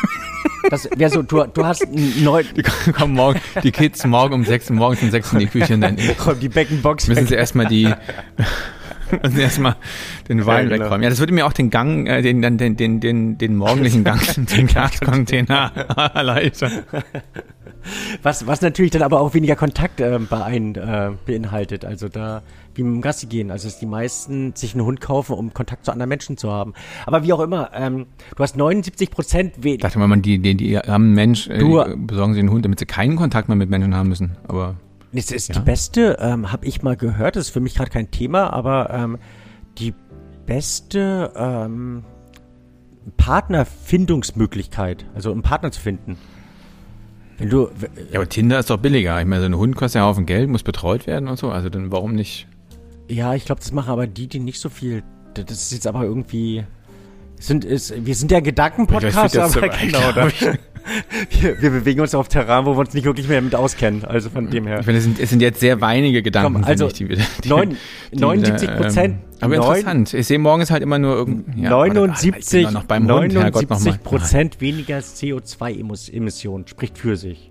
das 0.70 0.88
wäre 0.96 1.10
so, 1.10 1.22
du, 1.22 1.44
du 1.44 1.64
hast 1.64 1.86
einen 1.86 2.24
neuen, 2.24 2.46
Die 2.56 2.62
kommen 2.92 3.14
morgen, 3.14 3.40
die 3.62 3.72
Kids 3.72 4.04
morgen 4.06 4.34
um 4.34 4.44
6 4.44 4.70
Uhr 4.70 4.76
morgens 4.76 5.02
um 5.02 5.10
6 5.10 5.32
in 5.34 5.38
die 5.40 5.46
Küche 5.46 5.74
und 5.74 5.82
dann 5.82 5.96
die 6.40 6.48
Beckenbox 6.48 7.08
müssen 7.08 7.26
sie 7.26 7.34
erstmal 7.34 7.66
die 7.66 7.84
müssen 9.22 9.36
sie 9.36 9.42
erstmal 9.42 9.76
den 10.28 10.46
Wein 10.46 10.64
Ja, 10.68 10.70
genau. 10.70 10.84
wegräumen. 10.84 11.02
Ja, 11.02 11.10
das 11.10 11.18
würde 11.18 11.34
mir 11.34 11.46
auch 11.46 11.52
den 11.52 11.70
Gang, 11.70 12.06
äh, 12.06 12.22
den, 12.22 12.40
den, 12.40 12.56
den, 12.56 12.76
den, 12.76 13.00
den, 13.00 13.38
den 13.38 13.56
morgendlichen 13.56 14.04
Gang, 14.04 14.20
den 14.36 14.66
Glascontainer 14.66 15.72
erleichtern. 16.14 16.84
Was, 18.22 18.46
was 18.46 18.60
natürlich 18.60 18.90
dann 18.90 19.02
aber 19.02 19.20
auch 19.20 19.34
weniger 19.34 19.56
Kontakt 19.56 20.00
äh, 20.00 20.18
bei 20.18 20.44
einem 20.44 20.74
äh, 20.74 21.10
beinhaltet. 21.26 21.84
Also 21.84 22.08
da, 22.08 22.42
dem 22.82 23.00
Gassi 23.00 23.26
gehen. 23.26 23.50
Also 23.50 23.68
dass 23.68 23.78
die 23.78 23.86
meisten 23.86 24.54
sich 24.56 24.74
einen 24.74 24.84
Hund 24.84 25.00
kaufen, 25.00 25.34
um 25.34 25.52
Kontakt 25.54 25.84
zu 25.84 25.92
anderen 25.92 26.08
Menschen 26.08 26.36
zu 26.36 26.50
haben. 26.50 26.74
Aber 27.06 27.22
wie 27.24 27.32
auch 27.32 27.40
immer, 27.40 27.70
ähm, 27.74 28.06
du 28.36 28.42
hast 28.42 28.56
79 28.56 29.10
Prozent 29.10 29.54
Ich 29.58 29.64
weniger. 29.64 29.82
dachte 29.82 29.98
mal, 29.98 30.08
man, 30.08 30.22
die, 30.22 30.38
die, 30.38 30.54
die 30.56 30.78
haben 30.78 31.04
einen 31.04 31.14
Mensch, 31.14 31.48
äh, 31.48 31.58
Du- 31.58 31.82
die 31.84 31.96
besorgen 31.96 32.34
sie 32.34 32.40
einen 32.40 32.50
Hund, 32.50 32.64
damit 32.64 32.78
sie 32.78 32.86
keinen 32.86 33.16
Kontakt 33.16 33.48
mehr 33.48 33.56
mit 33.56 33.70
Menschen 33.70 33.94
haben 33.94 34.08
müssen. 34.08 34.36
Aber 34.48 34.76
Das 35.12 35.30
ist 35.32 35.48
Ja. 35.48 35.54
die 35.56 35.60
beste, 35.62 36.16
ähm, 36.20 36.52
habe 36.52 36.64
ich 36.66 36.82
mal 36.82 36.96
gehört, 36.96 37.34
das 37.36 37.46
ist 37.48 37.50
für 37.50 37.60
mich 37.60 37.74
gerade 37.74 37.90
kein 37.90 38.10
Thema, 38.10 38.52
aber 38.52 38.90
ähm, 38.90 39.18
die 39.78 39.92
beste 40.46 41.32
ähm, 41.36 42.04
Partnerfindungsmöglichkeit, 43.16 45.04
also 45.14 45.32
einen 45.32 45.42
Partner 45.42 45.70
zu 45.72 45.80
finden. 45.80 46.16
Wenn 47.38 47.48
du, 47.48 47.68
ja, 48.12 48.18
aber 48.20 48.28
Tinder 48.28 48.58
ist 48.58 48.68
doch 48.68 48.76
billiger. 48.78 49.18
Ich 49.20 49.26
meine, 49.26 49.40
so 49.40 49.46
ein 49.46 49.56
Hund 49.56 49.74
kostet 49.76 49.96
ja 49.96 50.02
einen 50.02 50.10
Haufen 50.10 50.26
Geld, 50.26 50.48
muss 50.50 50.62
betreut 50.62 51.06
werden 51.06 51.28
und 51.28 51.38
so. 51.38 51.50
Also 51.50 51.70
dann 51.70 51.90
warum 51.90 52.14
nicht? 52.14 52.46
Ja, 53.10 53.34
ich 53.34 53.44
glaube, 53.44 53.60
das 53.60 53.72
machen 53.72 53.90
aber 53.90 54.06
die, 54.06 54.26
die 54.26 54.38
nicht 54.40 54.60
so 54.60 54.68
viel. 54.68 55.02
Das 55.34 55.50
ist 55.50 55.72
jetzt 55.72 55.86
aber 55.86 56.04
irgendwie. 56.04 56.64
Sind, 57.38 57.64
ist, 57.64 57.94
wir 58.04 58.14
sind 58.14 58.30
ja 58.32 58.40
Gedankenpodcast, 58.40 59.34
wird 59.34 59.56
aber 59.56 59.68
genau. 59.80 60.12
Da, 60.12 60.28
wir, 61.30 61.62
wir 61.62 61.70
bewegen 61.70 62.00
uns 62.00 62.14
auf 62.14 62.28
Terrain, 62.28 62.66
wo 62.66 62.74
wir 62.74 62.80
uns 62.80 62.92
nicht 62.94 63.04
wirklich 63.04 63.28
mehr 63.28 63.40
mit 63.40 63.54
auskennen. 63.54 64.04
Also 64.04 64.28
von 64.30 64.50
dem 64.50 64.66
her. 64.66 64.80
Ich 64.80 64.86
meine, 64.86 64.98
es 64.98 65.04
sind, 65.04 65.18
es 65.20 65.30
sind 65.30 65.40
jetzt 65.40 65.60
sehr 65.60 65.80
weinige 65.80 66.22
Gedanken, 66.22 66.54
Komm, 66.54 66.64
also 66.64 66.88
finde 66.90 67.14
ich, 67.14 67.20
die. 67.20 67.42
Die, 67.42 67.48
neun- 67.48 67.76
die 68.12 68.16
79 68.18 68.68
wieder, 68.68 68.76
Prozent, 68.80 69.14
Ähm, 69.14 69.20
aber 69.40 69.56
neun- 69.56 69.66
interessant. 69.76 70.14
Ich 70.14 70.26
sehe 70.26 70.38
morgens 70.38 70.70
halt 70.70 70.82
immer 70.82 70.98
nur 70.98 71.16
irgendwie. 71.16 71.62
Ja, 71.62 71.70
warte, 71.70 71.88
ich 71.92 71.94
79, 71.94 72.50
bin 72.50 72.64
doch 72.64 72.72
noch 72.72 72.84
beim 72.84 73.10
Hund, 73.10 73.34
Herrgott, 73.34 73.62
noch 73.62 73.68
mal. 73.70 73.76
79 73.78 74.02
Prozent 74.02 74.60
weniger 74.60 74.98
CO2-Emissionen 74.98 76.66
spricht 76.66 76.98
für 76.98 77.16
sich. 77.16 77.49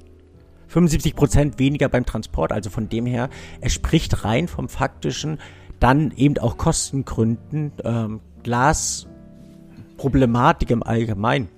75 0.69 1.15
Prozent 1.15 1.59
weniger 1.59 1.89
beim 1.89 2.05
Transport, 2.05 2.51
also 2.51 2.69
von 2.69 2.89
dem 2.89 3.05
her, 3.05 3.29
es 3.59 3.73
spricht 3.73 4.23
rein 4.23 4.47
vom 4.47 4.69
faktischen, 4.69 5.39
dann 5.79 6.11
eben 6.15 6.37
auch 6.37 6.57
Kostengründen, 6.57 7.71
ähm, 7.83 8.21
Glasproblematik 8.43 10.69
im 10.71 10.83
Allgemeinen. 10.83 11.49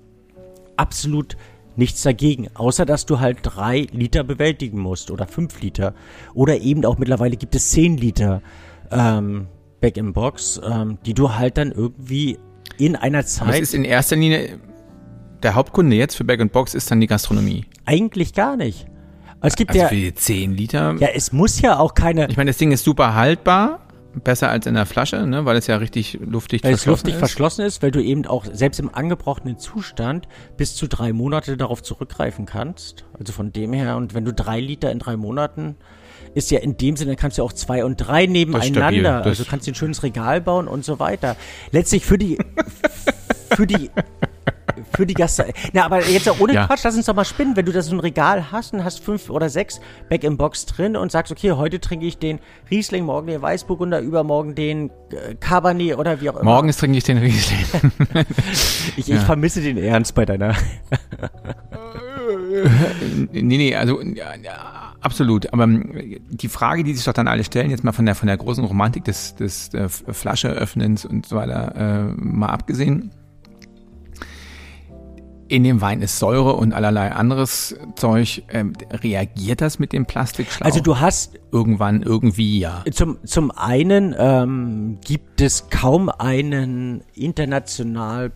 Absolut 0.78 1.36
nichts 1.76 2.04
dagegen, 2.04 2.48
außer 2.54 2.86
dass 2.86 3.06
du 3.06 3.20
halt 3.20 3.40
drei 3.44 3.88
Liter 3.92 4.24
bewältigen 4.24 4.80
musst 4.80 5.12
oder 5.12 5.28
fünf 5.28 5.62
Liter. 5.62 5.94
Oder 6.34 6.60
eben 6.60 6.86
auch 6.86 6.98
mittlerweile 6.98 7.36
gibt 7.38 7.56
es 7.56 7.72
zehn 7.72 7.98
Liter 7.98 8.42
ähm, 8.92 9.48
Back 9.80 9.98
in 9.98 10.14
Box, 10.14 10.62
ähm, 10.64 10.98
die 11.06 11.14
du 11.14 11.36
halt 11.36 11.58
dann 11.58 11.72
irgendwie 11.72 12.40
in 12.78 12.96
einer 12.96 13.20
Aber 13.20 13.26
es 13.26 13.36
Zeit 13.36 13.62
ist 13.62 13.74
in 13.74 13.84
erster 13.84 14.16
Linie, 14.16 14.60
der 15.44 15.56
Hauptkunde 15.56 15.96
jetzt 15.96 16.16
für 16.16 16.24
Bag 16.24 16.52
Box 16.52 16.76
ist 16.76 16.92
dann 16.92 17.00
die 17.00 17.08
Gastronomie. 17.08 17.66
eigentlich 17.86 18.34
gar 18.34 18.58
nicht. 18.58 18.86
Es 19.42 19.56
gibt 19.56 19.72
Also 19.72 19.82
ja, 19.82 19.88
für 19.88 19.96
die 19.96 20.14
10 20.14 20.54
Liter. 20.54 20.96
ja, 21.00 21.10
es 21.14 21.32
muss 21.32 21.62
ja 21.62 21.80
auch 21.80 21.94
keine, 21.94 22.30
Ich 22.30 22.38
meine, 22.38 22.52
das 22.52 22.58
Ding 22.58 22.72
ist 22.72 22.84
super 22.84 23.16
haltbar, 23.16 23.80
besser 24.24 24.50
als 24.50 24.66
in 24.66 24.74
der 24.76 24.86
Flasche, 24.86 25.26
ne? 25.26 25.46
weil 25.46 25.56
es 25.58 25.68
ja 25.68 25.78
richtig 25.78 26.20
luftig 26.22 26.64
weil 26.64 26.74
es 26.74 26.82
verschlossen 26.84 26.92
luftig 27.08 27.14
ist. 27.14 27.20
verschlossen 27.20 27.66
ist, 27.66 27.82
weil 27.82 27.92
du 27.92 28.02
eben 28.02 28.26
auch 28.26 28.46
selbst 28.52 28.80
im 28.80 28.94
angebrochenen 28.94 29.58
Zustand 29.58 30.28
bis 30.58 30.76
zu 30.76 30.88
drei 30.88 31.14
Monate 31.14 31.58
darauf 31.58 31.82
zurückgreifen 31.82 32.46
kannst. 32.46 33.06
Also 33.18 33.34
von 33.34 33.52
dem 33.52 33.74
her, 33.74 33.96
und 33.98 34.14
wenn 34.14 34.26
du 34.26 34.34
drei 34.34 34.60
Liter 34.60 34.92
in 34.92 35.00
drei 35.00 35.16
Monaten, 35.18 35.76
ist 36.34 36.52
ja 36.52 36.60
in 36.60 36.78
dem 36.78 36.96
Sinne, 36.96 37.16
kannst 37.16 37.38
du 37.38 37.44
auch 37.44 37.54
zwei 37.54 37.84
und 37.84 37.98
drei 37.98 38.26
nebeneinander. 38.26 39.24
also 39.26 39.44
du 39.44 39.50
kannst 39.50 39.66
dir 39.68 39.72
ein 39.72 39.76
schönes 39.76 40.04
Regal 40.04 40.40
bauen 40.42 40.68
und 40.68 40.86
so 40.86 41.00
weiter. 41.00 41.36
Letztlich 41.72 42.06
für 42.06 42.18
die, 42.18 42.38
für 43.56 43.66
die, 43.68 43.90
für 44.94 45.06
die 45.06 45.14
Gast. 45.14 45.44
Na, 45.74 45.86
aber 45.86 46.06
jetzt 46.06 46.30
auch 46.30 46.40
ohne 46.40 46.54
Ja. 46.54 46.68
Quatsch, 46.68 46.82
lass 46.84 46.96
uns 46.96 47.06
doch 47.06 47.16
mal 47.16 47.26
spinnen. 47.26 47.56
Wenn 47.56 47.66
du 47.66 47.72
da 47.72 47.82
so 47.82 47.96
ein 47.96 48.00
Regal 48.00 48.52
hast 48.52 48.74
und 48.74 48.84
hast 48.84 49.04
fünf 49.04 49.30
oder 49.30 49.50
sechs 49.50 49.80
Back 50.10 50.24
in 50.24 50.38
Box 50.38 50.66
drin 50.66 50.96
und 50.96 51.12
sagst, 51.12 51.32
okay, 51.32 51.52
heute 51.52 51.80
trinke 51.80 52.06
ich 52.06 52.18
den 52.18 52.40
Riesling, 52.70 53.06
morgen 53.06 53.28
den 53.28 53.42
Weißburgunder, 53.42 54.00
übermorgen 54.02 54.56
den 54.56 54.90
äh, 55.12 55.36
Cabernet 55.40 55.98
oder 55.98 56.22
wie 56.22 56.30
auch 56.30 56.36
immer. 56.36 56.52
Morgens 56.52 56.78
trinke 56.78 56.98
ich 56.98 57.04
den 57.04 57.18
Riesling. 57.18 57.60
Ich, 58.98 59.10
ich 59.10 59.20
vermisse 59.20 59.62
den 59.62 59.78
Ernst 59.78 60.16
bei 60.16 60.26
deiner. 60.26 60.50
nee, 63.32 63.42
nee, 63.42 63.76
also 63.76 64.02
ja, 64.02 64.34
ja, 64.42 64.94
absolut. 65.00 65.52
Aber 65.54 65.64
ähm, 65.64 66.20
die 66.30 66.50
Frage, 66.50 66.84
die 66.84 66.94
sich 66.94 67.06
doch 67.06 67.14
dann 67.14 67.28
alle 67.28 67.44
stellen, 67.44 67.70
jetzt 67.70 67.84
mal 67.84 67.92
von 67.92 68.06
der 68.06 68.16
von 68.16 68.28
der 68.28 68.38
großen 68.38 68.64
Romantik 68.64 69.06
des, 69.06 69.36
des 69.36 69.74
äh, 69.74 69.90
Flascheöffnens 69.90 71.06
und 71.06 71.26
so 71.26 71.36
weiter 71.36 71.76
äh, 71.76 72.14
mal 72.22 72.50
abgesehen. 72.50 73.12
In 75.52 75.66
dem 75.66 75.82
Wein 75.82 76.02
ist 76.02 76.18
Säure 76.18 76.54
und 76.54 76.72
allerlei 76.72 77.12
anderes 77.12 77.76
Zeug. 77.98 78.44
Ähm, 78.54 78.72
reagiert 78.90 79.60
das 79.60 79.80
mit 79.80 79.92
dem 79.92 80.06
Plastikschlauch? 80.06 80.66
Also 80.66 80.80
du 80.80 81.02
hast 81.02 81.42
irgendwann 81.52 82.04
irgendwie 82.04 82.60
ja. 82.60 82.86
zum, 82.90 83.18
zum 83.26 83.52
einen 83.52 84.16
ähm, 84.18 85.00
gibt 85.04 85.42
es 85.42 85.70
kaum 85.70 86.08
einen 86.08 87.02
international 87.14 88.32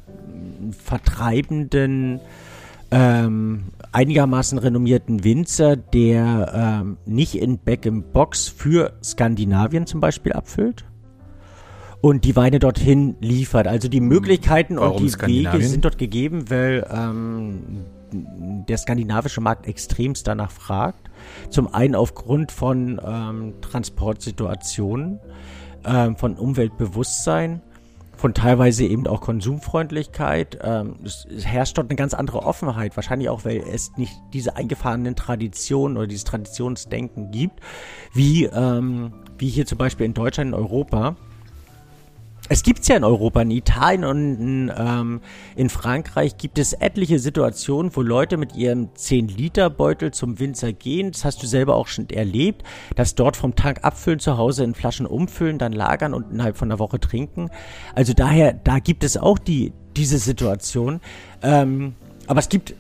vertreibenden, 0.78 2.20
ähm, 2.92 3.64
einigermaßen 3.94 4.58
renommierten 4.58 5.24
Winzer, 5.24 5.78
der 5.78 6.82
ähm, 6.84 6.98
nicht 7.06 7.36
in 7.36 7.60
Back 7.60 7.86
in 7.86 8.12
Box 8.12 8.50
für 8.50 8.92
Skandinavien 9.02 9.88
zum 9.88 10.02
Beispiel 10.02 10.34
abfüllt. 10.34 10.84
Und 12.02 12.24
die 12.26 12.36
Weine 12.36 12.60
dorthin 12.60 13.16
liefert. 13.20 13.68
Also 13.68 13.88
die 13.88 14.02
Möglichkeiten 14.02 14.78
Warum 14.78 15.02
und 15.02 15.28
die 15.28 15.46
Wege 15.46 15.62
sind 15.62 15.86
dort 15.86 15.98
gegeben, 15.98 16.50
weil 16.50 16.86
ähm, 16.92 17.86
der 18.68 18.78
skandinavische 18.78 19.42
Markt 19.42 19.68
extremst 19.68 20.28
danach 20.28 20.52
fragt. 20.52 21.10
Zum 21.50 21.74
einen 21.74 21.96
aufgrund 21.96 22.52
von 22.52 23.02
ähm, 23.04 23.54
Transportsituationen, 23.62 25.20
ähm, 25.86 26.16
von 26.16 26.36
Umweltbewusstsein, 26.36 27.62
von 28.18 28.34
teilweise 28.34 28.86
eben 28.86 29.08
auch 29.08 29.22
Konsumfreundlichkeit. 29.22 30.60
Ähm, 30.62 30.96
es, 31.04 31.26
es 31.26 31.46
herrscht 31.46 31.78
dort 31.78 31.90
eine 31.90 31.98
ganz 31.98 32.14
andere 32.14 32.44
Offenheit. 32.44 32.96
Wahrscheinlich 32.96 33.30
auch, 33.30 33.46
weil 33.46 33.58
es 33.58 33.92
nicht 33.98 34.14
diese 34.34 34.56
eingefahrenen 34.56 35.16
Traditionen 35.16 35.98
oder 35.98 36.08
dieses 36.08 36.24
Traditionsdenken 36.24 37.32
gibt, 37.32 37.60
wie, 38.14 38.46
ähm, 38.46 39.14
wie 39.38 39.50
hier 39.50 39.66
zum 39.66 39.78
Beispiel 39.78 40.06
in 40.06 40.14
Deutschland, 40.14 40.50
in 40.50 40.54
Europa. 40.54 41.16
Es 42.48 42.62
gibt's 42.62 42.88
ja 42.88 42.96
in 42.96 43.04
Europa, 43.04 43.42
in 43.42 43.50
Italien 43.50 44.04
und 44.04 44.40
in, 44.40 44.72
ähm, 44.78 45.22
in 45.56 45.70
Frankreich 45.70 46.38
gibt 46.38 46.60
es 46.60 46.74
etliche 46.74 47.18
Situationen, 47.18 47.96
wo 47.96 48.04
Leute 48.04 48.38
mit 48.38 48.56
ihrem 48.56 48.90
10-Liter-Beutel 48.94 50.12
zum 50.12 50.40
Winzer 50.40 50.72
gehen. 50.72 51.12
Das 51.12 51.26
hast 51.26 51.42
du 51.42 51.48
selber 51.48 51.76
auch 51.76 51.88
schon 51.88 52.08
erlebt, 52.10 52.64
dass 52.96 53.16
dort 53.16 53.36
vom 53.36 53.56
Tank 53.56 53.80
abfüllen, 53.84 54.20
zu 54.20 54.38
Hause 54.38 54.64
in 54.64 54.76
Flaschen 54.76 55.08
umfüllen, 55.08 55.58
dann 55.58 55.74
lagern 55.74 56.14
und 56.14 56.32
innerhalb 56.32 56.56
von 56.56 56.70
einer 56.70 56.78
Woche 56.78 57.00
trinken. 57.00 57.50
Also 57.96 58.14
daher, 58.14 58.54
da 58.54 58.78
gibt 58.78 59.04
es 59.04 59.18
auch 59.18 59.40
die, 59.40 59.74
diese 59.98 60.20
Situation. 60.20 61.02
Ähm, 61.42 61.96
aber 62.28 62.40
es 62.40 62.50
gibt 62.50 62.76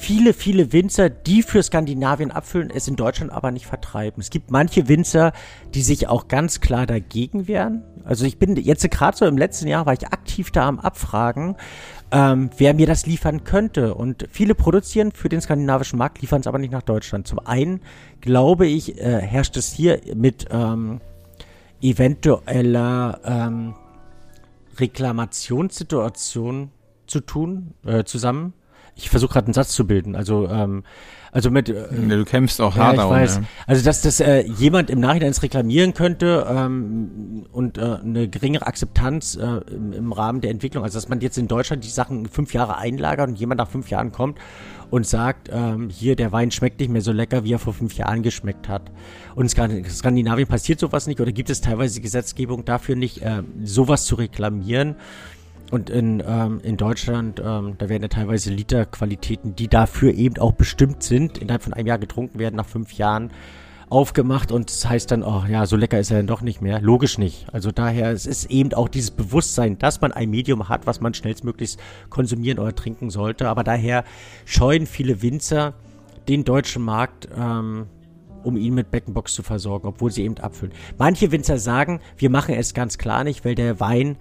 viele, 0.00 0.32
viele 0.32 0.72
Winzer, 0.72 1.10
die 1.10 1.42
für 1.42 1.62
Skandinavien 1.62 2.30
abfüllen, 2.30 2.70
es 2.70 2.88
in 2.88 2.96
Deutschland 2.96 3.30
aber 3.30 3.50
nicht 3.50 3.66
vertreiben. 3.66 4.20
Es 4.20 4.30
gibt 4.30 4.50
manche 4.50 4.88
Winzer, 4.88 5.32
die 5.74 5.82
sich 5.82 6.08
auch 6.08 6.26
ganz 6.26 6.60
klar 6.60 6.86
dagegen 6.86 7.46
wehren. 7.46 7.84
Also 8.04 8.24
ich 8.24 8.38
bin 8.38 8.56
jetzt 8.56 8.90
gerade 8.90 9.16
so 9.16 9.26
im 9.26 9.36
letzten 9.36 9.68
Jahr 9.68 9.84
war 9.84 9.92
ich 9.92 10.06
aktiv 10.08 10.50
da 10.50 10.66
am 10.66 10.80
Abfragen, 10.80 11.56
ähm, 12.12 12.50
wer 12.56 12.72
mir 12.72 12.86
das 12.86 13.06
liefern 13.06 13.44
könnte. 13.44 13.94
Und 13.94 14.26
viele 14.30 14.54
produzieren 14.54 15.12
für 15.12 15.28
den 15.28 15.42
skandinavischen 15.42 15.98
Markt, 15.98 16.22
liefern 16.22 16.40
es 16.40 16.46
aber 16.46 16.58
nicht 16.58 16.72
nach 16.72 16.82
Deutschland. 16.82 17.28
Zum 17.28 17.38
einen 17.40 17.80
glaube 18.22 18.66
ich, 18.66 18.98
äh, 18.98 19.20
herrscht 19.20 19.56
es 19.58 19.70
hier 19.70 20.00
mit 20.14 20.46
ähm, 20.50 21.00
eventueller 21.82 23.20
ähm, 23.24 23.74
Reklamationssituation 24.78 26.70
zu 27.06 27.20
tun, 27.20 27.74
äh, 27.84 28.04
zusammen. 28.04 28.54
Ich 29.02 29.10
versuche 29.10 29.32
gerade 29.32 29.46
einen 29.46 29.54
Satz 29.54 29.72
zu 29.72 29.86
bilden. 29.86 30.14
Also, 30.14 30.48
ähm, 30.48 30.84
also 31.32 31.50
mit 31.50 31.68
äh, 31.68 31.74
Du 32.08 32.24
kämpfst 32.24 32.60
auch 32.60 32.76
ja, 32.76 32.82
hart 32.84 32.94
ich 32.94 32.98
darum. 33.00 33.14
weiß. 33.14 33.36
Ja. 33.36 33.42
Also, 33.66 33.84
dass 33.84 34.02
das 34.02 34.20
äh, 34.20 34.40
jemand 34.42 34.90
im 34.90 35.00
Nachhinein 35.00 35.32
reklamieren 35.32 35.94
könnte 35.94 36.46
ähm, 36.48 37.46
und 37.52 37.78
äh, 37.78 37.98
eine 38.02 38.28
geringere 38.28 38.66
Akzeptanz 38.66 39.36
äh, 39.36 39.44
im, 39.72 39.92
im 39.92 40.12
Rahmen 40.12 40.40
der 40.40 40.50
Entwicklung, 40.50 40.82
also 40.84 40.96
dass 40.98 41.08
man 41.08 41.20
jetzt 41.20 41.38
in 41.38 41.46
Deutschland 41.48 41.84
die 41.84 41.88
Sachen 41.88 42.26
fünf 42.26 42.52
Jahre 42.52 42.76
einlagert 42.78 43.28
und 43.28 43.38
jemand 43.38 43.58
nach 43.58 43.68
fünf 43.68 43.90
Jahren 43.90 44.10
kommt 44.12 44.38
und 44.90 45.06
sagt, 45.06 45.48
ähm, 45.52 45.88
hier, 45.88 46.16
der 46.16 46.32
Wein 46.32 46.50
schmeckt 46.50 46.80
nicht 46.80 46.90
mehr 46.90 47.00
so 47.00 47.12
lecker, 47.12 47.44
wie 47.44 47.52
er 47.52 47.60
vor 47.60 47.74
fünf 47.74 47.94
Jahren 47.94 48.22
geschmeckt 48.22 48.68
hat. 48.68 48.90
Und 49.36 49.44
in 49.44 49.48
Skandin- 49.48 49.88
Skandinavien 49.88 50.48
passiert 50.48 50.80
sowas 50.80 51.06
nicht 51.06 51.20
oder 51.20 51.30
gibt 51.30 51.48
es 51.48 51.60
teilweise 51.60 52.00
Gesetzgebung 52.00 52.64
dafür 52.64 52.96
nicht, 52.96 53.22
äh, 53.22 53.42
sowas 53.62 54.04
zu 54.04 54.16
reklamieren. 54.16 54.96
Und 55.70 55.88
in, 55.88 56.22
ähm, 56.26 56.60
in 56.62 56.76
Deutschland, 56.76 57.40
ähm, 57.44 57.76
da 57.78 57.88
werden 57.88 58.02
ja 58.02 58.08
teilweise 58.08 58.50
Literqualitäten, 58.50 59.54
die 59.54 59.68
dafür 59.68 60.12
eben 60.12 60.38
auch 60.38 60.52
bestimmt 60.52 61.02
sind, 61.02 61.38
innerhalb 61.38 61.62
von 61.62 61.72
einem 61.72 61.86
Jahr 61.86 61.98
getrunken 61.98 62.38
werden, 62.38 62.56
nach 62.56 62.66
fünf 62.66 62.92
Jahren 62.92 63.30
aufgemacht 63.90 64.52
und 64.52 64.70
das 64.70 64.88
heißt 64.88 65.10
dann, 65.10 65.24
oh 65.24 65.42
ja, 65.48 65.66
so 65.66 65.76
lecker 65.76 65.98
ist 65.98 66.10
er 66.12 66.18
dann 66.18 66.28
doch 66.28 66.42
nicht 66.42 66.62
mehr. 66.62 66.80
Logisch 66.80 67.18
nicht. 67.18 67.52
Also 67.52 67.72
daher, 67.72 68.12
es 68.12 68.24
ist 68.24 68.50
eben 68.50 68.72
auch 68.72 68.88
dieses 68.88 69.10
Bewusstsein, 69.10 69.78
dass 69.78 70.00
man 70.00 70.12
ein 70.12 70.30
Medium 70.30 70.68
hat, 70.68 70.86
was 70.86 71.00
man 71.00 71.12
schnellstmöglichst 71.12 71.78
konsumieren 72.08 72.60
oder 72.60 72.74
trinken 72.74 73.10
sollte. 73.10 73.48
Aber 73.48 73.64
daher 73.64 74.04
scheuen 74.44 74.86
viele 74.86 75.22
Winzer 75.22 75.74
den 76.28 76.44
deutschen 76.44 76.84
Markt, 76.84 77.28
ähm, 77.36 77.86
um 78.44 78.56
ihn 78.56 78.74
mit 78.74 78.92
Beckenbox 78.92 79.34
zu 79.34 79.42
versorgen, 79.42 79.88
obwohl 79.88 80.12
sie 80.12 80.22
eben 80.22 80.38
abfüllen. 80.38 80.72
Manche 80.96 81.32
Winzer 81.32 81.58
sagen, 81.58 82.00
wir 82.16 82.30
machen 82.30 82.54
es 82.54 82.74
ganz 82.74 82.96
klar 82.96 83.24
nicht, 83.24 83.44
weil 83.44 83.56
der 83.56 83.80
Wein 83.80 84.16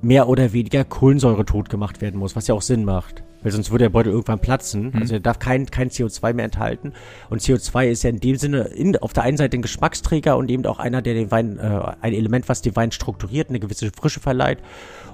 mehr 0.00 0.28
oder 0.28 0.52
weniger 0.52 0.84
Kohlensäure 0.84 1.44
tot 1.44 1.68
gemacht 1.68 2.00
werden 2.00 2.18
muss, 2.18 2.36
was 2.36 2.46
ja 2.46 2.54
auch 2.54 2.62
Sinn 2.62 2.84
macht. 2.84 3.24
Weil 3.42 3.52
sonst 3.52 3.70
würde 3.70 3.84
der 3.84 3.90
Beutel 3.90 4.12
irgendwann 4.12 4.40
platzen. 4.40 4.92
Also 4.94 5.14
er 5.14 5.20
darf 5.20 5.38
kein, 5.38 5.66
kein 5.66 5.90
CO2 5.90 6.32
mehr 6.32 6.44
enthalten. 6.44 6.92
Und 7.30 7.40
CO2 7.40 7.86
ist 7.86 8.02
ja 8.02 8.10
in 8.10 8.18
dem 8.20 8.36
Sinne 8.36 8.62
in, 8.62 8.96
auf 8.96 9.12
der 9.12 9.22
einen 9.22 9.36
Seite 9.36 9.56
ein 9.56 9.62
Geschmacksträger 9.62 10.36
und 10.36 10.50
eben 10.50 10.66
auch 10.66 10.78
einer, 10.78 11.02
der 11.02 11.14
den 11.14 11.30
Wein, 11.30 11.58
äh, 11.58 11.80
ein 12.00 12.14
Element, 12.14 12.48
was 12.48 12.62
den 12.62 12.74
Wein 12.74 12.90
strukturiert, 12.90 13.48
eine 13.48 13.60
gewisse 13.60 13.90
Frische 13.92 14.20
verleiht. 14.20 14.58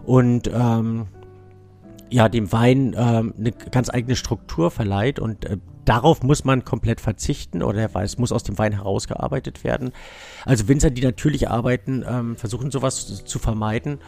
Und 0.04 0.50
ähm, 0.52 1.06
ja, 2.10 2.28
dem 2.28 2.52
Wein 2.52 2.94
ähm, 2.96 3.34
eine 3.38 3.52
ganz 3.52 3.90
eigene 3.90 4.16
Struktur 4.16 4.70
verleiht 4.70 5.18
und 5.18 5.44
äh, 5.44 5.58
darauf 5.84 6.22
muss 6.22 6.44
man 6.44 6.64
komplett 6.64 7.00
verzichten 7.00 7.62
oder 7.62 7.78
der 7.78 7.94
Weiß 7.94 8.18
muss 8.18 8.32
aus 8.32 8.42
dem 8.42 8.56
Wein 8.58 8.72
herausgearbeitet 8.72 9.64
werden. 9.64 9.92
Also 10.44 10.68
Winzer, 10.68 10.90
die 10.90 11.02
natürlich 11.02 11.48
arbeiten, 11.48 12.04
ähm, 12.08 12.36
versuchen 12.36 12.70
sowas 12.70 13.06
zu, 13.06 13.24
zu 13.24 13.38
vermeiden. 13.38 13.98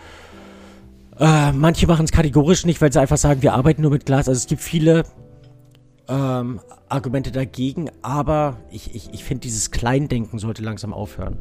Äh, 1.19 1.53
manche 1.53 1.87
machen 1.87 2.05
es 2.05 2.13
kategorisch 2.13 2.67
nicht, 2.67 2.81
weil 2.81 2.93
sie 2.93 3.01
einfach 3.01 3.17
sagen, 3.17 3.43
wir 3.43 3.55
arbeiten 3.55 3.83
nur 3.83 3.91
mit 3.91 4.07
Glas. 4.07 4.29
Also 4.29 4.39
es 4.39 4.47
gibt 4.47 4.61
viele 4.61 5.05
ähm, 6.09 6.61
Argumente 6.89 7.33
dagegen, 7.33 7.91
aber 8.03 8.59
ich, 8.71 8.95
ich, 8.95 9.13
ich 9.13 9.25
finde, 9.25 9.41
dieses 9.41 9.71
Kleindenken 9.71 10.39
sollte 10.39 10.63
langsam 10.63 10.93
aufhören. 10.93 11.39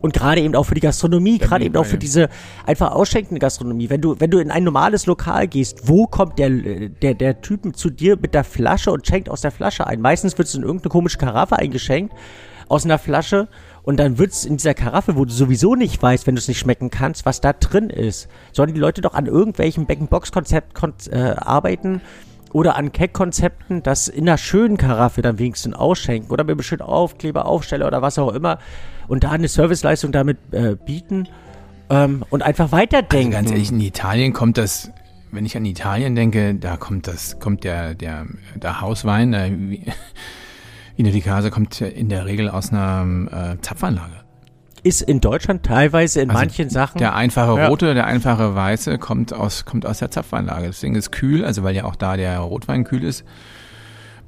Und 0.00 0.12
gerade 0.12 0.42
eben 0.42 0.54
auch 0.54 0.64
für 0.64 0.74
die 0.74 0.82
Gastronomie, 0.82 1.38
gerade 1.38 1.64
eben 1.64 1.76
auch 1.76 1.86
für 1.86 1.96
diese 1.96 2.28
einfach 2.66 2.92
ausschenkende 2.92 3.38
Gastronomie. 3.38 3.88
Wenn 3.88 4.02
du, 4.02 4.20
wenn 4.20 4.30
du 4.30 4.38
in 4.38 4.50
ein 4.50 4.62
normales 4.62 5.06
Lokal 5.06 5.48
gehst, 5.48 5.88
wo 5.88 6.06
kommt 6.06 6.38
der, 6.38 6.50
der, 6.50 7.14
der 7.14 7.40
Typen 7.40 7.72
zu 7.72 7.88
dir 7.88 8.18
mit 8.18 8.34
der 8.34 8.44
Flasche 8.44 8.90
und 8.92 9.06
schenkt 9.06 9.30
aus 9.30 9.40
der 9.40 9.50
Flasche 9.50 9.86
ein? 9.86 10.02
Meistens 10.02 10.36
wird 10.36 10.48
es 10.48 10.54
in 10.54 10.62
irgendeine 10.62 10.90
komische 10.90 11.16
Karaffe 11.16 11.56
eingeschenkt, 11.56 12.12
aus 12.68 12.84
einer 12.84 12.98
Flasche, 12.98 13.48
und 13.84 13.98
dann 13.98 14.18
wird 14.18 14.32
es 14.32 14.46
in 14.46 14.56
dieser 14.56 14.72
Karaffe, 14.72 15.14
wo 15.14 15.26
du 15.26 15.32
sowieso 15.32 15.74
nicht 15.74 16.02
weißt, 16.02 16.26
wenn 16.26 16.34
du 16.34 16.38
es 16.38 16.48
nicht 16.48 16.58
schmecken 16.58 16.88
kannst, 16.88 17.26
was 17.26 17.42
da 17.42 17.52
drin 17.52 17.90
ist. 17.90 18.28
Sollen 18.52 18.72
die 18.72 18.80
Leute 18.80 19.02
doch 19.02 19.12
an 19.12 19.26
irgendwelchen 19.26 19.84
Back-in-Box-Konzept 19.84 20.74
kon 20.74 20.94
äh, 21.10 21.18
arbeiten 21.36 22.00
oder 22.52 22.76
an 22.76 22.92
Keck-Konzepten, 22.92 23.82
das 23.82 24.08
in 24.08 24.26
einer 24.26 24.38
schönen 24.38 24.78
Karaffe 24.78 25.20
dann 25.20 25.38
wenigstens 25.38 25.74
ausschenken 25.74 26.30
oder 26.30 26.44
mit 26.44 26.58
einem 26.58 26.80
Aufkleber, 26.80 27.46
Aufsteller 27.46 27.86
oder 27.86 28.00
was 28.00 28.18
auch 28.18 28.32
immer 28.32 28.58
und 29.06 29.24
da 29.24 29.32
eine 29.32 29.48
Serviceleistung 29.48 30.12
damit 30.12 30.38
äh, 30.52 30.76
bieten 30.76 31.28
ähm, 31.90 32.24
und 32.30 32.42
einfach 32.42 32.72
Also 32.72 32.76
weiterdenken. 32.76 33.32
ganz 33.32 33.50
ehrlich, 33.50 33.70
in 33.70 33.80
Italien 33.80 34.32
kommt 34.32 34.56
das, 34.56 34.90
wenn 35.30 35.44
ich 35.44 35.56
an 35.56 35.66
Italien 35.66 36.14
denke, 36.14 36.54
da 36.54 36.78
kommt 36.78 37.06
das, 37.06 37.38
kommt 37.38 37.64
der, 37.64 37.94
der, 37.94 38.24
der 38.54 38.80
Hauswein, 38.80 39.32
der 39.32 39.50
Casa 41.22 41.50
kommt 41.50 41.80
in 41.80 42.08
der 42.08 42.26
Regel 42.26 42.48
aus 42.48 42.70
einer 42.72 43.56
äh, 43.56 43.60
Zapfanlage. 43.60 44.12
ist 44.82 45.00
in 45.02 45.20
Deutschland 45.20 45.62
teilweise 45.64 46.20
in 46.20 46.30
Also 46.30 46.40
manchen 46.40 46.68
Sachen. 46.70 46.98
Der 46.98 47.14
einfache 47.14 47.58
Ja. 47.58 47.68
rote, 47.68 47.94
der 47.94 48.06
einfache 48.06 48.54
weiße 48.54 48.98
kommt 48.98 49.32
aus, 49.32 49.64
kommt 49.64 49.86
aus 49.86 49.98
der 50.00 50.10
Zapfanlage. 50.10 50.66
Das 50.66 50.80
Ding 50.80 50.94
ist 50.94 51.10
kühl, 51.10 51.44
also 51.44 51.62
weil 51.62 51.74
ja 51.74 51.84
auch 51.84 51.96
da 51.96 52.16
der 52.16 52.38
Rotwein 52.38 52.84
kühl 52.84 53.02
ist. 53.02 53.24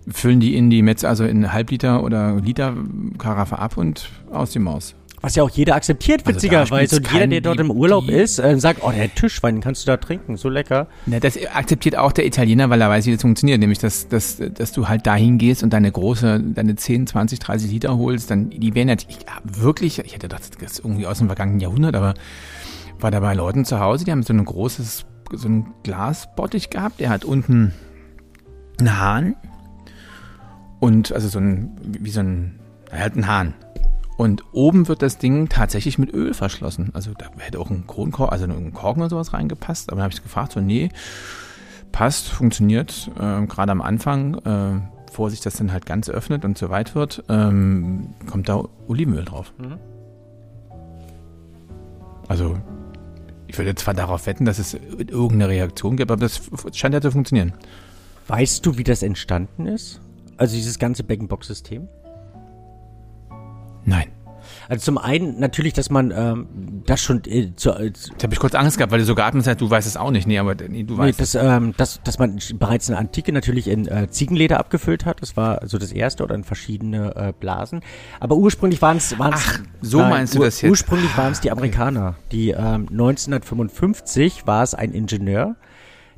Füllen 0.09 0.41
die 0.41 0.57
in 0.57 0.71
die 0.71 0.83
Metz, 0.83 1.05
also 1.05 1.25
in 1.25 1.53
Halbliter 1.53 2.03
oder 2.03 2.37
Liter 2.37 2.75
Karaffe 3.19 3.59
ab 3.59 3.77
und 3.77 4.09
aus 4.33 4.51
die 4.53 4.61
Maus. 4.61 4.95
Was 5.27 5.35
ja 5.35 5.43
auch 5.43 5.51
jeder 5.51 5.75
akzeptiert, 5.75 6.23
Also 6.25 6.37
witzigerweise. 6.37 6.87
spielt's 6.87 6.93
Und 6.99 7.13
jeder, 7.13 7.27
der 7.27 7.41
dort 7.41 7.59
im 7.59 7.73
Urlaub 7.73 8.09
ist, 8.09 8.39
äh, 8.39 8.61
sagt, 8.61 8.85
oh, 8.85 8.93
der 8.93 9.13
Tischwein, 9.13 9.57
den 9.57 9.61
kannst 9.61 9.83
du 9.83 9.87
da 9.89 9.97
trinken, 9.97 10.37
so 10.37 10.49
lecker. 10.49 10.87
Na, 11.05 11.19
das 11.19 11.37
akzeptiert 11.53 11.97
auch 11.97 12.13
der 12.13 12.27
Italiener, 12.27 12.71
weil 12.71 12.81
er 12.81 12.89
weiß, 12.89 13.07
wie 13.07 13.13
das 13.13 13.23
funktioniert. 13.23 13.59
Nämlich, 13.59 13.81
dass, 13.81 14.07
dass, 14.07 14.41
dass 14.55 14.71
du 14.71 14.87
halt 14.87 15.05
dahin 15.05 15.39
gehst 15.39 15.65
und 15.65 15.73
deine 15.73 15.91
große, 15.91 16.45
deine 16.55 16.77
10, 16.77 17.09
20, 17.09 17.41
30 17.41 17.73
Liter 17.73 17.99
holst, 17.99 18.31
dann, 18.31 18.51
die 18.51 18.77
werden 18.77 18.87
natürlich, 18.87 19.19
ich 19.19 19.63
wirklich, 19.65 19.99
ich 19.99 20.15
hätte 20.15 20.29
gedacht, 20.29 20.43
das 20.63 20.73
ist 20.73 20.79
irgendwie 20.79 21.09
aus 21.09 21.19
dem 21.19 21.27
vergangenen 21.27 21.59
Jahrhundert, 21.59 21.97
aber 21.97 22.15
war 23.01 23.11
da 23.11 23.19
bei 23.19 23.35
Leuten 23.35 23.65
zu 23.65 23.81
Hause, 23.81 24.05
die 24.05 24.13
haben 24.13 24.23
so 24.23 24.33
ein 24.33 24.45
großes, 24.45 25.07
so 25.33 25.49
ein 25.49 25.75
Glasbottich 25.83 26.71
gehabt, 26.71 27.01
der 27.01 27.11
hat 27.11 27.25
unten 27.25 27.75
einen 28.79 29.01
Hahn 29.01 29.35
und, 30.79 31.11
also 31.11 31.27
so 31.27 31.41
ein, 31.41 31.73
wie 31.83 32.11
so 32.11 32.21
ein, 32.21 32.61
er 32.93 33.07
hat 33.07 33.15
einen 33.15 33.27
Hahn. 33.27 33.55
Und 34.17 34.45
oben 34.53 34.89
wird 34.89 35.03
das 35.03 35.19
Ding 35.19 35.49
tatsächlich 35.49 35.99
mit 35.99 36.13
Öl 36.15 36.33
verschlossen. 36.33 36.91
Also 36.95 37.13
da 37.13 37.27
hätte 37.39 37.59
auch 37.59 37.71
ein 37.71 37.87
Kronkorken, 37.87 38.33
also 38.33 38.45
ein 38.47 38.73
Korken 38.73 39.03
oder 39.03 39.11
sowas 39.11 39.33
reingepasst. 39.33 39.91
Aber 39.91 39.97
dann 39.97 40.05
habe 40.05 40.15
ich 40.15 40.23
gefragt, 40.23 40.53
so 40.53 40.61
nee, 40.61 40.89
passt, 41.93 42.29
funktioniert. 42.29 43.11
Ähm, 43.21 43.47
Gerade 43.47 43.73
am 43.73 43.83
Anfang, 43.83 44.35
äh, 44.37 44.81
bevor 45.07 45.31
sich 45.31 45.41
das 45.41 45.57
dann 45.57 45.73
halt 45.73 45.85
ganz 45.87 46.09
öffnet 46.09 46.45
und 46.45 46.57
so 46.57 46.71
weit 46.71 46.95
wird, 46.95 47.25
ähm, 47.29 48.15
kommt 48.27 48.49
da 48.49 48.65
Olivenöl 48.89 49.25
drauf. 49.25 49.53
Mhm. 49.59 49.79
Also 52.29 52.59
ich 53.47 53.57
würde 53.59 53.75
zwar 53.75 53.95
darauf 53.95 54.27
wetten, 54.27 54.45
dass 54.45 54.59
es 54.59 54.75
irgendeine 54.75 55.49
Reaktion 55.49 55.97
gibt, 55.97 56.11
aber 56.11 56.21
das 56.21 56.41
scheint 56.73 56.95
ja 56.95 57.01
zu 57.01 57.11
funktionieren. 57.11 57.53
Weißt 58.29 58.67
du, 58.67 58.77
wie 58.77 58.85
das 58.85 59.03
entstanden 59.03 59.67
ist? 59.67 60.01
Also 60.37 60.57
dieses 60.57 60.79
ganze 60.79 61.05
Bag-in-Box-System? 61.05 61.89
Nein. 63.87 64.09
Also 64.69 64.85
zum 64.85 64.99
einen 64.99 65.39
natürlich, 65.39 65.73
dass 65.73 65.91
man 65.91 66.11
ähm, 66.11 66.83
das 66.87 67.01
schon 67.01 67.23
äh, 67.27 67.55
zu, 67.55 67.71
äh, 67.71 67.87
Jetzt 67.87 68.23
habe 68.23 68.35
ich 68.35 68.41
kurz 68.41 68.55
Angst 68.55 68.79
gehabt, 68.79 68.93
weil 68.93 68.99
du 68.99 69.05
so 69.05 69.15
geatmet 69.15 69.47
hast, 69.47 69.61
du 69.61 69.71
weißt 69.71 69.87
es 69.87 69.97
auch 69.97 70.11
nicht. 70.11 70.27
Nee, 70.27 70.39
aber 70.39 70.55
nee, 70.55 70.83
du 70.83 70.95
nee, 70.95 70.99
weißt 70.99 71.21
dass, 71.21 71.35
ähm, 71.35 71.73
dass, 71.77 72.03
dass 72.03 72.19
man 72.19 72.39
bereits 72.55 72.89
in 72.89 72.93
der 72.93 73.01
Antike 73.01 73.33
natürlich 73.33 73.69
in 73.69 73.87
äh, 73.87 74.09
Ziegenleder 74.11 74.59
abgefüllt 74.59 75.05
hat. 75.05 75.23
Das 75.23 75.37
war 75.37 75.67
so 75.67 75.79
das 75.79 75.93
erste 75.93 76.25
oder 76.25 76.35
in 76.35 76.45
verschiedene 76.45 77.15
äh, 77.15 77.33
Blasen. 77.39 77.81
Aber 78.19 78.37
ursprünglich 78.37 78.83
waren 78.83 78.97
es 78.97 79.15
Ach, 79.19 79.61
so 79.81 80.01
meinst 80.01 80.35
du 80.35 80.41
das 80.41 80.61
jetzt? 80.61 80.71
Ursprünglich 80.71 81.17
waren 81.17 81.33
es 81.33 81.41
die 81.41 81.51
Amerikaner. 81.51 82.17
Die 82.33 82.51
ähm, 82.51 82.89
1955 82.91 84.47
war 84.47 84.65
es 84.65 84.75
ein 84.75 84.93
Ingenieur, 84.93 85.55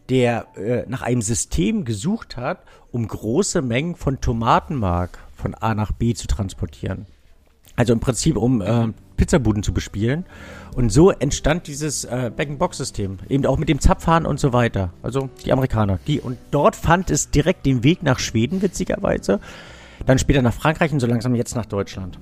der 0.09 0.47
äh, 0.57 0.85
nach 0.89 1.03
einem 1.03 1.21
System 1.21 1.85
gesucht 1.85 2.39
hat, 2.39 2.63
um 2.93 3.07
große 3.07 3.61
Mengen 3.61 3.95
von 3.95 4.23
Tomatenmark 4.23 5.19
von 5.37 5.55
A 5.55 5.75
nach 5.75 5.93
B 5.93 6.15
zu 6.15 6.27
transportieren. 6.27 7.07
Also 7.79 7.93
im 7.93 8.01
Prinzip, 8.01 8.37
um 8.37 8.61
äh, 8.61 8.89
Pizzabuden 9.17 9.63
zu 9.63 9.73
bespielen. 9.73 10.27
Und 10.75 10.91
so 10.91 11.13
entstand 11.13 11.69
dieses 11.69 12.05
äh, 12.05 12.33
Bag-in-Box-System. 12.37 13.19
Eben 13.29 13.47
auch 13.47 13.57
mit 13.57 13.69
dem 13.69 13.79
Zapfhahn 13.79 14.27
und 14.27 14.41
so 14.41 14.53
weiter. 14.53 14.93
Also 15.01 15.31
die 15.45 15.53
Amerikaner. 15.53 16.01
Die, 16.09 16.21
und 16.21 16.39
dort 16.51 16.75
fand 16.75 17.09
es 17.09 17.31
direkt 17.31 17.67
den 17.67 17.85
Weg 17.85 18.03
nach 18.03 18.19
Schweden, 18.19 18.63
witzigerweise. 18.63 19.39
Dann 20.07 20.19
später 20.19 20.43
nach 20.43 20.55
Frankreich 20.55 20.93
und 20.93 20.99
so 20.99 21.07
langsam 21.07 21.37
jetzt 21.37 21.55
nach 21.55 21.67
Deutschland. 21.67 22.19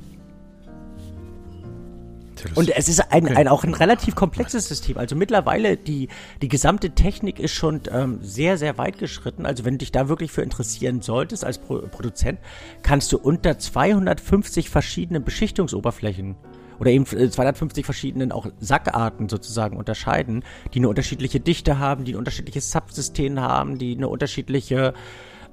Und 2.55 2.71
es 2.71 2.89
ist 2.89 3.13
ein, 3.13 3.29
ein, 3.29 3.49
auch 3.49 3.65
ein 3.65 3.75
relativ 3.75 4.15
komplexes 4.15 4.69
System. 4.69 4.99
Also 4.99 5.17
mittlerweile, 5.17 5.77
die, 5.77 6.09
die 6.43 6.49
gesamte 6.49 6.91
Technik 6.91 7.39
ist 7.39 7.53
schon 7.53 7.83
ähm, 7.91 8.19
sehr, 8.23 8.59
sehr 8.59 8.79
weit 8.79 8.99
geschritten. 8.99 9.47
Also 9.47 9.65
wenn 9.65 9.75
du 9.75 9.79
dich 9.79 9.93
da 9.93 10.09
wirklich 10.09 10.33
für 10.33 10.43
interessieren 10.43 11.03
solltest 11.03 11.45
als 11.45 11.59
Pro 11.59 11.79
Produzent, 11.91 12.39
kannst 12.83 13.13
du 13.13 13.19
unter 13.19 13.59
250 13.59 14.71
verschiedene 14.71 15.21
Beschichtungsoberflächen 15.21 16.37
oder 16.79 16.91
eben 16.91 17.05
äh, 17.17 17.31
250 17.31 17.85
verschiedenen 17.85 18.33
auch 18.33 18.47
Sackarten 18.61 19.29
sozusagen 19.29 19.77
unterscheiden, 19.77 20.45
die 20.75 20.79
eine 20.79 20.89
unterschiedliche 20.89 21.41
Dichte 21.41 21.79
haben, 21.79 22.05
die 22.05 22.13
ein 22.13 22.19
unterschiedliches 22.19 22.71
Subsystem 22.71 23.41
haben, 23.41 23.79
die 23.79 23.97
eine 23.97 24.09
unterschiedliche 24.09 24.95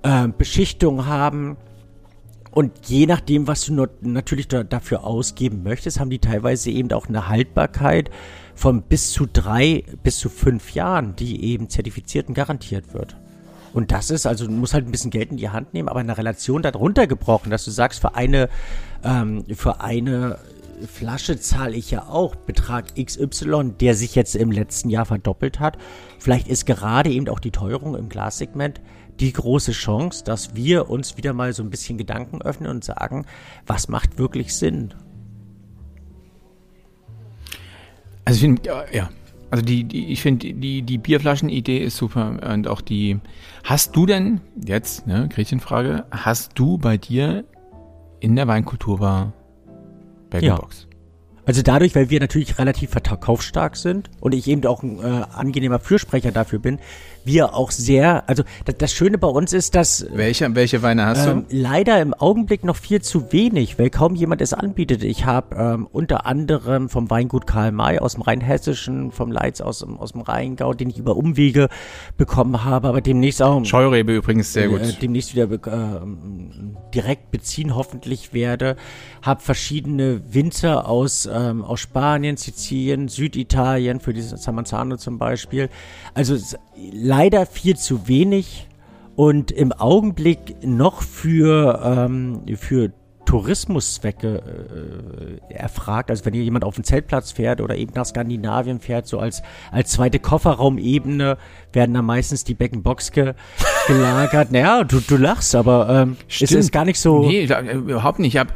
äh, 0.04 0.28
Beschichtung 0.28 1.06
haben. 1.06 1.58
Und 2.54 2.88
je 2.88 3.08
nachdem, 3.08 3.47
was 3.47 3.66
du 3.66 3.88
natürlich 4.01 4.47
da, 4.47 4.64
dafür 4.64 5.04
ausgeben 5.04 5.64
möchtest, 5.64 5.99
haben 5.99 6.12
die 6.12 6.20
teilweise 6.20 6.70
eben 6.70 6.91
auch 6.91 7.08
eine 7.08 7.28
Haltbarkeit 7.28 8.12
von 8.54 8.84
bis 8.84 9.12
zu 9.12 9.26
drei 9.26 9.84
bis 10.04 10.20
zu 10.20 10.30
fünf 10.30 10.74
Jahren, 10.74 11.16
die 11.16 11.43
eben 11.45 11.70
zertifiziert 11.70 12.28
und 12.28 12.36
garantiert 12.36 12.93
wird. 12.93 13.16
Und 13.74 13.91
das 13.91 14.12
ist, 14.12 14.28
also 14.28 14.45
du 14.45 14.51
musst 14.51 14.76
halt 14.76 14.86
ein 14.86 14.91
bisschen 14.91 15.10
Geld 15.10 15.32
in 15.32 15.38
die 15.38 15.49
Hand 15.49 15.74
nehmen, 15.74 15.89
aber 15.89 16.01
in 16.01 16.06
der 16.06 16.20
Relation 16.20 16.62
darunter 16.62 17.08
gebrochen, 17.08 17.49
dass 17.49 17.66
du 17.66 17.72
sagst, 17.72 17.99
für 17.99 18.14
eine, 18.14 18.49
ähm, 19.04 19.45
für 19.56 19.82
eine 19.82 20.38
Flasche 20.88 21.39
zahle 21.39 21.76
ich 21.76 21.89
ja 21.89 22.08
auch 22.08 22.36
Betrag 22.36 22.93
XY, 22.95 23.74
der 23.80 23.95
sich 23.95 24.14
jetzt 24.14 24.36
im 24.36 24.51
letzten 24.51 24.91
Jahr 24.91 25.06
verdoppelt 25.06 25.60
hat. 25.60 25.80
Vielleicht 26.20 26.47
ist 26.47 26.68
gerade 26.68 27.10
eben 27.10 27.28
auch 27.30 27.39
die 27.39 27.51
Teuerung 27.51 27.95
im 27.95 28.10
Glassegment 28.10 28.80
die 29.20 29.34
große 29.34 29.72
Chance, 29.72 30.24
dass 30.24 30.55
wir 30.55 30.89
uns 30.89 31.18
wieder 31.18 31.34
mal 31.34 31.53
so 31.53 31.64
ein 31.64 31.70
bisschen 31.70 31.97
Gedanken 31.97 32.41
öffnen 32.41 32.70
und 32.70 32.84
sagen, 32.84 33.26
was 33.66 33.88
macht 33.88 34.18
wirklich 34.18 34.55
Sinn? 34.55 34.93
Also 38.26 38.38
ich 38.38 38.41
finde, 38.41 38.61
ja, 38.66 38.84
ja. 38.91 39.09
Also 39.51 39.64
die, 39.64 39.84
die 39.84 40.07
ich 40.07 40.22
finde, 40.22 40.53
die, 40.53 40.82
die 40.82 40.97
Bierflaschen-Idee 40.97 41.78
ist 41.78 41.97
super. 41.97 42.39
Und 42.51 42.68
auch 42.68 42.82
die. 42.82 43.20
Hast 43.64 43.95
du 43.95 44.07
denn, 44.07 44.41
jetzt, 44.66 45.05
ne, 45.05 45.30
Gretchenfrage, 45.32 46.05
hast 46.09 46.53
du 46.55 46.80
bei 46.80 46.97
dir 46.97 47.45
in 48.20 48.36
der 48.36 48.47
Weinkulturbar 48.47 49.34
Bag-in-Box? 50.32 50.88
Also 51.45 51.61
dadurch, 51.61 51.93
weil 51.93 52.09
wir 52.09 52.20
natürlich 52.20 52.57
relativ 52.57 52.91
verkaufsstark 52.91 53.76
sind 53.76 54.09
und 54.22 54.34
ich 54.34 54.47
eben 54.47 54.66
auch 54.66 54.82
ein 54.82 54.99
äh, 54.99 55.26
angenehmer 55.34 55.80
Fürsprecher 55.80 56.32
dafür 56.32 56.59
bin, 56.59 56.80
wir 57.26 57.54
auch 57.56 57.72
sehr, 57.72 58.28
also 58.30 58.44
das, 58.66 58.76
das 58.78 58.94
Schöne 58.94 59.18
bei 59.18 59.28
uns 59.28 59.54
ist, 59.54 59.76
dass 59.76 60.06
Welche, 60.14 60.54
welche 60.56 60.82
Weine 60.82 61.06
hast 61.06 61.26
ähm, 61.26 61.46
leider 61.50 62.02
im 62.02 62.14
Augenblick 62.14 62.64
noch 62.64 62.76
viel 62.76 63.02
zu 63.02 63.32
wenig, 63.32 63.80
weil 63.80 63.90
kaum 63.90 64.16
jemand 64.16 64.42
es 64.42 64.54
anbietet. 64.54 65.04
Ich 65.04 65.26
habe 65.26 65.56
ähm, 65.56 65.88
unter 65.92 66.26
anderem 66.26 66.90
vom 66.90 67.10
Weingut 67.10 67.48
Karl 67.48 67.72
May 67.72 68.00
aus 68.00 68.14
dem 68.14 68.22
Rheinhessischen, 68.24 69.12
vom 69.12 69.32
Leitz 69.32 69.62
aus, 69.62 69.80
dem- 69.80 69.98
aus 69.98 70.12
dem 70.12 70.22
Rheingau, 70.22 70.74
den 70.74 70.90
ich 70.90 70.98
über 70.98 71.16
Umwege 71.16 71.70
bekommen 72.18 72.64
habe, 72.64 72.88
aber 72.90 73.02
demnächst 73.02 73.42
auch 73.42 73.60
du? 73.60 73.66
Scheurebe 73.66 74.16
übrigens 74.16 74.52
sehr 74.54 74.68
gut. 74.68 74.82
äh, 74.82 74.94
demnächst 75.02 75.36
wieder 75.36 75.48
ähm, 75.68 76.76
direkt 76.94 77.32
beziehen 77.32 77.76
hoffentlich 77.76 78.34
werde. 78.34 78.76
Hab 79.22 79.42
verschiedene 79.42 80.22
Winzer 80.34 80.88
aus, 80.88 81.30
ähm, 81.32 81.64
aus 81.64 81.80
Spanien, 81.80 82.38
Sizilien, 82.38 83.08
Süditalien, 83.08 84.00
für 84.00 84.14
dieses 84.14 84.44
Samanzano 84.44 84.98
zum 84.98 85.18
Beispiel. 85.18 85.70
Also 86.14 86.36
es- 86.36 86.58
leider 87.18 87.45
viel 87.45 87.78
zu 87.78 88.07
wenig 88.07 88.68
und 89.16 89.51
im 89.51 89.72
Augenblick 89.72 90.55
noch 90.64 91.03
für, 91.03 91.80
ähm, 91.84 92.41
für 92.57 92.91
Tourismuszwecke 93.26 95.39
äh, 95.49 95.53
erfragt. 95.53 96.09
Also 96.09 96.26
wenn 96.26 96.34
hier 96.34 96.43
jemand 96.43 96.66
auf 96.66 96.76
den 96.76 96.84
Zeltplatz 96.84 97.32
fährt 97.32 97.61
oder 97.61 97.76
eben 97.76 97.93
nach 97.93 98.05
Skandinavien 98.05 98.80
fährt, 98.80 99.07
so 99.07 99.20
als, 99.20 99.43
als 99.72 99.91
zweite 99.91 100.20
Kofferraumebene 100.20 101.38
werden 101.72 101.93
da 101.93 102.01
meistens 102.01 102.43
die 102.43 102.55
Beckenbox 102.55 103.11
ge 103.11 103.34
gelagert. 103.88 104.47
Naja, 104.51 104.84
du, 104.84 104.99
du 104.99 105.18
lachst, 105.18 105.55
aber 105.55 105.89
ähm, 105.89 106.18
es 106.28 106.36
Stimmt. 106.36 106.51
ist 106.51 106.72
gar 106.72 106.86
nicht 106.86 106.99
so. 106.99 107.28
Nee, 107.28 107.45
da, 107.45 107.59
äh, 107.59 107.76
überhaupt 107.76 108.20
nicht. 108.20 108.34
Ich 108.34 108.39
hab, 108.39 108.53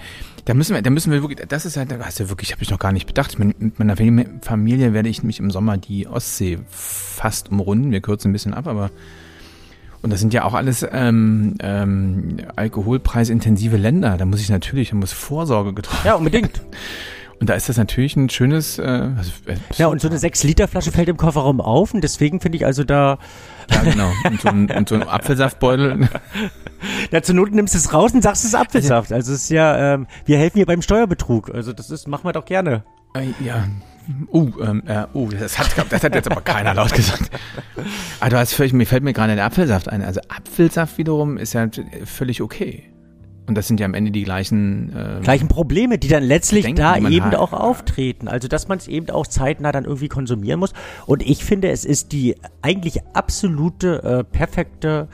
da 0.47 0.53
müssen 0.53 0.73
wir, 0.75 0.81
da 0.81 0.89
müssen 0.89 1.11
wir 1.11 1.21
wirklich, 1.21 1.45
das 1.45 1.65
ist 1.65 1.75
halt, 1.75 1.91
das 1.91 2.07
ist 2.07 2.19
ja 2.19 2.29
wirklich, 2.29 2.53
habe 2.53 2.63
ich 2.63 2.69
noch 2.69 2.79
gar 2.79 2.93
nicht 2.93 3.05
bedacht. 3.05 3.37
Mit 3.37 3.77
meiner 3.79 3.97
Familie- 3.97 4.29
Familie 4.41 4.93
werde 4.93 5.09
ich 5.09 5.21
mich 5.21 5.39
im 5.39 5.51
Sommer 5.51 5.77
die 5.77 6.07
Ostsee 6.07 6.59
fast 6.69 7.51
umrunden. 7.51 7.91
Wir 7.91 7.99
kürzen 7.99 8.29
ein 8.29 8.33
bisschen 8.33 8.53
ab, 8.53 8.65
aber 8.65 8.89
und 10.01 10.13
das 10.13 10.21
sind 10.21 10.33
ja 10.33 10.45
auch 10.45 10.53
alles 10.53 10.87
ähm, 10.89 11.55
ähm, 11.59 12.37
alkoholpreisintensive 12.55 13.75
Länder. 13.75 14.15
Da 14.15 14.23
muss 14.25 14.39
ich 14.39 14.49
natürlich, 14.49 14.91
da 14.91 14.95
muss 14.95 15.11
Vorsorge 15.11 15.73
getroffen. 15.73 16.07
Ja, 16.07 16.15
unbedingt. 16.15 16.61
Und 17.39 17.49
da 17.49 17.53
ist 17.53 17.69
das 17.69 17.77
natürlich 17.77 18.15
ein 18.15 18.29
schönes. 18.29 18.79
Äh, 18.79 18.83
also, 18.83 19.31
äh, 19.45 19.55
Ja, 19.77 19.87
und 19.87 20.01
so 20.01 20.07
eine 20.07 20.17
6-Liter-Flasche 20.17 20.91
fällt 20.91 21.07
im 21.09 21.17
Kofferraum 21.17 21.61
auf 21.61 21.93
und 21.93 22.03
deswegen 22.03 22.39
finde 22.39 22.57
ich 22.57 22.65
also 22.65 22.83
da, 22.83 23.19
ja, 23.71 23.81
genau. 23.83 24.11
Und 24.23 24.41
so 24.41 24.47
ein, 24.49 24.71
und 24.75 24.89
so 24.89 24.95
ein 24.95 25.03
Apfelsaftbeutel. 25.03 26.09
ja, 27.11 27.21
zur 27.21 27.35
Not 27.35 27.51
nimmst 27.51 27.75
du 27.75 27.77
es 27.77 27.93
raus 27.93 28.13
und 28.13 28.23
sagst 28.23 28.43
es 28.43 28.49
ist 28.49 28.55
Apfelsaft. 28.55 29.11
Also 29.11 29.33
es 29.33 29.43
ist 29.43 29.49
ja, 29.49 29.93
ähm, 29.93 30.07
wir 30.25 30.37
helfen 30.37 30.57
hier 30.57 30.65
beim 30.65 30.81
Steuerbetrug. 30.81 31.53
Also 31.53 31.73
das 31.73 31.91
ist, 31.91 32.07
machen 32.07 32.25
wir 32.25 32.33
doch 32.33 32.45
gerne. 32.45 32.83
Äh, 33.13 33.33
ja. 33.43 33.67
Uh, 34.31 34.51
ähm, 34.61 34.83
äh, 34.87 35.05
uh, 35.13 35.29
das 35.29 35.59
hat, 35.59 35.67
das 35.91 36.01
hat 36.01 36.15
jetzt 36.15 36.31
aber 36.31 36.39
keiner 36.39 36.73
laut 36.73 36.93
gesagt. 36.93 37.29
Aber 38.21 38.29
du 38.29 38.37
hast 38.37 38.53
völlig, 38.53 38.71
mir 38.71 38.85
fällt 38.85 39.03
mir 39.03 39.11
gerade 39.11 39.35
der 39.35 39.45
Apfelsaft 39.45 39.89
ein. 39.89 40.01
Also 40.01 40.21
Apfelsaft 40.29 40.97
wiederum 40.97 41.37
ist 41.37 41.53
ja 41.53 41.67
völlig 42.05 42.41
okay. 42.41 42.89
Und 43.47 43.55
das 43.55 43.67
sind 43.67 43.79
ja 43.79 43.85
am 43.85 43.93
Ende 43.93 44.11
die 44.11 44.23
gleichen. 44.23 44.93
Äh, 44.95 45.21
gleichen 45.21 45.47
Probleme, 45.47 45.97
die 45.97 46.09
dann 46.09 46.23
letztlich 46.23 46.65
Denken, 46.65 46.81
da 46.81 46.97
eben 46.97 47.27
hat. 47.27 47.35
auch 47.35 47.53
auftreten. 47.53 48.27
Also, 48.27 48.47
dass 48.47 48.67
man 48.67 48.77
es 48.77 48.87
eben 48.87 49.09
auch 49.09 49.25
zeitnah 49.25 49.71
dann 49.71 49.85
irgendwie 49.85 50.09
konsumieren 50.09 50.59
muss. 50.59 50.73
Und 51.05 51.23
ich 51.23 51.45
finde, 51.45 51.69
es 51.69 51.85
ist 51.85 52.11
die 52.11 52.35
eigentlich 52.61 52.99
absolute, 53.13 54.03
äh, 54.03 54.23
perfekte 54.23 55.07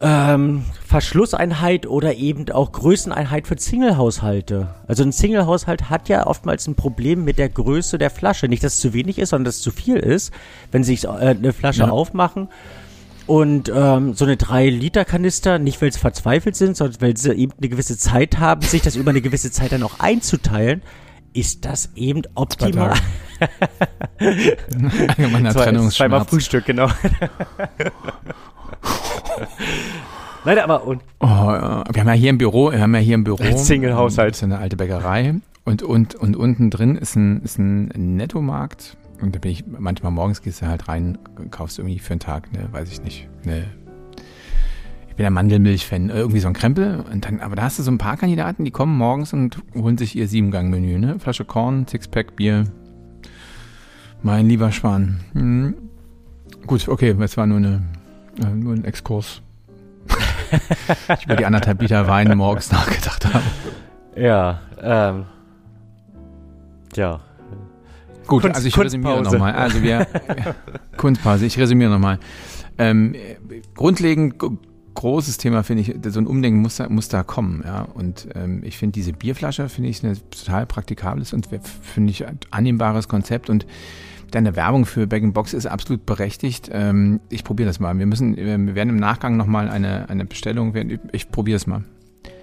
ähm, 0.00 0.64
Verschlusseinheit 0.86 1.86
oder 1.86 2.14
eben 2.14 2.50
auch 2.50 2.72
Größeneinheit 2.72 3.46
für 3.46 3.58
Single-Haushalte. 3.58 4.74
Also 4.86 5.02
ein 5.02 5.12
Single-Haushalt 5.12 5.88
hat 5.88 6.08
ja 6.08 6.26
oftmals 6.26 6.66
ein 6.66 6.74
Problem 6.74 7.24
mit 7.24 7.38
der 7.38 7.48
Größe 7.48 7.98
der 7.98 8.10
Flasche. 8.10 8.46
Nicht, 8.48 8.62
dass 8.62 8.74
es 8.74 8.80
zu 8.80 8.92
wenig 8.92 9.18
ist, 9.18 9.30
sondern 9.30 9.46
dass 9.46 9.56
es 9.56 9.62
zu 9.62 9.70
viel 9.70 9.96
ist, 9.96 10.32
wenn 10.70 10.84
sie 10.84 10.94
äh, 10.94 11.08
eine 11.08 11.52
Flasche 11.52 11.82
ja. 11.82 11.88
aufmachen. 11.88 12.48
Und 13.26 13.72
ähm, 13.74 14.14
so 14.14 14.24
eine 14.24 14.36
3-Liter-Kanister, 14.36 15.58
nicht 15.58 15.82
weil 15.82 15.92
sie 15.92 15.98
verzweifelt 15.98 16.54
sind, 16.54 16.76
sondern 16.76 17.00
weil 17.00 17.16
sie 17.16 17.32
eben 17.32 17.52
eine 17.58 17.68
gewisse 17.68 17.98
Zeit 17.98 18.38
haben, 18.38 18.62
sich 18.62 18.82
das 18.82 18.94
über 18.94 19.10
eine 19.10 19.20
gewisse 19.20 19.50
Zeit 19.50 19.72
dann 19.72 19.82
auch 19.82 19.98
einzuteilen, 19.98 20.82
ist 21.32 21.64
das 21.64 21.90
eben 21.96 22.22
optimal. 22.34 22.94
Allgemeiner 24.18 25.52
Trennungsschmerz. 25.52 25.96
Zweimal 25.96 26.24
Frühstück, 26.24 26.64
genau. 26.64 26.88
Nein, 30.44 30.58
aber 30.60 30.84
und. 30.84 31.02
Oh, 31.20 31.26
wir 31.26 32.00
haben 32.00 32.08
ja 32.08 32.12
hier 32.12 32.30
im 32.30 32.38
Büro, 32.38 32.70
wir 32.70 32.80
haben 32.80 32.94
ja 32.94 33.00
hier 33.00 33.16
im 33.16 33.24
Büro. 33.24 33.56
Single-Haushalt. 33.56 34.40
Eine 34.42 34.58
alte 34.58 34.76
Bäckerei. 34.76 35.34
Und, 35.64 35.82
und, 35.82 36.14
und 36.14 36.36
unten 36.36 36.70
drin 36.70 36.94
ist 36.96 37.16
ein, 37.16 37.42
ist 37.42 37.58
ein 37.58 37.88
Nettomarkt. 38.16 38.96
Und 39.20 39.34
da 39.34 39.38
bin 39.38 39.50
ich, 39.50 39.64
manchmal 39.66 40.12
morgens 40.12 40.42
gehst 40.42 40.62
du 40.62 40.66
halt 40.66 40.88
rein, 40.88 41.18
kaufst 41.50 41.78
irgendwie 41.78 41.98
für 41.98 42.12
einen 42.12 42.20
Tag, 42.20 42.52
ne, 42.52 42.68
weiß 42.70 42.90
ich 42.92 43.02
nicht, 43.02 43.28
ne, 43.44 43.64
ich 45.08 45.14
bin 45.16 45.24
der 45.24 45.30
Mandelmilch-Fan, 45.30 46.10
irgendwie 46.10 46.40
so 46.40 46.48
ein 46.48 46.54
Krempel. 46.54 47.04
Und 47.10 47.24
dann, 47.24 47.40
aber 47.40 47.56
da 47.56 47.62
hast 47.62 47.78
du 47.78 47.82
so 47.82 47.90
ein 47.90 47.98
paar 47.98 48.16
Kandidaten, 48.16 48.64
die 48.64 48.70
kommen 48.70 48.96
morgens 48.96 49.32
und 49.32 49.62
holen 49.74 49.96
sich 49.96 50.14
ihr 50.14 50.28
Siebengang-Menü, 50.28 50.98
ne? 50.98 51.18
Flasche 51.18 51.46
Korn, 51.46 51.86
Sixpack, 51.86 52.36
Bier. 52.36 52.64
Mein 54.22 54.46
lieber 54.46 54.72
Schwan. 54.72 55.20
Hm. 55.32 55.74
Gut, 56.66 56.88
okay, 56.88 57.16
es 57.18 57.36
war 57.36 57.46
nur 57.46 57.58
eine 57.58 57.82
äh, 58.42 58.46
nur 58.46 58.74
ein 58.74 58.84
Exkurs. 58.84 59.42
ich 61.18 61.24
über 61.24 61.36
die 61.36 61.46
anderthalb 61.46 61.80
Liter 61.80 62.06
Wein 62.06 62.36
morgens 62.36 62.70
nachgedacht 62.70 63.26
habe. 63.26 63.44
Ja, 64.14 64.60
ähm. 64.80 65.26
Ja. 66.94 67.20
Gut, 68.26 68.42
Kunst, 68.42 68.56
also 68.56 68.68
ich 68.68 68.78
resümiere 68.78 69.22
nochmal. 69.22 69.54
Also 69.54 69.82
wir, 69.82 70.06
Kunstpause, 70.96 71.46
ich 71.46 71.58
resümiere 71.58 71.90
nochmal. 71.90 72.18
Ähm, 72.78 73.14
grundlegend 73.74 74.34
großes 74.94 75.36
Thema 75.38 75.62
finde 75.62 75.82
ich, 75.82 75.94
so 76.12 76.20
ein 76.20 76.26
Umdenken 76.26 76.60
muss 76.60 76.76
da, 76.76 76.88
muss 76.88 77.08
da 77.08 77.22
kommen, 77.22 77.62
ja. 77.64 77.82
Und 77.82 78.28
ähm, 78.34 78.62
ich 78.64 78.78
finde 78.78 78.94
diese 78.94 79.12
Bierflasche 79.12 79.68
finde 79.68 79.90
ich 79.90 80.02
ein 80.02 80.16
total 80.30 80.66
praktikables 80.66 81.32
und 81.32 81.48
finde 81.82 82.10
ich 82.10 82.26
ein 82.26 82.38
annehmbares 82.50 83.08
Konzept 83.08 83.50
und 83.50 83.66
Deine 84.32 84.56
Werbung 84.56 84.86
für 84.86 85.06
Bag 85.06 85.22
Box 85.32 85.54
ist 85.54 85.66
absolut 85.66 86.04
berechtigt. 86.04 86.68
Ähm, 86.72 87.20
ich 87.28 87.44
probiere 87.44 87.68
das 87.68 87.78
mal. 87.78 87.96
Wir 87.96 88.06
müssen, 88.06 88.36
wir 88.36 88.74
werden 88.74 88.90
im 88.90 88.96
Nachgang 88.96 89.36
nochmal 89.36 89.68
eine, 89.68 90.08
eine 90.08 90.24
Bestellung, 90.24 90.74
ich 91.12 91.30
probiere 91.30 91.56
es 91.56 91.66
mal. 91.66 91.84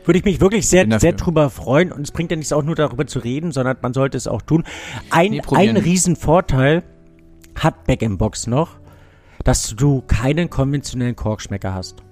Würde 0.05 0.19
ich 0.19 0.25
mich 0.25 0.41
wirklich 0.41 0.67
sehr, 0.67 0.87
sehr 0.99 1.13
drüber 1.13 1.49
freuen. 1.49 1.91
Und 1.91 2.01
es 2.01 2.11
bringt 2.11 2.31
ja 2.31 2.37
nichts 2.37 2.51
auch 2.51 2.63
nur 2.63 2.75
darüber 2.75 3.07
zu 3.07 3.19
reden, 3.19 3.51
sondern 3.51 3.77
man 3.81 3.93
sollte 3.93 4.17
es 4.17 4.27
auch 4.27 4.41
tun. 4.41 4.63
Ein, 5.09 5.31
nee, 5.31 5.41
ein 5.51 5.77
Riesenvorteil 5.77 6.83
hat 7.55 7.85
Back 7.85 8.05
Box 8.17 8.47
noch, 8.47 8.77
dass 9.43 9.75
du 9.75 10.01
keinen 10.01 10.49
konventionellen 10.49 11.15
Korkschmecker 11.15 11.73
hast. 11.73 12.03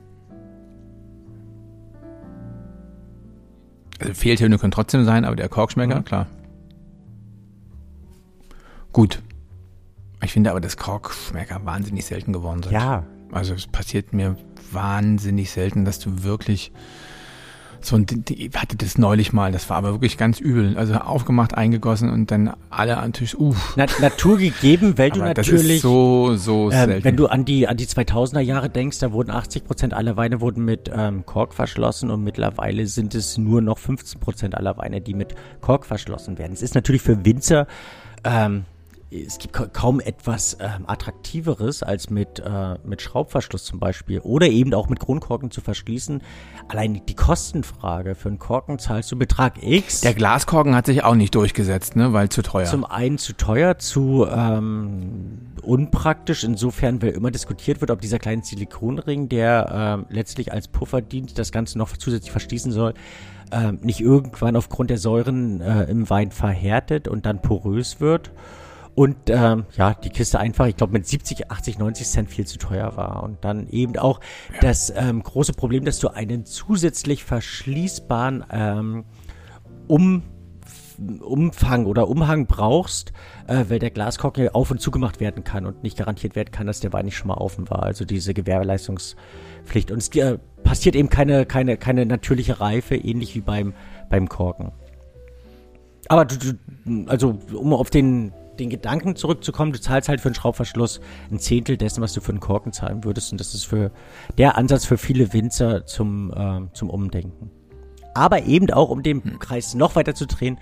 Also 4.00 4.14
Fehltöne 4.14 4.58
können 4.58 4.72
trotzdem 4.72 5.06
sein, 5.06 5.26
aber 5.26 5.36
der 5.36 5.50
Korkschmecker, 5.50 6.00
mhm. 6.00 6.06
klar. 6.06 6.28
Gut. 8.92 9.22
Ich 10.24 10.34
finde 10.34 10.52
aber, 10.52 10.62
dass 10.62 10.78
Korkschmecker 10.78 11.66
wahnsinnig 11.66 12.06
selten 12.06 12.34
geworden 12.34 12.64
sind. 12.64 12.74
Ja. 12.74 13.04
Also 13.32 13.54
es 13.54 13.68
passiert 13.68 14.14
mir 14.14 14.36
wahnsinnig 14.72 15.52
selten, 15.52 15.86
dass 15.86 16.00
du 16.00 16.24
wirklich 16.24 16.72
so 17.86 17.96
ein, 17.96 18.06
ich 18.30 18.52
hatte 18.56 18.78
das 18.78 18.98
neulich 18.98 19.34
mal, 19.34 19.52
das 19.52 19.70
war 19.70 19.78
aber 19.78 19.92
wirklich 19.92 20.18
ganz 20.18 20.40
übel. 20.40 20.78
Also 20.78 20.96
aufgemacht, 20.96 21.56
eingegossen 21.56 22.10
und 22.10 22.32
dann 22.32 22.54
alle 22.70 22.98
an 22.98 23.14
Tisch, 23.14 23.36
uff. 23.36 23.74
Na, 23.76 23.86
Natur 24.00 24.38
gegeben, 24.38 24.98
weil 24.98 25.10
du 25.10 25.20
natürlich. 25.20 25.52
Das 25.52 25.76
ist 25.76 25.82
so, 25.82 26.36
so 26.36 26.72
ähm, 26.72 26.86
selten. 26.86 27.04
Wenn 27.04 27.16
du 27.16 27.28
an 27.28 27.46
die, 27.46 27.68
an 27.68 27.78
die 27.78 27.86
2000er 27.86 28.40
Jahre 28.40 28.70
denkst, 28.70 29.00
da 29.00 29.12
wurden 29.12 29.32
80 29.32 29.66
Prozent 29.66 29.94
aller 29.94 30.18
Weine 30.18 30.42
wurden 30.42 30.66
mit 30.66 30.92
ähm, 30.94 31.26
Kork 31.26 31.54
verschlossen 31.54 32.10
und 32.10 32.24
mittlerweile 32.24 32.88
sind 32.88 33.16
es 33.16 33.38
nur 33.38 33.62
noch 33.62 33.78
15 33.78 34.20
Prozent 34.20 34.56
aller 34.56 34.78
Weine, 34.78 35.02
die 35.02 35.14
mit 35.14 35.36
Kork 35.62 35.86
verschlossen 35.86 36.38
werden. 36.38 36.54
Es 36.54 36.62
ist 36.62 36.76
natürlich 36.76 37.02
für 37.02 37.26
Winzer, 37.26 37.68
ähm, 38.24 38.66
es 39.12 39.40
gibt 39.40 39.74
kaum 39.74 40.00
etwas 40.00 40.58
ähm, 40.62 40.86
attraktiveres 40.88 41.84
als 41.84 42.10
mit 42.10 42.40
äh, 42.40 42.76
mit 42.86 43.02
Schraubverschluss 43.02 43.66
zum 43.66 43.80
Beispiel 43.80 44.20
oder 44.20 44.48
eben 44.48 44.74
auch 44.74 44.88
mit 44.88 45.02
Kronkorken 45.02 45.52
zu 45.52 45.60
verschließen. 45.60 46.22
Allein 46.70 47.02
die 47.06 47.16
Kostenfrage 47.16 48.16
für 48.16 48.30
einen 48.30 48.40
Korken 48.40 48.80
zahlst 48.80 49.12
du 49.12 49.18
Betrag 49.18 49.62
X. 49.62 50.02
Der 50.02 50.14
Glaskorken 50.14 50.76
hat 50.76 50.86
sich 50.86 51.04
auch 51.04 51.16
nicht 51.16 51.36
durchgesetzt, 51.36 51.98
ne, 51.98 52.14
weil 52.14 52.30
zu 52.30 52.42
teuer. 52.42 52.66
Zum 52.66 52.86
einen 52.86 53.18
zu 53.18 53.34
teuer, 53.34 53.78
zu 53.78 54.26
ähm, 54.34 55.40
unpraktisch 55.62 56.46
insofern, 56.46 57.02
weil 57.02 57.10
immer 57.10 57.32
diskutiert 57.32 57.82
wird, 57.82 57.92
ob 57.92 58.00
dieser 58.00 58.20
kleine 58.20 58.44
Silikonring, 58.44 59.28
der 59.28 60.06
äh, 60.10 60.14
letztlich 60.14 60.54
als 60.54 60.70
Puffer 60.70 61.02
dient, 61.02 61.38
das 61.38 61.52
Ganze 61.52 61.78
noch 61.78 61.98
zusätzlich 61.98 62.32
verschließen 62.32 62.72
soll, 62.72 62.94
äh, 63.52 63.74
nicht 63.74 64.00
irgendwann 64.00 64.56
aufgrund 64.56 64.90
der 64.90 64.98
Säuren 64.98 65.60
äh, 65.60 65.84
im 65.84 66.10
Wein 66.10 66.32
verhärtet 66.32 67.10
und 67.10 67.26
dann 67.26 67.42
porös 67.42 68.00
wird 68.00 68.32
und 68.94 69.30
ähm, 69.30 69.66
ja, 69.78 69.94
die 69.94 70.10
Kiste 70.10 70.40
einfach, 70.40 70.68
ich 70.68 70.76
glaube, 70.76 70.94
mit 70.94 71.08
70, 71.08 71.50
80, 71.50 71.80
90 71.80 72.08
Cent 72.08 72.30
viel 72.30 72.46
zu 72.46 72.58
teuer 72.58 72.98
war. 72.98 73.24
Und 73.24 73.44
dann 73.46 73.68
eben 73.70 73.98
auch 73.98 74.20
ja. 74.54 74.60
das 74.62 74.92
ähm, 74.96 75.24
große 75.24 75.54
Problem, 75.54 75.86
dass 75.86 76.00
du 76.00 76.10
einen 76.10 76.46
zusätzlich 76.46 77.24
verschließbaren 77.24 78.46
ähm, 78.52 79.06
um 79.88 80.24
Umfang 81.22 81.88
oder 81.88 82.08
Umhang 82.10 82.46
brauchst, 82.46 83.12
äh, 83.48 83.66
weil 83.70 83.80
der 83.80 83.90
Glaskorken 83.90 84.50
auf 84.50 84.70
und 84.70 84.80
zugemacht 84.80 85.20
werden 85.20 85.44
kann 85.44 85.66
und 85.66 85.82
nicht 85.84 85.98
garantiert 85.98 86.36
werden 86.36 86.52
kann, 86.52 86.68
dass 86.68 86.80
der 86.80 86.94
Wein 86.94 87.06
nicht 87.06 87.18
schon 87.18 87.30
mal 87.30 87.36
offen 87.36 87.70
war. 87.70 87.84
Also 87.84 88.06
diese 88.06 88.34
Gewährleistungspflicht. 88.34 89.90
Und 89.90 89.98
es 89.98 90.10
äh, 90.16 90.38
passiert 90.64 90.96
eben 90.96 91.10
keine, 91.10 91.46
keine, 91.46 91.78
keine 91.78 92.06
natürliche 92.06 92.60
Reife, 92.60 92.96
ähnlich 92.96 93.34
wie 93.36 93.42
beim, 93.42 93.74
beim 94.10 94.30
Korken. 94.30 94.74
Aber 96.08 96.26
du, 96.26 96.38
du, 96.38 97.06
also 97.08 97.40
um 97.54 97.74
auf 97.74 97.90
den 97.90 98.34
den 98.60 98.70
Gedanken 98.70 99.16
zurückzukommen, 99.16 99.72
du 99.72 99.80
zahlst 99.80 100.10
halt 100.10 100.22
für 100.22 100.30
einen 100.30 100.36
Schraubverschluss 100.36 101.00
ein 101.32 101.40
Zehntel 101.40 101.78
dessen, 101.78 102.02
was 102.02 102.14
du 102.14 102.22
für 102.22 102.32
einen 102.32 102.40
Korken 102.40 102.74
zahlen 102.74 103.04
würdest. 103.04 103.32
Und 103.32 103.40
das 103.40 103.54
ist 103.54 103.66
für 103.66 103.92
der 104.38 104.58
Ansatz 104.58 104.86
für 104.86 104.98
viele 104.98 105.34
Winzer 105.34 105.86
zum, 105.86 106.32
äh, 106.34 106.74
zum 106.74 106.90
Umdenken. 106.90 107.52
Aber 108.14 108.44
eben 108.44 108.70
auch, 108.72 108.90
um 108.90 109.04
den 109.04 109.24
hm. 109.24 109.40
Kreis 109.40 109.74
noch 109.74 109.96
weiter 109.96 110.16
zu 110.16 110.28
drehen, 110.28 110.58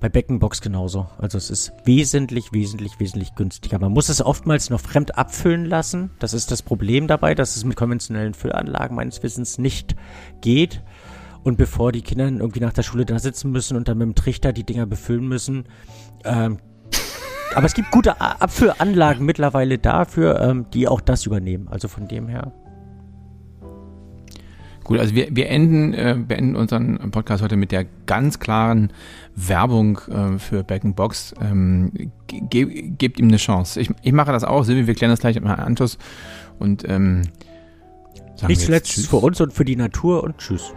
bei 0.00 0.08
Beckenbox 0.08 0.60
genauso. 0.60 1.06
Also 1.18 1.38
es 1.38 1.48
ist 1.48 1.72
wesentlich, 1.84 2.52
wesentlich, 2.52 2.98
wesentlich 2.98 3.36
günstiger. 3.36 3.78
Man 3.78 3.92
muss 3.92 4.08
es 4.08 4.20
oftmals 4.20 4.68
noch 4.68 4.80
fremd 4.80 5.16
abfüllen 5.16 5.64
lassen. 5.64 6.10
Das 6.18 6.34
ist 6.34 6.50
das 6.50 6.60
Problem 6.60 7.06
dabei, 7.06 7.36
dass 7.36 7.56
es 7.56 7.64
mit 7.64 7.76
konventionellen 7.76 8.34
Füllanlagen 8.34 8.96
meines 8.96 9.22
Wissens 9.22 9.58
nicht 9.58 9.94
geht. 10.40 10.82
Und 11.44 11.56
bevor 11.56 11.92
die 11.92 12.02
Kinder 12.02 12.24
irgendwie 12.24 12.60
nach 12.60 12.72
der 12.72 12.82
Schule 12.82 13.06
da 13.06 13.20
sitzen 13.20 13.52
müssen 13.52 13.76
und 13.76 13.86
dann 13.86 13.98
mit 13.98 14.06
dem 14.06 14.14
Trichter 14.16 14.52
die 14.52 14.64
Dinger 14.64 14.86
befüllen 14.86 15.26
müssen, 15.26 15.64
ähm, 16.24 16.58
aber 17.54 17.66
es 17.66 17.74
gibt 17.74 17.90
gute 17.90 18.20
Abfüllanlagen 18.20 19.24
mittlerweile 19.24 19.78
dafür, 19.78 20.40
ähm, 20.40 20.66
die 20.72 20.88
auch 20.88 21.00
das 21.00 21.26
übernehmen. 21.26 21.68
Also 21.68 21.88
von 21.88 22.08
dem 22.08 22.28
her. 22.28 22.52
Gut, 24.84 24.98
also 24.98 25.14
wir, 25.14 25.28
wir 25.30 25.48
enden, 25.48 25.94
äh, 25.94 26.16
beenden 26.18 26.56
unseren 26.56 27.10
Podcast 27.12 27.42
heute 27.42 27.56
mit 27.56 27.70
der 27.70 27.86
ganz 28.06 28.40
klaren 28.40 28.92
Werbung 29.36 29.98
äh, 30.08 30.38
für 30.38 30.64
Back 30.64 30.82
Box. 30.96 31.34
Ähm, 31.40 32.10
ge 32.26 32.90
gebt 32.90 33.20
ihm 33.20 33.28
eine 33.28 33.36
Chance. 33.36 33.80
Ich, 33.80 33.90
ich 34.02 34.12
mache 34.12 34.32
das 34.32 34.42
auch, 34.42 34.64
Silvi, 34.64 34.86
wir 34.86 34.94
klären 34.94 35.12
das 35.12 35.20
gleich 35.20 35.36
mit 35.36 35.48
Herrn 35.48 35.60
Antus. 35.60 35.98
Und 36.58 36.88
ähm, 36.88 37.22
nicht 38.48 38.62
zuletzt 38.62 39.06
für 39.06 39.16
uns 39.16 39.40
und 39.40 39.52
für 39.52 39.64
die 39.64 39.76
Natur 39.76 40.24
und 40.24 40.38
tschüss. 40.38 40.72